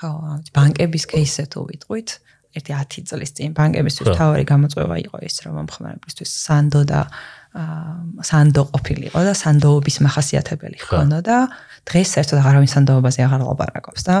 ხო, 0.00 0.10
ბანკების 0.56 1.04
кейსზე 1.12 1.44
თუ 1.52 1.60
ვიტყვით, 1.68 2.08
ერთი 2.54 2.72
10 2.72 3.10
წლის 3.10 3.30
წინ 3.34 3.50
ბანკებისთვის 3.52 4.14
თავარი 4.14 4.44
გამოწვევა 4.46 4.96
იყო 5.04 5.18
ის, 5.26 5.36
რომ 5.42 5.52
მომხმარებლისთვის 5.58 6.30
სანდო 6.46 6.82
და 6.86 7.00
აა 7.10 7.43
სანდო 7.54 8.62
ყოფილიყო 8.74 9.20
და 9.22 9.32
სანდოობის 9.38 9.96
מחასიათებელი 10.02 10.78
ხონოდა. 10.82 11.36
დღეს 11.84 12.08
საერთოდ 12.16 12.38
აღარავინ 12.40 12.70
სანდოობაზე 12.72 13.20
აღარ 13.28 13.40
ლაპარაკობს 13.44 14.02
და 14.08 14.16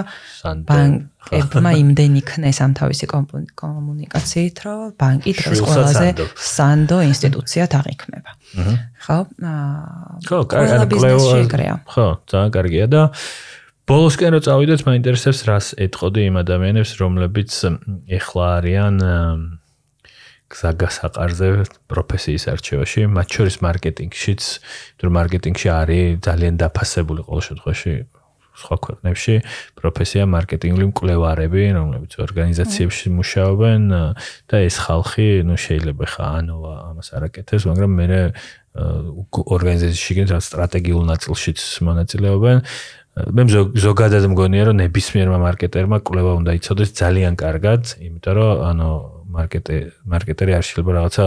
ბანკებმა 0.68 1.70
იმდენი 1.80 2.20
ქნეს 2.28 2.60
ამ 2.60 2.72
თავისი 2.76 3.08
კომუნიკაციით, 3.08 4.56
რომ 4.68 4.92
ბანკი 5.00 5.32
დღეს 5.40 5.60
ყველაზე 5.64 6.08
სანდო 6.36 6.98
ინსტიტუციად 7.08 7.70
აღიქმება. 7.80 8.30
ხო? 9.02 9.18
ხო, 10.28 10.38
კარგია. 10.44 11.74
ხო, 11.88 12.06
ძალიან 12.28 12.50
კარგია 12.54 12.86
და 12.86 13.02
ბოლოსკენ 13.88 14.30
რო 14.36 14.40
წავიდეთ, 14.44 14.80
მაინტერესებს 14.84 15.40
რას 15.48 15.66
ეთყოდი 15.80 16.20
იმ 16.28 16.36
ადამიანებს, 16.44 16.90
რომლებიც 17.00 17.50
ეხლა 18.12 18.44
არიან 18.60 18.94
გასაყარზე 20.54 21.48
პროფესიის 21.90 22.44
არჩევაში, 22.54 23.00
მათ 23.10 23.28
შორის 23.34 23.56
მარკეტინგშიც, 23.66 24.42
თუ 24.98 25.04
მარკეტინგში 25.18 25.68
არის 25.80 26.04
ძალიან 26.26 26.54
დაფასებული 26.62 27.20
ყოველ 27.26 27.42
შემთხვევაში 27.48 27.92
სხვა 28.54 28.76
ქვეყნებში 28.86 29.34
პროფესია 29.74 30.22
მარკეტინგული 30.30 30.86
მკვლევარები, 30.94 31.62
რომლებიც 31.74 32.12
ორგანიზაციებში 32.22 33.06
მუშაობენ 33.18 33.80
და 34.46 34.56
ეს 34.62 34.76
ხალხი, 34.78 35.42
ну, 35.42 35.58
შეიძლება 35.58 36.04
ხა 36.06 36.26
ანოვა 36.38 36.74
ამას 36.94 37.08
არაკეთებს, 37.18 37.64
მაგრამ 37.66 37.90
მე 37.98 38.06
ორგანიზაციაში 38.74 40.12
გინდა 40.18 40.38
სტრატეგიულ 40.38 41.02
ნაწილშიც 41.10 41.60
მონაწილეობენ. 41.82 42.56
მე 43.14 43.42
ზოგადად 43.78 44.24
მგონია, 44.26 44.62
რომ 44.70 44.76
ნებისმიერმა 44.82 45.38
მარკეტერმა 45.38 46.02
კვლევა 46.02 46.32
უნდა 46.34 46.50
იცოდეს 46.58 46.90
ძალიან 46.98 47.38
კარგად, 47.38 47.82
იმიტომ 48.02 48.34
რომ 48.34 48.50
ანუ 48.70 48.90
მარკეტე 49.34 49.76
მარკეტერი 50.10 50.52
არ 50.58 50.64
შეიძლება 50.64 50.92
რაღაცა 50.98 51.26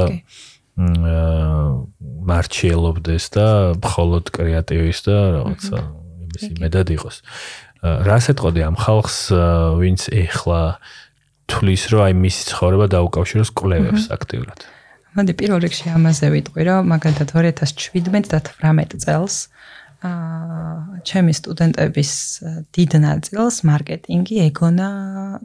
მარჩიელობდეს 2.32 3.26
და 3.34 3.48
მხოლოდ 3.82 4.30
კრეატივის 4.36 5.00
და 5.08 5.18
რაღაცა 5.38 5.78
იმის 6.28 6.44
იმედად 6.54 6.88
იყოს. 6.94 7.16
რას 7.82 8.26
ეთყოდი 8.34 8.62
ამ 8.68 8.76
ხალხს 8.78 9.18
ვინც 9.82 10.02
ეხლა 10.14 10.62
თulis 11.50 11.84
რომ 11.90 12.02
აი 12.06 12.14
მისი 12.22 12.42
ცხოვრება 12.52 12.86
დაუკავშიროს 12.94 13.50
კვლევებს 13.58 14.04
აქტიურად. 14.14 14.60
მოდი 15.18 15.34
პირველ 15.34 15.60
რიგში 15.66 15.88
ამაზე 15.98 16.28
ვიტყვი 16.30 16.62
რომ 16.68 16.82
მაგალითად 16.94 17.28
2017 17.34 18.30
და 18.30 18.40
18 18.46 19.02
წელს 19.02 19.36
აა 20.06 21.02
ჩემი 21.10 21.34
სტუდენტების 21.34 22.12
დიდ 22.70 22.92
ნაწილს 23.02 23.56
მარკეტინგი 23.66 24.36
ეგონა 24.46 24.90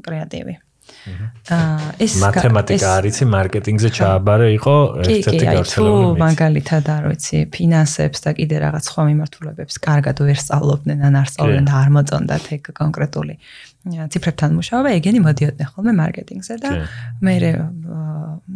კრეატივი. 0.04 0.54
აა 1.02 1.88
ეს 2.04 2.12
მათემატიკა 2.22 2.88
არის 2.98 3.16
მარკეტინგზე 3.34 3.88
ჩააბარე 3.98 4.48
იყო 4.58 4.74
ერთ-ერთი 5.02 5.44
გავრცელებული 5.48 6.04
თუ 6.06 6.20
მაგალითად 6.22 6.84
არ 6.96 7.04
ვიცი 7.10 7.38
ფინანსებს 7.56 8.18
და 8.22 8.30
კიდე 8.38 8.56
რაღაც 8.62 8.82
სხვა 8.90 9.02
მიმართულებებს 9.10 9.74
კარგად 9.82 10.22
ვერ 10.22 10.38
სწავლობდნენ 10.46 10.98
ან 11.10 11.14
არ 11.22 11.28
სწავლობდნენ 11.34 11.66
და 11.66 11.74
არ 11.82 11.90
მოწონდათ 11.98 12.44
ეგ 12.58 12.62
კონკრეტული 12.78 13.34
ციფრებთან 13.82 14.52
მუშაობა, 14.54 14.90
ეგენი 14.94 15.20
მოდიოდნენ 15.26 15.68
ხოლმე 15.74 15.92
მარკეტინგზე 15.98 16.54
და 16.62 16.70
მე 17.18 17.34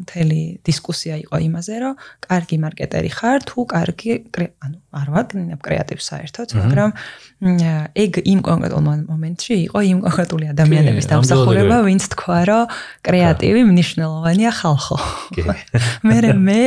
მთელი 0.06 0.40
დისკუსია 0.62 1.16
იყო 1.26 1.36
იმაზე, 1.50 1.74
რომ 1.82 1.94
კარგი 2.22 2.56
მარკეტერი 2.62 3.10
ხარ 3.10 3.42
თუ 3.42 3.58
კარგი, 3.74 4.10
ანუ 4.62 4.78
არ 4.96 5.08
ვაკნინებ 5.12 5.60
კრეატივს 5.60 6.06
საერთოდ, 6.08 6.54
მაგრამ 6.56 6.90
ეგ 8.00 8.12
იმ 8.32 8.40
კონკრეტულ 8.46 8.82
მომენტში 9.12 9.54
იყო 9.68 9.78
იმ 9.92 9.98
კონკრეტული 10.06 10.46
ადამიანების 10.52 11.06
დამსახურება, 11.10 11.76
ვინც 11.84 12.08
თქვა, 12.16 12.38
რომ 12.48 12.72
კრეატივი 13.04 13.62
მნიშვნელოვანია 13.68 14.50
ხალხო. 14.56 14.98
მე 16.08 16.18
მე 16.32 16.60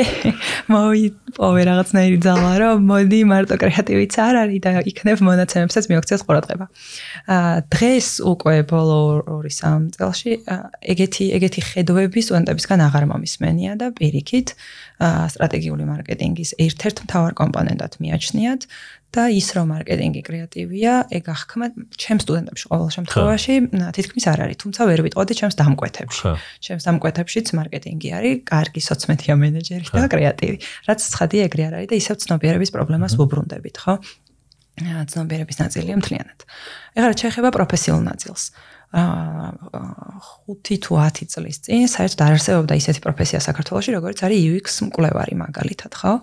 მოვიპოვე 0.70 1.62
რაღაცნაირი 1.70 2.20
ძალა, 2.22 2.52
რომ 2.62 2.76
მოდი 2.86 3.22
მარტო 3.34 3.56
კრეატივიც 3.66 4.14
არ 4.22 4.36
არის 4.46 4.60
და 4.62 4.70
იქნებ 4.94 5.18
მონაცემებსაც 5.26 5.90
მიაქციოს 5.90 6.22
ყურადღება. 6.30 6.66
აა 7.34 7.56
დღეს 7.74 8.08
უკვე 8.30 8.58
ბოლო 8.70 9.00
2-3 9.26 9.90
წელში 9.98 10.32
ეგეთი 10.94 11.26
ეგეთი 11.38 11.62
ხედვები 11.70 12.20
სტუდენტებისგან 12.26 12.80
აღარ 12.86 13.04
მომისმენია 13.10 13.74
და 13.82 13.90
პირიქით 13.98 14.54
სტრატეგიული 15.00 15.84
მარკეტინგის 15.88 16.52
ერთ-ერთ 16.60 16.98
მთავარ 17.08 17.34
კომპონენტად 17.40 17.94
მიაჩნიათ 18.04 18.62
და 19.10 19.24
ის 19.34 19.48
რომ 19.58 19.72
მარკეტინგი 19.74 20.22
კრეატივია, 20.22 20.94
ეგ 21.10 21.24
ახქმა 21.34 21.66
ჩემ 21.98 22.20
სტუდენტებში 22.22 22.66
ყოველ 22.70 22.90
შემთხვევაში 22.94 23.54
თითქმის 23.98 24.26
არ 24.30 24.40
არის, 24.46 24.58
თუმცა 24.62 24.82
ვერ 24.86 25.00
ვიტყოდი 25.08 25.34
ჩემს 25.40 25.56
დამკვეთებში. 25.58 26.24
ჩემს 26.62 26.84
დამკვეთებშიც 26.86 27.48
მარკეტინგი 27.58 28.10
არის 28.20 28.36
კარგი 28.46 28.82
სოციმედია 28.86 29.34
მენეჯერი 29.40 29.86
და 29.98 30.06
კრეატივი. 30.14 30.58
რაც 30.86 31.00
ცხადია 31.10 31.42
ეგრე 31.50 31.64
არ 31.70 31.74
არის 31.80 31.90
და 31.90 31.96
ისევ 31.98 32.16
ცნობიერების 32.22 32.70
პრობლემას 32.70 33.14
ვუბრუნდებით, 33.18 33.76
ხო? 33.82 33.94
ცნობიერების 35.12 35.58
ნაწილია 35.60 35.96
მთლიანად. 36.00 36.40
ეხლა 36.96 37.08
რა 37.10 37.16
შეიძლება 37.20 37.50
პროფესიულ 37.56 38.02
ნაწილს. 38.06 38.44
აა 38.90 39.54
5 40.50 40.82
თუ 40.82 40.98
10 40.98 41.30
წლის 41.30 41.58
წინ 41.62 41.86
საერთოდ 41.86 42.22
არ 42.26 42.34
არსებობდა 42.38 42.74
ისეთი 42.82 43.02
პროფესია 43.06 43.40
საქართველოში, 43.46 43.94
როგორც 43.94 44.18
არის 44.26 44.40
UX 44.50 44.66
მკვლევარი 44.90 45.36
მაგალითად, 45.46 45.92
ხო? 45.94 46.14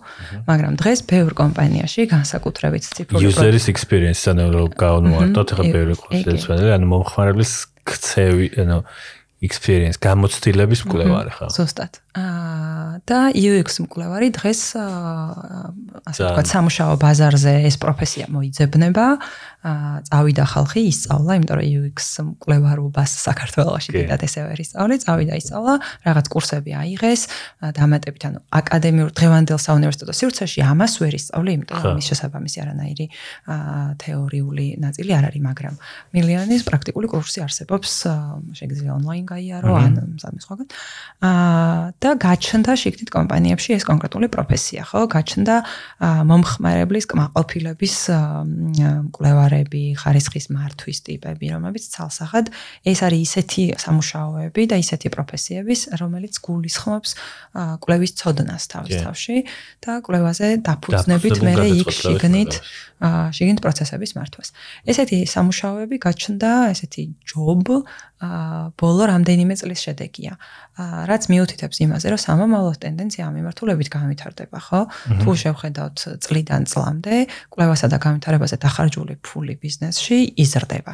მაგრამ 0.51 0.75
დღეს 0.83 1.01
ბევრ 1.07 1.31
კომპანიაში 1.39 2.11
განსაკუთრებით 2.11 2.83
ციფრული 2.91 3.31
user 3.31 3.55
experience-ს 3.55 4.35
ანუ 4.35 4.67
გაუნმარტოთ, 4.75 5.47
ეხლა 5.55 5.65
ბევრი 5.71 5.95
ეს, 6.11 6.51
ანუ 6.51 6.87
მომხმარებლის 6.91 7.53
ქცევი, 7.87 8.47
ანუ 8.67 8.83
experience 9.47 9.99
გამოცდილების 10.03 10.81
მკვლევარი 10.89 11.33
ხარ. 11.39 11.51
ზუსტად. 11.55 12.03
და 12.17 13.19
UX 13.37 13.83
მკვლევარი 13.85 14.33
დღეს 14.33 14.61
ასე 14.73 16.21
ვთქვათ 16.25 16.49
სამუშაო 16.49 16.97
ბაზარზე 16.97 17.55
ეს 17.69 17.77
პროფესია 17.77 18.33
მოიძებნება. 18.33 19.07
წავიდა 20.07 20.45
ხალხი 20.47 20.81
ისწავლა, 20.87 21.33
იმიტომ 21.43 21.57
რომ 21.59 21.67
UX 21.67 21.99
მკვლევარობას 22.23 23.11
საქართველოში 23.19 23.91
დიდად 23.99 24.23
ესე 24.23 24.47
ვერ 24.47 24.61
ისწავლე, 24.63 24.95
წავიდა 25.03 25.35
ისწავლა, 25.43 25.75
რაღაც 26.07 26.27
კურსები 26.31 26.71
აიღეს, 26.71 27.23
დამატებით 27.75 28.23
ანუ 28.31 28.39
აკადემიურ 28.47 29.11
დღევანდელ 29.11 29.59
საუნივერსიტეტო 29.59 30.15
სივრცეში 30.15 30.61
ამას 30.71 30.93
ვერ 31.03 31.19
ისწავლე, 31.19 31.51
იმიტომ 31.59 31.83
რომ 31.83 31.99
მის 31.99 32.07
შესაბამისი 32.15 32.59
არანაირი 32.63 33.07
თეორიული 34.07 34.67
ნაწილი 34.87 35.11
არ 35.19 35.25
არის, 35.35 35.43
მაგრამ 35.51 35.75
მილიონის 36.15 36.63
პრაქტიკული 36.71 37.07
კურსი 37.11 37.43
არსებობს, 37.43 37.91
შეგიძლია 38.55 38.93
ონლაინ 39.03 39.25
გაიარო 39.27 39.73
ან 39.83 39.93
სადმე 40.23 40.41
სხვაგან. 40.47 40.69
აა 41.27 42.06
და 42.07 42.13
გაჩნდა 42.23 42.73
შიგნით 42.79 43.11
კომპანიებში 43.11 43.75
ეს 43.75 43.85
კონკრეტული 43.89 44.29
პროფესია, 44.31 44.83
ხო? 44.87 45.01
გაჩნდა 45.11 45.57
მომხმარებლის 46.31 47.07
კმაყოფილების 47.11 47.97
მკვლევარები, 49.11 49.83
ხარისხის 49.99 50.47
მართვის 50.55 50.99
ტიპები, 51.07 51.47
რომლებიც 51.55 51.85
ცალსახად 51.91 52.53
ეს 52.87 52.99
არის 53.03 53.21
ისეთი 53.27 53.65
სამუშაოები 53.83 54.63
და 54.71 54.77
ისეთი 54.79 55.09
პროფესიების, 55.17 55.81
რომელიც 55.99 56.35
გულისხმობს 56.47 57.11
კვლევის 57.83 58.13
ცოდნას 58.23 58.63
თავის 58.71 58.95
თავში 59.03 59.37
და 59.83 59.93
კვლევაზე 60.07 60.49
დაფუძნებით 60.63 61.37
მე 61.43 61.55
იქ 61.83 61.91
შიგნით 61.91 62.53
შიგნით 62.97 63.61
პროცესების 63.61 64.17
მართვას. 64.17 64.49
ესეთი 64.89 65.29
სამუშაოები 65.29 65.97
გაჩნდა, 66.01 66.73
ესეთი 66.73 67.03
აა 68.17 68.73
ბოლო 68.81 69.05
რამდენიმე 69.13 69.55
წლის 69.61 69.81
შედეგია. 69.85 70.33
რაც 70.81 71.23
მიუთითებს 71.29 71.77
იმაზე, 71.85 72.07
რომ 72.17 72.21
სამომავლო 72.25 72.73
ტენდენცია 72.81 73.23
ამ 73.29 73.35
მიმართულებით 73.37 73.89
განვითარდება, 73.93 74.59
ხო? 74.65 74.81
თუ 75.21 75.31
შევხედავთ 75.37 75.99
წლიდან 76.25 76.63
წლამდე, 76.65 77.17
კვლევასა 77.53 77.87
და 77.93 77.99
განვითარებაზე 78.01 78.57
დახარჯული 78.65 79.15
ფული 79.21 79.55
ბიზნესში 79.61 80.17
იზრდება. 80.41 80.93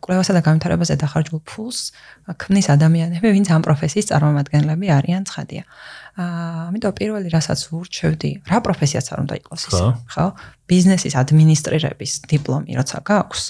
კვლევასა 0.00 0.32
და 0.32 0.40
განვითარებაზე 0.48 0.94
დახარჯულ 1.04 1.40
ფულს 1.44 1.92
ქმნის 2.40 2.66
ადამიანები, 2.72 3.28
ვინც 3.36 3.48
ამ 3.52 3.62
პროფესიის 3.68 4.08
წარმომადგენლები 4.08 4.86
არიან, 4.88 5.22
ცხადია. 5.28 5.64
აა 5.68 6.07
ამიტომ 6.18 6.92
პირველი 6.98 7.28
რასაც 7.30 7.60
ვურჩევდი, 7.70 8.30
რა 8.50 8.58
პროფესიაც 8.66 9.06
არ 9.14 9.18
უნდა 9.22 9.34
იყოს 9.38 9.62
ის, 9.70 9.78
ხო? 10.10 10.26
ბიზნესის 10.66 11.14
ადმინისტრირების 11.14 12.12
დიპლომი 12.26 12.74
როცა 12.74 12.98
გაქვს, 13.06 13.42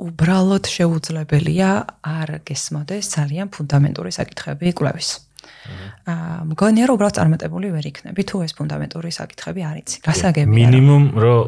უბრალოდ 0.00 0.64
შეუძლებელია 0.68 1.70
არ 2.04 2.28
გესმოდეს 2.48 3.04
ძალიან 3.16 3.48
ფუნდამენტური 3.52 4.12
საკითხები 4.16 4.72
კვლევის. 4.76 5.08
აა 6.08 6.36
მგონია 6.52 6.84
რომ 6.88 6.94
უბრალოდ 6.96 7.16
წარმატებული 7.16 7.68
ვერ 7.72 7.84
იქნები 7.92 8.22
თუ 8.28 8.36
ეს 8.44 8.52
ფუნდამენტური 8.56 9.10
საკითხები 9.12 9.60
არ 9.60 9.76
იცი. 9.80 9.96
გასაგებია. 10.04 10.56
მინიმუმ 10.56 11.04
რომ 11.16 11.44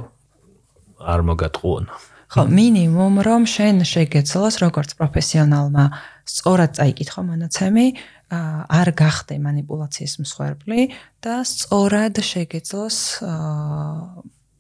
არ 1.13 1.21
მოგატყუონ. 1.29 1.85
ხო, 2.33 2.43
მინიმუმ 2.49 3.15
რომ 3.29 3.43
შენ 3.45 3.77
შეგეცლოს 3.85 4.55
როგორც 4.65 4.91
პროფესიონალმა 4.97 5.85
სწორად 6.25 6.71
წაიკითხო 6.77 7.21
მონაცემი, 7.29 7.87
აა 7.93 8.22
არ 8.33 8.89
გახდე 8.97 9.37
манипуляციის 9.43 10.21
მსხვერპლი 10.25 10.89
და 11.25 11.43
სწორად 11.45 12.23
შეგეძლოს 12.25 12.99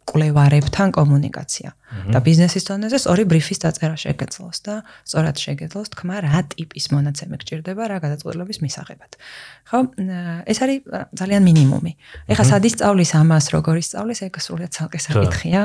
კვლევარებთან 0.02 0.92
კომუნიკაცია 0.92 1.70
და 2.12 2.18
ბიზნესის 2.26 2.66
დონეზე 2.68 2.98
სწორი 3.00 3.24
ბრიფის 3.30 3.62
დაწერა 3.62 3.96
შეგეძლოს 4.02 4.58
და 4.66 4.74
სწორად 5.08 5.36
შეგეძლოს 5.40 5.92
თქმა 5.94 6.16
რა 6.26 6.42
ტიპის 6.52 6.90
მონაცემი 6.92 7.38
გჭირდება 7.40 7.86
რა 7.86 7.96
გადაწყვეტილების 8.02 8.58
მისაღებად. 8.66 9.12
ხო? 9.70 9.78
ეს 10.50 10.58
არის 10.58 10.78
ძალიან 11.16 11.42
მინიმუმი. 11.48 11.92
ეხლა 12.28 12.44
სადის 12.50 12.76
სწავლის 12.76 13.10
ამას 13.22 13.44
როგორი 13.56 13.82
სწავლის 13.88 14.20
ეგ 14.26 14.34
სრულიად 14.42 14.72
ცალკე 14.74 15.00
საკითხია, 15.06 15.62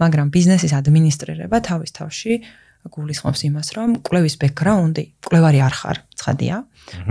მაგრამ 0.00 0.26
ბიზნესის 0.32 0.72
ადმინისტრირება 0.80 1.56
თავის 1.60 1.90
თავში 1.98 2.32
აა 2.40 2.69
გულისხმობს 2.88 3.40
იმას, 3.48 3.68
რომ 3.76 3.96
კვლევის 4.06 4.36
ბექგრაუნდი, 4.40 5.04
კვლევარი 5.26 5.60
არ 5.66 5.74
ხარ, 5.80 5.98
ცხადია, 6.16 6.56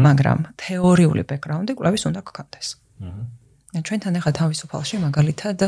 მაგრამ 0.06 0.40
თეორიული 0.60 1.24
ბექგრაუნდი 1.30 1.78
კვლევის 1.78 2.04
უნდა 2.10 2.22
გქონდეს. 2.26 2.68
აჰა 3.00 3.24
ჩვენთან 3.70 4.16
ახლა 4.18 4.32
თავისუფალში 4.34 4.98
მაგალითად 5.06 5.60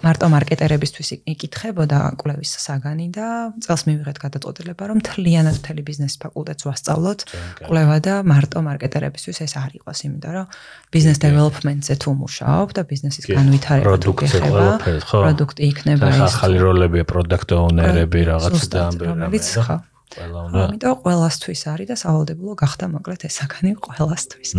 მარტო 0.00 0.26
მარკეტერებისთვის 0.32 1.08
იკითხებოდა 1.28 1.98
კვლევის 2.16 2.52
საგანი 2.64 3.08
და 3.12 3.26
წელს 3.60 3.84
მივიღეთ 3.84 4.16
გადაწყვეტილება 4.24 4.88
რომ 4.88 5.02
თლიანად 5.04 5.60
მთელი 5.60 5.82
ბიზნეს 5.84 6.16
ფაკულტეტს 6.24 6.64
ვასწავლოთ 6.64 7.20
კვლევა 7.68 7.96
და 8.00 8.14
მარტო 8.24 8.64
მარკეტერებისთვის 8.64 9.38
ეს 9.44 9.52
არ 9.60 9.76
იყოს 9.76 9.98
იმიტომ 10.08 10.32
რომ 10.40 10.46
ბიზნეს 10.88 11.18
დეველოპმენტზე 11.20 11.94
თუ 12.00 12.10
მუშაობ 12.24 12.68
და 12.72 12.82
ბიზნესის 12.88 13.24
განვითარება 13.28 13.96
თუ 14.00 14.12
გეხება 14.24 14.66
პროდუქტი 15.04 15.62
იქნება 15.68 16.04
ეს 16.16 16.20
ახალი 16.32 16.58
როლებია 16.64 17.04
პროდუქტ 17.12 17.48
ოუნერები 17.60 18.20
რაღაც 18.32 18.60
და 18.72 18.78
ამბები 18.88 19.38
ხო 19.68 19.76
ყველა 20.10 20.40
უნდა 20.46 20.58
ამიტომ 20.66 20.94
ყველასთვის 21.04 21.60
არის 21.70 21.86
და 21.90 21.96
სავალდებულო 22.02 22.54
გახდა 22.62 22.84
მოკლედ 22.94 23.20
ეს 23.28 23.34
საგანი 23.38 23.70
ყველასთვის. 23.86 24.50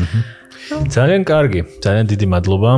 ძალიან 0.95 1.21
კარგი, 1.27 1.61
ძალიან 1.83 2.05
დიდი 2.11 2.25
მადლობა. 2.33 2.71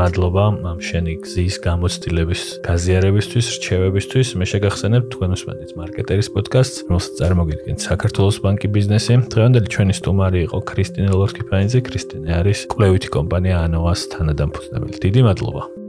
მადლობა 0.00 0.44
ამ 0.70 0.78
შენი 0.82 1.12
გზის 1.22 1.56
გამოცდილების 1.62 2.42
გაზიარებისთვის, 2.66 3.46
რჩევებისთვის. 3.56 4.26
მე 4.38 4.44
შეგახსენებ 4.50 5.02
თქვენ 5.14 5.30
უსმენთ 5.36 5.70
მარკეტერის 5.78 6.28
პოდკასტს, 6.34 6.76
რომელსაც 6.90 7.12
წარმოგიდგენთ 7.20 7.78
საქართველოს 7.88 8.36
ბანკი 8.42 8.68
ბიზნესი. 8.76 9.14
დღევანდელი 9.30 9.68
ჩვენი 9.70 9.94
სტუმარი 10.00 10.38
იყო 10.50 10.58
ქრისტინე 10.66 11.10
ლორკიფაინძე. 11.14 11.78
ქრისტინე 11.86 12.30
არის 12.40 12.58
კვლევითი 12.72 13.08
კომპანია 13.16 13.56
ანოვას 13.66 14.00
თანადამფუძნებელი. 14.10 14.96
დიდი 15.06 15.20
მადლობა. 15.30 15.85